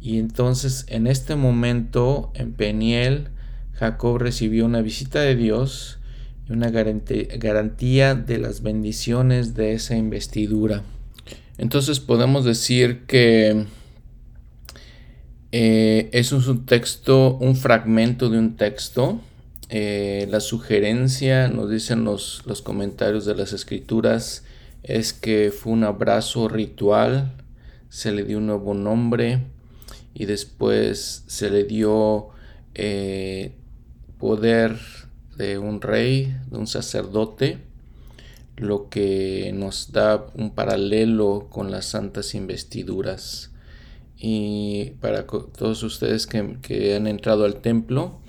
Y 0.00 0.18
entonces 0.18 0.86
en 0.88 1.06
este 1.06 1.36
momento 1.36 2.32
en 2.34 2.52
Peniel, 2.52 3.28
Jacob 3.72 4.18
recibió 4.18 4.64
una 4.64 4.80
visita 4.80 5.20
de 5.20 5.36
Dios 5.36 5.99
una 6.50 6.70
garantía 6.70 8.14
de 8.14 8.38
las 8.38 8.62
bendiciones 8.62 9.54
de 9.54 9.72
esa 9.72 9.96
investidura. 9.96 10.82
Entonces 11.58 12.00
podemos 12.00 12.44
decir 12.44 13.06
que 13.06 13.66
eh, 15.52 16.08
es 16.12 16.32
un 16.32 16.66
texto, 16.66 17.36
un 17.36 17.56
fragmento 17.56 18.30
de 18.30 18.38
un 18.38 18.56
texto. 18.56 19.20
Eh, 19.68 20.26
la 20.30 20.40
sugerencia, 20.40 21.48
nos 21.48 21.70
dicen 21.70 22.04
los, 22.04 22.42
los 22.46 22.62
comentarios 22.62 23.24
de 23.24 23.34
las 23.34 23.52
escrituras, 23.52 24.44
es 24.82 25.12
que 25.12 25.52
fue 25.52 25.72
un 25.72 25.84
abrazo 25.84 26.48
ritual, 26.48 27.32
se 27.88 28.10
le 28.12 28.24
dio 28.24 28.38
un 28.38 28.46
nuevo 28.46 28.74
nombre, 28.74 29.40
y 30.14 30.24
después 30.26 31.24
se 31.26 31.50
le 31.50 31.64
dio 31.64 32.28
eh, 32.74 33.52
poder 34.18 34.76
de 35.40 35.56
un 35.56 35.80
rey, 35.80 36.36
de 36.50 36.58
un 36.58 36.66
sacerdote, 36.66 37.58
lo 38.56 38.90
que 38.90 39.52
nos 39.54 39.90
da 39.90 40.26
un 40.34 40.54
paralelo 40.54 41.46
con 41.48 41.70
las 41.70 41.86
santas 41.86 42.34
investiduras. 42.34 43.50
Y 44.18 44.92
para 45.00 45.26
todos 45.26 45.82
ustedes 45.82 46.26
que, 46.26 46.94
han 46.94 47.06
entrado 47.06 47.46
al 47.46 47.62
templo, 47.62 48.20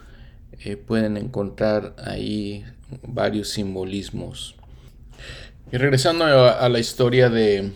eh, 0.64 0.78
pueden 0.78 1.18
encontrar 1.18 1.95
ahí 2.01 2.64
varios 3.05 3.49
simbolismos. 3.49 4.55
Y 5.70 5.78
regresando 5.78 6.24
a, 6.26 6.70
la 6.70 6.80
historia 6.80 7.30
de 7.30 7.74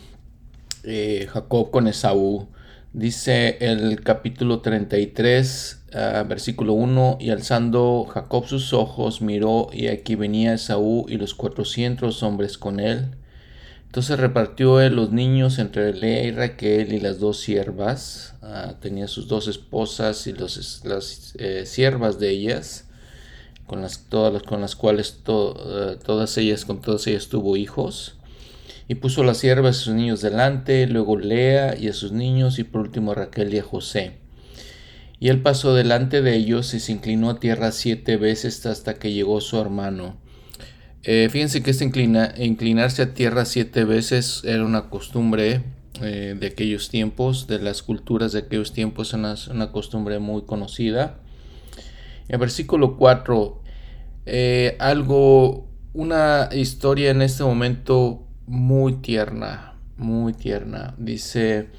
eh, 0.84 1.28
Jacob 1.30 1.72
con 1.72 1.88
Esaú, 1.88 2.48
Dice 2.96 3.58
el 3.60 4.00
capítulo 4.00 4.62
33, 4.62 5.84
ah, 5.96 6.24
versículo 6.28 6.74
1, 6.74 7.18
y 7.20 7.30
alzando 7.30 8.06
Jacob 8.12 8.46
sus 8.48 8.74
ojos, 8.74 9.22
miró 9.22 9.70
y 9.72 9.88
aquí 9.88 10.16
venía 10.16 10.54
Esaú 10.54 11.06
y 11.08 11.18
los 11.18 11.34
cuatrocientos 11.34 12.22
hombres 12.24 12.58
con 12.58 12.80
él. 12.80 13.16
Entonces 13.96 14.20
repartió 14.20 14.82
él 14.82 14.98
los 14.98 15.14
niños 15.14 15.58
entre 15.58 15.94
Lea 15.94 16.24
y 16.24 16.32
Raquel 16.32 16.92
y 16.92 17.00
las 17.00 17.18
dos 17.20 17.40
siervas. 17.40 18.36
Ah, 18.42 18.74
tenía 18.82 19.08
sus 19.08 19.30
dos 19.30 19.48
esposas 19.48 20.28
y 20.28 20.34
los, 20.34 20.84
las 20.84 21.34
eh, 21.40 21.66
siervas 21.66 22.20
de 22.20 22.30
ellas, 22.30 22.90
con 23.66 23.82
las, 23.82 24.10
todas 24.10 24.44
con 24.44 24.60
las 24.60 24.76
cuales 24.76 25.20
eh, 25.26 25.98
todas 26.04 26.38
ellas, 26.38 26.66
con 26.66 26.82
todas 26.82 27.08
ellas 27.08 27.30
tuvo 27.30 27.56
hijos. 27.56 28.18
Y 28.90 28.96
puso 28.96 29.24
las 29.24 29.38
siervas 29.38 29.78
a 29.78 29.84
sus 29.84 29.94
niños 29.94 30.22
delante, 30.22 30.88
luego 30.88 31.18
Lea 31.18 31.78
y 31.80 31.88
a 31.88 31.94
sus 31.94 32.12
niños, 32.12 32.60
y 32.60 32.66
por 32.66 32.82
último 32.82 33.14
Raquel 33.14 33.54
y 33.54 33.60
a 33.60 33.64
José. 33.64 34.25
Y 35.20 35.30
él 35.30 35.42
pasó 35.42 35.74
delante 35.74 36.22
de 36.22 36.36
ellos 36.36 36.74
y 36.74 36.80
se 36.80 36.92
inclinó 36.92 37.30
a 37.30 37.40
tierra 37.40 37.72
siete 37.72 38.18
veces 38.18 38.66
hasta 38.66 38.96
que 38.96 39.14
llegó 39.14 39.40
su 39.42 39.60
hermano. 39.60 40.18
Eh, 41.04 41.30
fíjense 41.32 41.62
que 41.62 41.72
este 41.72 41.86
inclina, 41.86 42.34
inclinarse 42.38 43.04
a 43.04 43.14
tierra 43.14 43.46
siete 43.46 43.84
veces 43.84 44.42
era 44.44 44.66
una 44.66 44.90
costumbre 44.90 45.62
eh, 46.02 46.36
de 46.38 46.48
aquellos 46.48 46.90
tiempos, 46.90 47.48
de 47.48 47.60
las 47.60 47.84
culturas 47.84 48.32
de 48.34 48.40
aquellos 48.40 48.74
tiempos, 48.74 49.14
una, 49.14 49.36
una 49.52 49.72
costumbre 49.72 50.20
muy 50.20 50.42
conocida. 50.42 51.20
En 52.28 52.40
versículo 52.40 52.98
4, 52.98 53.62
eh, 54.26 54.76
algo, 54.80 55.70
una 55.94 56.50
historia 56.52 57.12
en 57.12 57.22
este 57.22 57.44
momento 57.44 58.28
muy 58.48 58.96
tierna, 58.96 59.76
muy 59.98 60.34
tierna. 60.34 60.96
Dice 60.98 61.70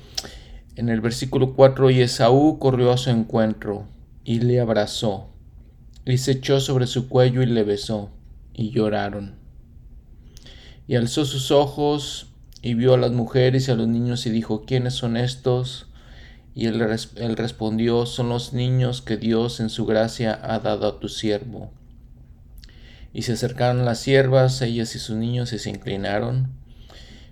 en 0.76 0.90
el 0.90 1.00
versículo 1.00 1.54
4, 1.54 1.90
y 1.90 2.02
Esaú 2.02 2.58
corrió 2.58 2.92
a 2.92 2.98
su 2.98 3.10
encuentro 3.10 3.88
y 4.24 4.40
le 4.40 4.60
abrazó, 4.60 5.30
y 6.04 6.18
se 6.18 6.32
echó 6.32 6.60
sobre 6.60 6.86
su 6.86 7.08
cuello 7.08 7.42
y 7.42 7.46
le 7.46 7.64
besó, 7.64 8.10
y 8.54 8.70
lloraron. 8.70 9.34
Y 10.86 10.94
alzó 10.94 11.24
sus 11.24 11.50
ojos 11.50 12.28
y 12.62 12.74
vio 12.74 12.94
a 12.94 12.98
las 12.98 13.12
mujeres 13.12 13.68
y 13.68 13.70
a 13.70 13.74
los 13.74 13.88
niños 13.88 14.26
y 14.26 14.30
dijo, 14.30 14.64
¿quiénes 14.66 14.94
son 14.94 15.16
estos? 15.16 15.86
Y 16.54 16.66
él, 16.66 16.80
él 17.16 17.36
respondió, 17.36 18.06
son 18.06 18.28
los 18.28 18.52
niños 18.52 19.02
que 19.02 19.16
Dios 19.16 19.60
en 19.60 19.68
su 19.68 19.84
gracia 19.86 20.38
ha 20.42 20.58
dado 20.58 20.86
a 20.86 21.00
tu 21.00 21.08
siervo. 21.08 21.70
Y 23.12 23.22
se 23.22 23.32
acercaron 23.32 23.84
las 23.84 24.00
siervas, 24.00 24.60
ellas 24.62 24.94
y 24.94 24.98
sus 24.98 25.16
niños, 25.16 25.52
y 25.52 25.58
se 25.58 25.70
inclinaron. 25.70 26.48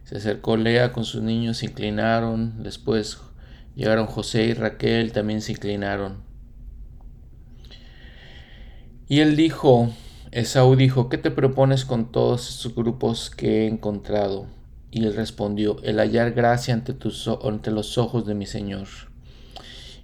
Se 0.04 0.16
acercó 0.16 0.56
Lea 0.56 0.92
con 0.92 1.04
sus 1.04 1.22
niños, 1.22 1.58
se 1.58 1.66
inclinaron. 1.66 2.62
Después 2.62 3.18
llegaron 3.74 4.06
José 4.06 4.44
y 4.44 4.54
Raquel, 4.54 5.12
también 5.12 5.40
se 5.40 5.52
inclinaron. 5.52 6.22
Y 9.08 9.20
él 9.20 9.36
dijo, 9.36 9.92
Esaú 10.30 10.76
dijo, 10.76 11.08
¿qué 11.08 11.18
te 11.18 11.30
propones 11.30 11.84
con 11.84 12.10
todos 12.10 12.48
estos 12.48 12.74
grupos 12.74 13.30
que 13.30 13.62
he 13.62 13.66
encontrado? 13.68 14.46
Y 14.90 15.04
él 15.04 15.14
respondió, 15.14 15.76
el 15.82 15.98
hallar 15.98 16.32
gracia 16.32 16.74
ante, 16.74 16.92
tus, 16.92 17.28
ante 17.28 17.70
los 17.70 17.98
ojos 17.98 18.26
de 18.26 18.34
mi 18.34 18.46
Señor. 18.46 18.86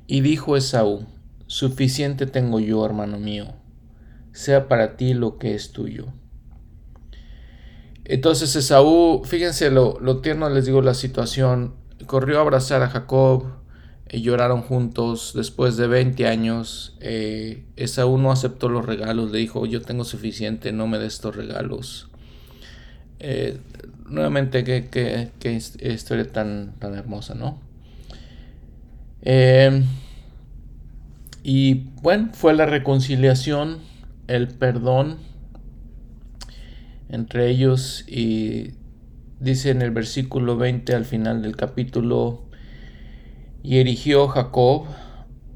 Y 0.06 0.20
dijo 0.20 0.56
Esaú, 0.56 1.06
suficiente 1.46 2.26
tengo 2.26 2.60
yo, 2.60 2.84
hermano 2.84 3.18
mío 3.18 3.54
sea 4.32 4.68
para 4.68 4.96
ti 4.96 5.14
lo 5.14 5.38
que 5.38 5.54
es 5.54 5.72
tuyo. 5.72 6.06
Entonces 8.04 8.54
Esaú, 8.56 9.22
fíjense 9.24 9.70
lo, 9.70 10.20
tierno 10.20 10.48
les 10.50 10.66
digo 10.66 10.82
la 10.82 10.94
situación, 10.94 11.74
corrió 12.06 12.38
a 12.38 12.40
abrazar 12.42 12.82
a 12.82 12.88
Jacob, 12.88 13.44
y 14.12 14.22
lloraron 14.22 14.62
juntos 14.62 15.32
después 15.34 15.76
de 15.76 15.86
20 15.86 16.26
años. 16.26 16.96
Eh, 17.00 17.64
Esaú 17.76 18.18
no 18.18 18.32
aceptó 18.32 18.68
los 18.68 18.84
regalos, 18.84 19.30
le 19.30 19.38
dijo, 19.38 19.66
yo 19.66 19.82
tengo 19.82 20.04
suficiente, 20.04 20.72
no 20.72 20.86
me 20.86 20.98
des 20.98 21.14
estos 21.14 21.36
regalos. 21.36 22.08
Eh, 23.20 23.58
nuevamente, 24.08 24.64
qué, 24.64 25.62
historia 25.82 26.26
tan, 26.26 26.74
tan 26.78 26.94
hermosa, 26.94 27.34
¿no? 27.34 27.60
Eh, 29.22 29.84
y 31.42 31.74
bueno, 32.02 32.30
fue 32.32 32.54
la 32.54 32.66
reconciliación 32.66 33.78
el 34.26 34.48
perdón 34.48 35.18
entre 37.08 37.48
ellos 37.48 38.04
y 38.06 38.72
dice 39.40 39.70
en 39.70 39.82
el 39.82 39.90
versículo 39.90 40.56
20 40.56 40.94
al 40.94 41.04
final 41.04 41.42
del 41.42 41.56
capítulo, 41.56 42.44
y 43.62 43.78
erigió 43.78 44.28
Jacob 44.28 44.86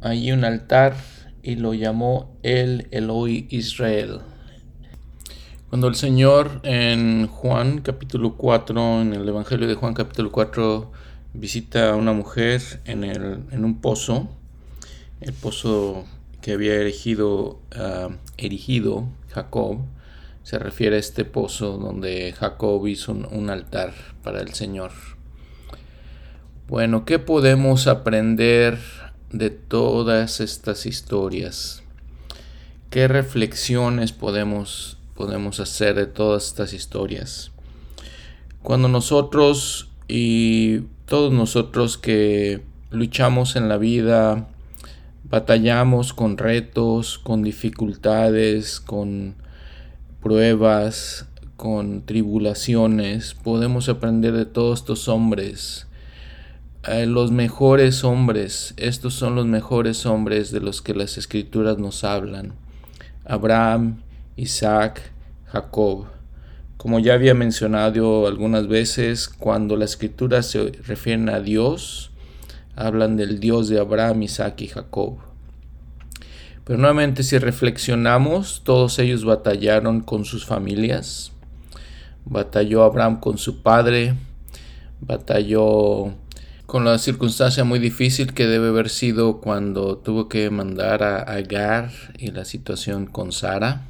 allí 0.00 0.32
un 0.32 0.44
altar 0.44 0.96
y 1.42 1.56
lo 1.56 1.74
llamó 1.74 2.36
el 2.42 2.88
Eloi 2.90 3.46
Israel. 3.50 4.20
Cuando 5.68 5.88
el 5.88 5.94
Señor 5.94 6.60
en 6.62 7.26
Juan 7.26 7.80
capítulo 7.80 8.36
4, 8.36 9.02
en 9.02 9.12
el 9.12 9.28
Evangelio 9.28 9.66
de 9.66 9.74
Juan 9.74 9.94
capítulo 9.94 10.30
4, 10.30 10.92
visita 11.32 11.90
a 11.90 11.96
una 11.96 12.12
mujer 12.12 12.62
en, 12.84 13.04
el, 13.04 13.40
en 13.50 13.64
un 13.64 13.80
pozo, 13.80 14.28
el 15.20 15.32
pozo 15.32 16.04
que 16.40 16.52
había 16.52 16.74
erigido, 16.74 17.58
ah, 17.74 18.10
erigido 18.36 19.08
Jacob, 19.30 19.78
se 20.44 20.58
refiere 20.58 20.96
a 20.96 20.98
este 20.98 21.24
pozo 21.24 21.78
donde 21.78 22.32
Jacob 22.32 22.86
hizo 22.86 23.12
un, 23.12 23.50
altar 23.50 23.94
para 24.22 24.42
el 24.42 24.52
Señor. 24.52 24.92
Bueno, 26.66 27.04
¿qué 27.04 27.18
podemos 27.18 27.86
aprender 27.88 28.78
de 29.30 29.50
todas 29.50 30.40
estas 30.40 30.86
historias? 30.86 31.82
¿Qué 32.88 33.06
reflexiones 33.06 34.12
podemos, 34.12 34.96
podemos 35.14 35.60
hacer 35.60 35.94
de 35.94 36.06
todas 36.06 36.46
estas 36.46 36.72
historias? 36.72 37.50
Cuando 38.62 38.88
nosotros 38.88 39.90
y 40.08 40.78
todos 41.04 41.34
nosotros 41.34 41.98
que 41.98 42.62
luchamos 42.90 43.56
en 43.56 43.68
la 43.68 43.76
vida, 43.76 44.48
batallamos 45.24 46.14
con 46.14 46.38
retos, 46.38 47.18
con 47.18 47.42
dificultades, 47.42 48.80
con 48.80 49.34
pruebas, 50.22 51.26
con 51.58 52.06
tribulaciones, 52.06 53.34
podemos 53.34 53.90
aprender 53.90 54.32
de 54.32 54.46
todos 54.46 54.78
estos 54.78 55.08
hombres 55.08 55.88
eh, 56.86 57.06
los 57.06 57.30
mejores 57.30 58.04
hombres, 58.04 58.74
estos 58.76 59.14
son 59.14 59.34
los 59.34 59.46
mejores 59.46 60.04
hombres 60.04 60.50
de 60.50 60.60
los 60.60 60.82
que 60.82 60.94
las 60.94 61.16
escrituras 61.16 61.78
nos 61.78 62.04
hablan. 62.04 62.52
Abraham, 63.24 64.02
Isaac, 64.36 65.00
Jacob. 65.46 66.06
Como 66.76 66.98
ya 66.98 67.14
había 67.14 67.32
mencionado 67.32 68.26
algunas 68.26 68.68
veces, 68.68 69.28
cuando 69.28 69.76
las 69.76 69.92
escrituras 69.92 70.46
se 70.46 70.72
refieren 70.86 71.30
a 71.30 71.40
Dios, 71.40 72.10
hablan 72.76 73.16
del 73.16 73.40
Dios 73.40 73.68
de 73.68 73.80
Abraham, 73.80 74.22
Isaac 74.22 74.60
y 74.60 74.68
Jacob. 74.68 75.16
Pero 76.64 76.78
nuevamente 76.78 77.22
si 77.22 77.38
reflexionamos, 77.38 78.62
todos 78.64 78.98
ellos 78.98 79.24
batallaron 79.24 80.00
con 80.00 80.24
sus 80.24 80.44
familias. 80.44 81.32
Batalló 82.26 82.84
Abraham 82.84 83.20
con 83.20 83.38
su 83.38 83.62
padre, 83.62 84.14
batalló 85.00 86.12
con 86.66 86.84
la 86.84 86.98
circunstancia 86.98 87.64
muy 87.64 87.78
difícil 87.78 88.32
que 88.32 88.46
debe 88.46 88.68
haber 88.68 88.88
sido 88.88 89.40
cuando 89.40 89.98
tuvo 89.98 90.28
que 90.28 90.48
mandar 90.50 91.02
a 91.02 91.18
Agar 91.18 91.90
y 92.18 92.30
la 92.30 92.44
situación 92.44 93.06
con 93.06 93.32
Sara, 93.32 93.82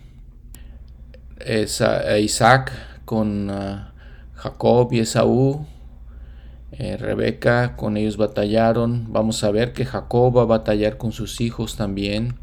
Isaac 2.20 2.72
con 3.05 3.51
ah, 3.51 3.93
Jacob 4.35 4.93
y 4.93 5.01
Esaú, 5.01 5.66
eh, 6.72 6.97
Rebeca, 6.97 7.77
con 7.77 7.97
ellos 7.97 8.16
batallaron. 8.16 9.12
Vamos 9.12 9.45
a 9.45 9.51
ver 9.51 9.72
que 9.72 9.85
Jacob 9.85 10.37
va 10.37 10.43
a 10.43 10.47
batallar 10.47 10.97
con 10.97 11.12
sus 11.12 11.41
hijos 11.41 11.77
también. 11.77 12.35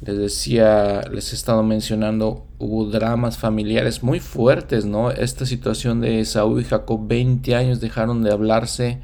Les 0.00 0.18
decía, 0.18 1.02
les 1.12 1.32
he 1.32 1.36
estado 1.36 1.62
mencionando, 1.62 2.44
hubo 2.58 2.86
dramas 2.86 3.38
familiares 3.38 4.02
muy 4.02 4.20
fuertes, 4.20 4.84
¿no? 4.84 5.10
Esta 5.10 5.46
situación 5.46 6.00
de 6.00 6.20
Esaú 6.20 6.58
y 6.58 6.64
Jacob, 6.64 7.06
20 7.06 7.54
años 7.54 7.80
dejaron 7.80 8.22
de 8.22 8.32
hablarse 8.32 8.98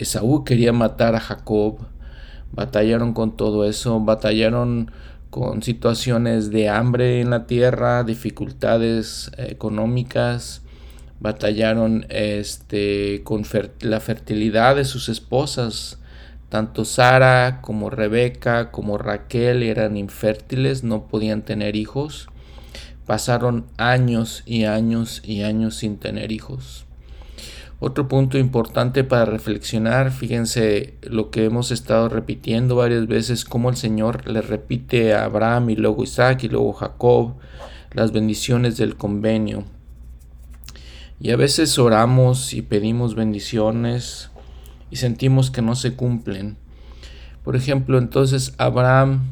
Esaú 0.00 0.44
quería 0.44 0.72
matar 0.72 1.14
a 1.14 1.20
Jacob, 1.20 1.78
batallaron 2.52 3.12
con 3.12 3.36
todo 3.36 3.66
eso, 3.66 4.00
batallaron 4.00 4.90
con 5.28 5.62
situaciones 5.62 6.50
de 6.50 6.70
hambre 6.70 7.20
en 7.20 7.30
la 7.30 7.46
tierra, 7.46 8.02
dificultades 8.02 9.30
económicas, 9.36 10.62
batallaron 11.20 12.06
este, 12.08 13.20
con 13.24 13.44
la 13.80 14.00
fertilidad 14.00 14.76
de 14.76 14.84
sus 14.84 15.08
esposas. 15.08 15.98
Tanto 16.48 16.84
Sara 16.84 17.60
como 17.60 17.90
Rebeca 17.90 18.72
como 18.72 18.98
Raquel 18.98 19.62
eran 19.62 19.96
infértiles, 19.96 20.82
no 20.82 21.08
podían 21.08 21.42
tener 21.42 21.76
hijos. 21.76 22.28
Pasaron 23.06 23.66
años 23.76 24.42
y 24.46 24.64
años 24.64 25.22
y 25.24 25.42
años 25.42 25.76
sin 25.76 25.98
tener 25.98 26.32
hijos. 26.32 26.86
Otro 27.82 28.08
punto 28.08 28.36
importante 28.36 29.04
para 29.04 29.24
reflexionar, 29.24 30.12
fíjense 30.12 30.98
lo 31.00 31.30
que 31.30 31.46
hemos 31.46 31.70
estado 31.70 32.10
repitiendo 32.10 32.76
varias 32.76 33.06
veces, 33.06 33.46
cómo 33.46 33.70
el 33.70 33.76
Señor 33.76 34.28
le 34.28 34.42
repite 34.42 35.14
a 35.14 35.24
Abraham 35.24 35.70
y 35.70 35.76
luego 35.76 36.04
Isaac 36.04 36.44
y 36.44 36.48
luego 36.48 36.74
Jacob 36.74 37.36
las 37.94 38.12
bendiciones 38.12 38.76
del 38.76 38.96
convenio. 38.96 39.64
Y 41.20 41.30
a 41.30 41.36
veces 41.36 41.78
oramos 41.78 42.52
y 42.52 42.60
pedimos 42.60 43.14
bendiciones 43.14 44.30
y 44.90 44.96
sentimos 44.96 45.50
que 45.50 45.62
no 45.62 45.74
se 45.74 45.94
cumplen. 45.94 46.58
Por 47.44 47.56
ejemplo, 47.56 47.96
entonces 47.96 48.52
Abraham 48.58 49.22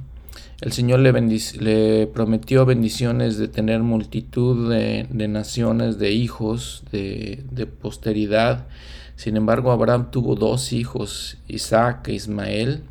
el 0.61 0.73
Señor 0.73 0.99
le, 0.99 2.07
prometió 2.09 2.67
bendiciones 2.67 3.39
de 3.39 3.47
tener 3.47 3.85
multitud 3.85 4.69
de, 4.69 5.07
naciones, 5.29 5.99
de 6.01 6.11
hijos, 6.11 6.83
de, 6.91 7.69
posteridad. 7.81 8.67
Sin 9.15 9.37
embargo, 9.37 9.71
Abraham 9.71 10.11
tuvo 10.11 10.35
dos 10.35 10.73
hijos, 10.73 11.39
Isaac 11.47 12.09
e 12.09 12.15
Ismael. 12.15 12.83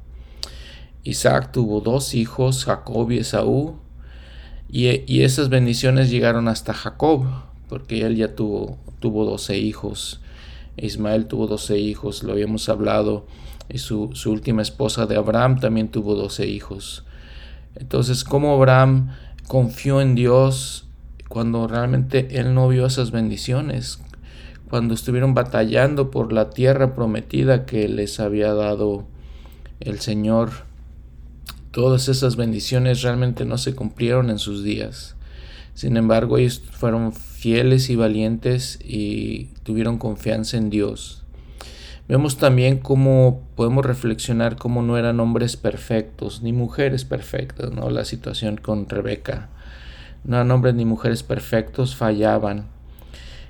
Isaac 1.03 1.51
tuvo 1.51 1.81
dos 1.81 2.13
hijos, 2.13 2.63
Jacob 2.63 3.11
y 3.11 3.17
Esaú. 3.17 3.75
Y, 4.69 5.21
esas 5.21 5.49
bendiciones 5.49 6.09
llegaron 6.09 6.47
hasta 6.47 6.73
Jacob, 6.73 7.25
porque 7.67 8.05
él 8.05 8.15
ya 8.15 8.33
tuvo, 8.33 8.77
tuvo 9.01 9.25
12 9.25 9.57
hijos. 9.57 10.21
Ismael 10.77 11.25
tuvo 11.25 11.47
12 11.47 11.77
hijos, 11.79 12.23
lo 12.23 12.31
habíamos 12.31 12.69
hablado. 12.69 13.27
Y 13.67 13.79
su, 13.79 14.11
su 14.13 14.31
última 14.31 14.61
esposa 14.61 15.05
de 15.05 15.17
Abraham 15.17 15.59
también 15.59 15.89
tuvo 15.89 16.15
12 16.15 16.47
hijos. 16.47 17.03
Entonces, 17.79 18.23
¿cómo 18.23 18.53
Abraham 18.53 19.09
confió 19.47 20.01
en 20.01 20.15
Dios 20.15 20.87
cuando 21.29 21.67
realmente 21.67 22.39
él 22.39 22.53
no 22.53 22.67
vio 22.67 22.85
esas 22.85 23.11
bendiciones? 23.11 23.99
Cuando 24.69 24.93
estuvieron 24.93 25.33
batallando 25.33 26.11
por 26.11 26.33
la 26.33 26.49
tierra 26.49 26.93
prometida 26.93 27.65
que 27.65 27.87
les 27.87 28.19
había 28.19 28.53
dado 28.53 29.05
el 29.79 29.99
Señor, 29.99 30.51
todas 31.71 32.09
esas 32.09 32.35
bendiciones 32.35 33.01
realmente 33.03 33.45
no 33.45 33.57
se 33.57 33.75
cumplieron 33.75 34.29
en 34.29 34.39
sus 34.39 34.63
días. 34.63 35.15
Sin 35.73 35.95
embargo, 35.95 36.39
ellos 36.39 36.61
fueron 36.71 37.13
fieles 37.13 37.91
y 37.91 37.95
valientes 37.95 38.79
y 38.83 39.51
tuvieron 39.63 39.99
confianza 39.99 40.57
en 40.57 40.71
Dios. 40.71 41.23
Vemos 42.07 42.37
también 42.37 42.77
cómo 42.77 43.43
podemos 43.55 43.85
reflexionar 43.85 44.55
cómo 44.55 44.81
no 44.81 44.97
eran 44.97 45.19
hombres 45.19 45.57
perfectos, 45.57 46.41
ni 46.41 46.53
mujeres 46.53 47.03
perfectas, 47.03 47.71
¿no? 47.71 47.89
La 47.89 48.05
situación 48.05 48.55
con 48.55 48.87
Rebeca. 48.87 49.49
No 50.23 50.37
eran 50.37 50.51
hombres 50.51 50.73
ni 50.73 50.85
mujeres 50.85 51.23
perfectos, 51.23 51.97
fallaban. 51.97 52.67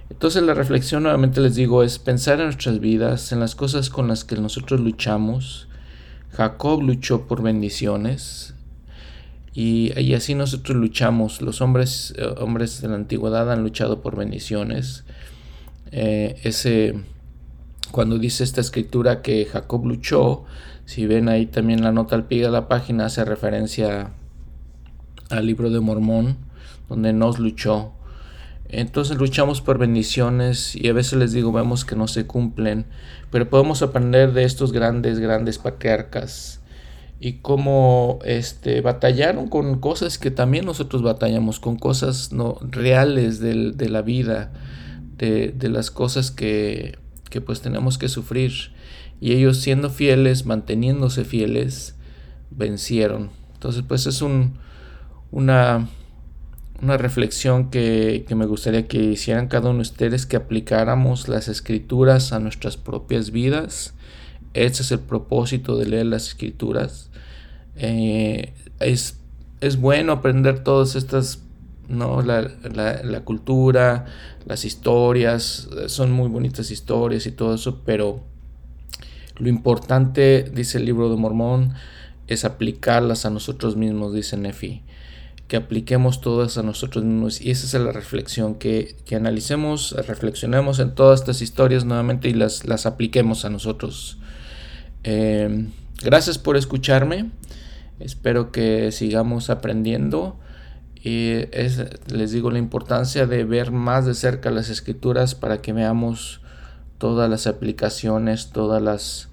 Entonces 0.09 0.41
la 0.41 0.55
reflexión 0.55 1.03
nuevamente 1.03 1.39
les 1.41 1.53
digo 1.53 1.83
es 1.83 1.99
pensar 1.99 2.39
en 2.39 2.45
nuestras 2.45 2.79
vidas, 2.79 3.31
en 3.31 3.39
las 3.39 3.53
cosas 3.55 3.91
con 3.91 4.07
las 4.07 4.23
que 4.23 4.37
nosotros 4.37 4.79
luchamos. 4.79 5.67
Jacob 6.31 6.81
luchó 6.81 7.27
por 7.27 7.43
bendiciones 7.43 8.55
y, 9.53 10.13
así 10.13 10.33
nosotros 10.33 10.77
luchamos. 10.77 11.41
Los 11.41 11.61
hombres, 11.61 12.13
eh, 12.17 12.25
hombres 12.39 12.81
de 12.81 12.87
la 12.87 12.95
antigüedad 12.95 13.51
han 13.51 13.63
luchado 13.63 14.01
por 14.01 14.15
bendiciones. 14.15 15.03
Eh, 15.91 16.39
ese 16.43 16.95
cuando 17.97 18.19
dice 18.19 18.43
esta 18.43 18.61
escritura 18.61 19.23
que 19.23 19.43
Jacob 19.45 19.83
luchó, 19.83 20.43
si 20.85 21.07
ven 21.07 21.29
ahí 21.29 21.47
también 21.47 21.81
la 21.81 21.91
nota 21.91 22.15
al 22.15 22.27
pie 22.27 22.43
de 22.43 22.51
la 22.51 22.67
página 22.67 23.07
hace 23.07 23.25
referencia 23.25 24.11
al 25.31 25.47
libro 25.47 25.71
de 25.71 25.79
Mormón, 25.79 26.37
donde 26.89 27.11
nos 27.11 27.39
luchó. 27.39 27.93
Entonces 28.69 29.17
luchamos 29.17 29.61
por 29.61 29.79
bendiciones 29.79 30.75
y 30.75 30.89
a 30.89 30.93
veces 30.93 31.17
les 31.17 31.31
digo, 31.31 31.51
vemos 31.51 31.85
que 31.85 31.95
no 31.95 32.07
se 32.07 32.27
cumplen, 32.27 32.85
pero 33.31 33.49
podemos 33.49 33.81
aprender 33.81 34.31
de 34.31 34.43
estos 34.43 34.71
grandes, 34.71 35.17
grandes 35.17 35.57
patriarcas 35.57 36.61
y 37.19 37.39
cómo 37.39 38.19
este, 38.25 38.81
batallaron 38.81 39.47
con 39.47 39.79
cosas 39.79 40.19
que 40.19 40.29
también 40.29 40.65
nosotros 40.65 41.01
batallamos, 41.01 41.59
con 41.59 41.77
cosas 41.77 42.31
no, 42.31 42.59
reales 42.61 43.39
de, 43.39 43.71
de 43.71 43.89
la 43.89 44.03
vida, 44.03 44.51
de, 45.17 45.51
de 45.51 45.69
las 45.69 45.89
cosas 45.89 46.29
que 46.29 46.99
que 47.29 47.41
pues 47.41 47.61
tenemos 47.61 47.97
que 47.97 48.09
sufrir. 48.09 48.51
Y 49.19 49.33
ellos 49.33 49.57
siendo 49.57 49.89
fieles, 49.89 50.45
manteniéndose 50.45 51.25
fieles, 51.25 51.95
vencieron. 52.51 53.31
Entonces 53.53 53.83
pues 53.87 54.05
es 54.05 54.21
un, 54.21 54.59
una, 55.31 55.89
una 56.81 56.97
reflexión 56.97 57.69
que, 57.69 58.25
que, 58.27 58.35
me 58.35 58.45
gustaría 58.45 58.87
que 58.87 59.03
hicieran 59.03 59.47
cada 59.47 59.69
uno 59.69 59.77
de 59.77 59.83
ustedes, 59.83 60.25
que 60.25 60.37
aplicáramos 60.37 61.27
las 61.27 61.47
escrituras 61.47 62.33
a 62.33 62.39
nuestras 62.39 62.77
propias 62.77 63.31
vidas. 63.31 63.93
Ese 64.53 64.83
es 64.83 64.91
el 64.91 64.99
propósito 64.99 65.77
de 65.77 65.87
leer 65.87 66.05
las 66.05 66.27
escrituras. 66.27 67.09
Eh, 67.75 68.53
es, 68.79 69.19
es 69.61 69.77
bueno 69.79 70.11
aprender 70.13 70.63
todas 70.63 70.95
estas 70.95 71.43
¿no? 71.87 72.21
La, 72.21 72.41
la, 72.41 73.21
cultura, 73.21 74.05
las 74.45 74.65
historias, 74.65 75.69
son 75.87 76.11
muy 76.11 76.29
bonitas 76.29 76.71
historias 76.71 77.25
y 77.25 77.31
todo 77.31 77.55
eso, 77.55 77.81
pero 77.85 78.23
lo 79.37 79.49
importante, 79.49 80.49
dice 80.53 80.79
el 80.79 80.85
libro 80.85 81.09
de 81.09 81.15
Mormón, 81.15 81.73
es 82.27 82.43
aplicarlas 82.43 83.25
a 83.25 83.29
nosotros 83.29 83.75
mismos, 83.75 84.13
dice 84.13 84.37
Nefi. 84.37 84.83
que 85.47 85.55
apliquemos 85.55 86.19
todas 86.19 86.57
a 86.57 86.63
nosotros 86.63 87.05
mismos. 87.05 87.39
Y 87.39 87.51
esa 87.51 87.65
es 87.65 87.81
la 87.81 87.93
reflexión, 87.93 88.55
que, 88.55 88.97
analicemos, 89.15 89.95
reflexionemos 90.05 90.79
en 90.79 90.93
todas 90.93 91.21
estas 91.21 91.41
historias 91.41 91.85
nuevamente 91.85 92.27
y 92.27 92.33
las, 92.33 92.65
las 92.65 92.85
apliquemos 92.85 93.45
a 93.45 93.49
nosotros. 93.49 94.17
Em, 95.03 95.69
gracias 96.03 96.37
por 96.37 96.57
escucharme. 96.57 97.29
Espero 97.99 98.51
que 98.51 98.91
sigamos 98.91 99.49
aprendiendo. 99.49 100.37
Y 101.07 101.47
les 102.07 102.31
digo 102.33 102.51
la 102.51 102.57
importancia 102.57 103.27
de 103.27 103.45
ver 103.45 103.71
más 103.71 104.05
de 104.05 104.13
cerca 104.13 104.51
las 104.51 104.67
escrituras 104.67 105.35
para 105.35 105.61
que 105.61 105.71
veamos 105.71 106.41
todas 106.97 107.29
las 107.29 107.47
aplicaciones, 107.47 108.49
todas 108.49 108.81
las, 108.81 109.29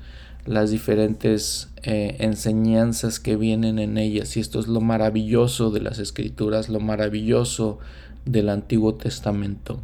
las 0.47 0.71
diferentes 0.71 1.71
eh, 1.83 2.15
enseñanzas 2.21 3.19
que 3.19 3.35
vienen 3.35 3.81
en 3.81 3.99
ellas. 3.99 4.37
Y 4.37 4.41
esto 4.41 4.61
es 4.61 4.69
lo 4.69 4.81
maravilloso 4.81 5.73
de 5.73 5.81
las 5.81 5.99
escrituras, 5.99 6.69
lo 6.69 6.79
maravilloso 6.79 7.81
del 8.25 8.51
Antiguo 8.51 8.95
Testamento. 8.95 9.81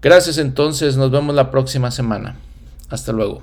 Gracias 0.00 0.36
entonces, 0.38 0.96
nos 0.96 1.12
vemos 1.12 1.36
la 1.36 1.52
próxima 1.52 1.92
semana. 1.92 2.34
Hasta 2.88 3.12
luego. 3.12 3.40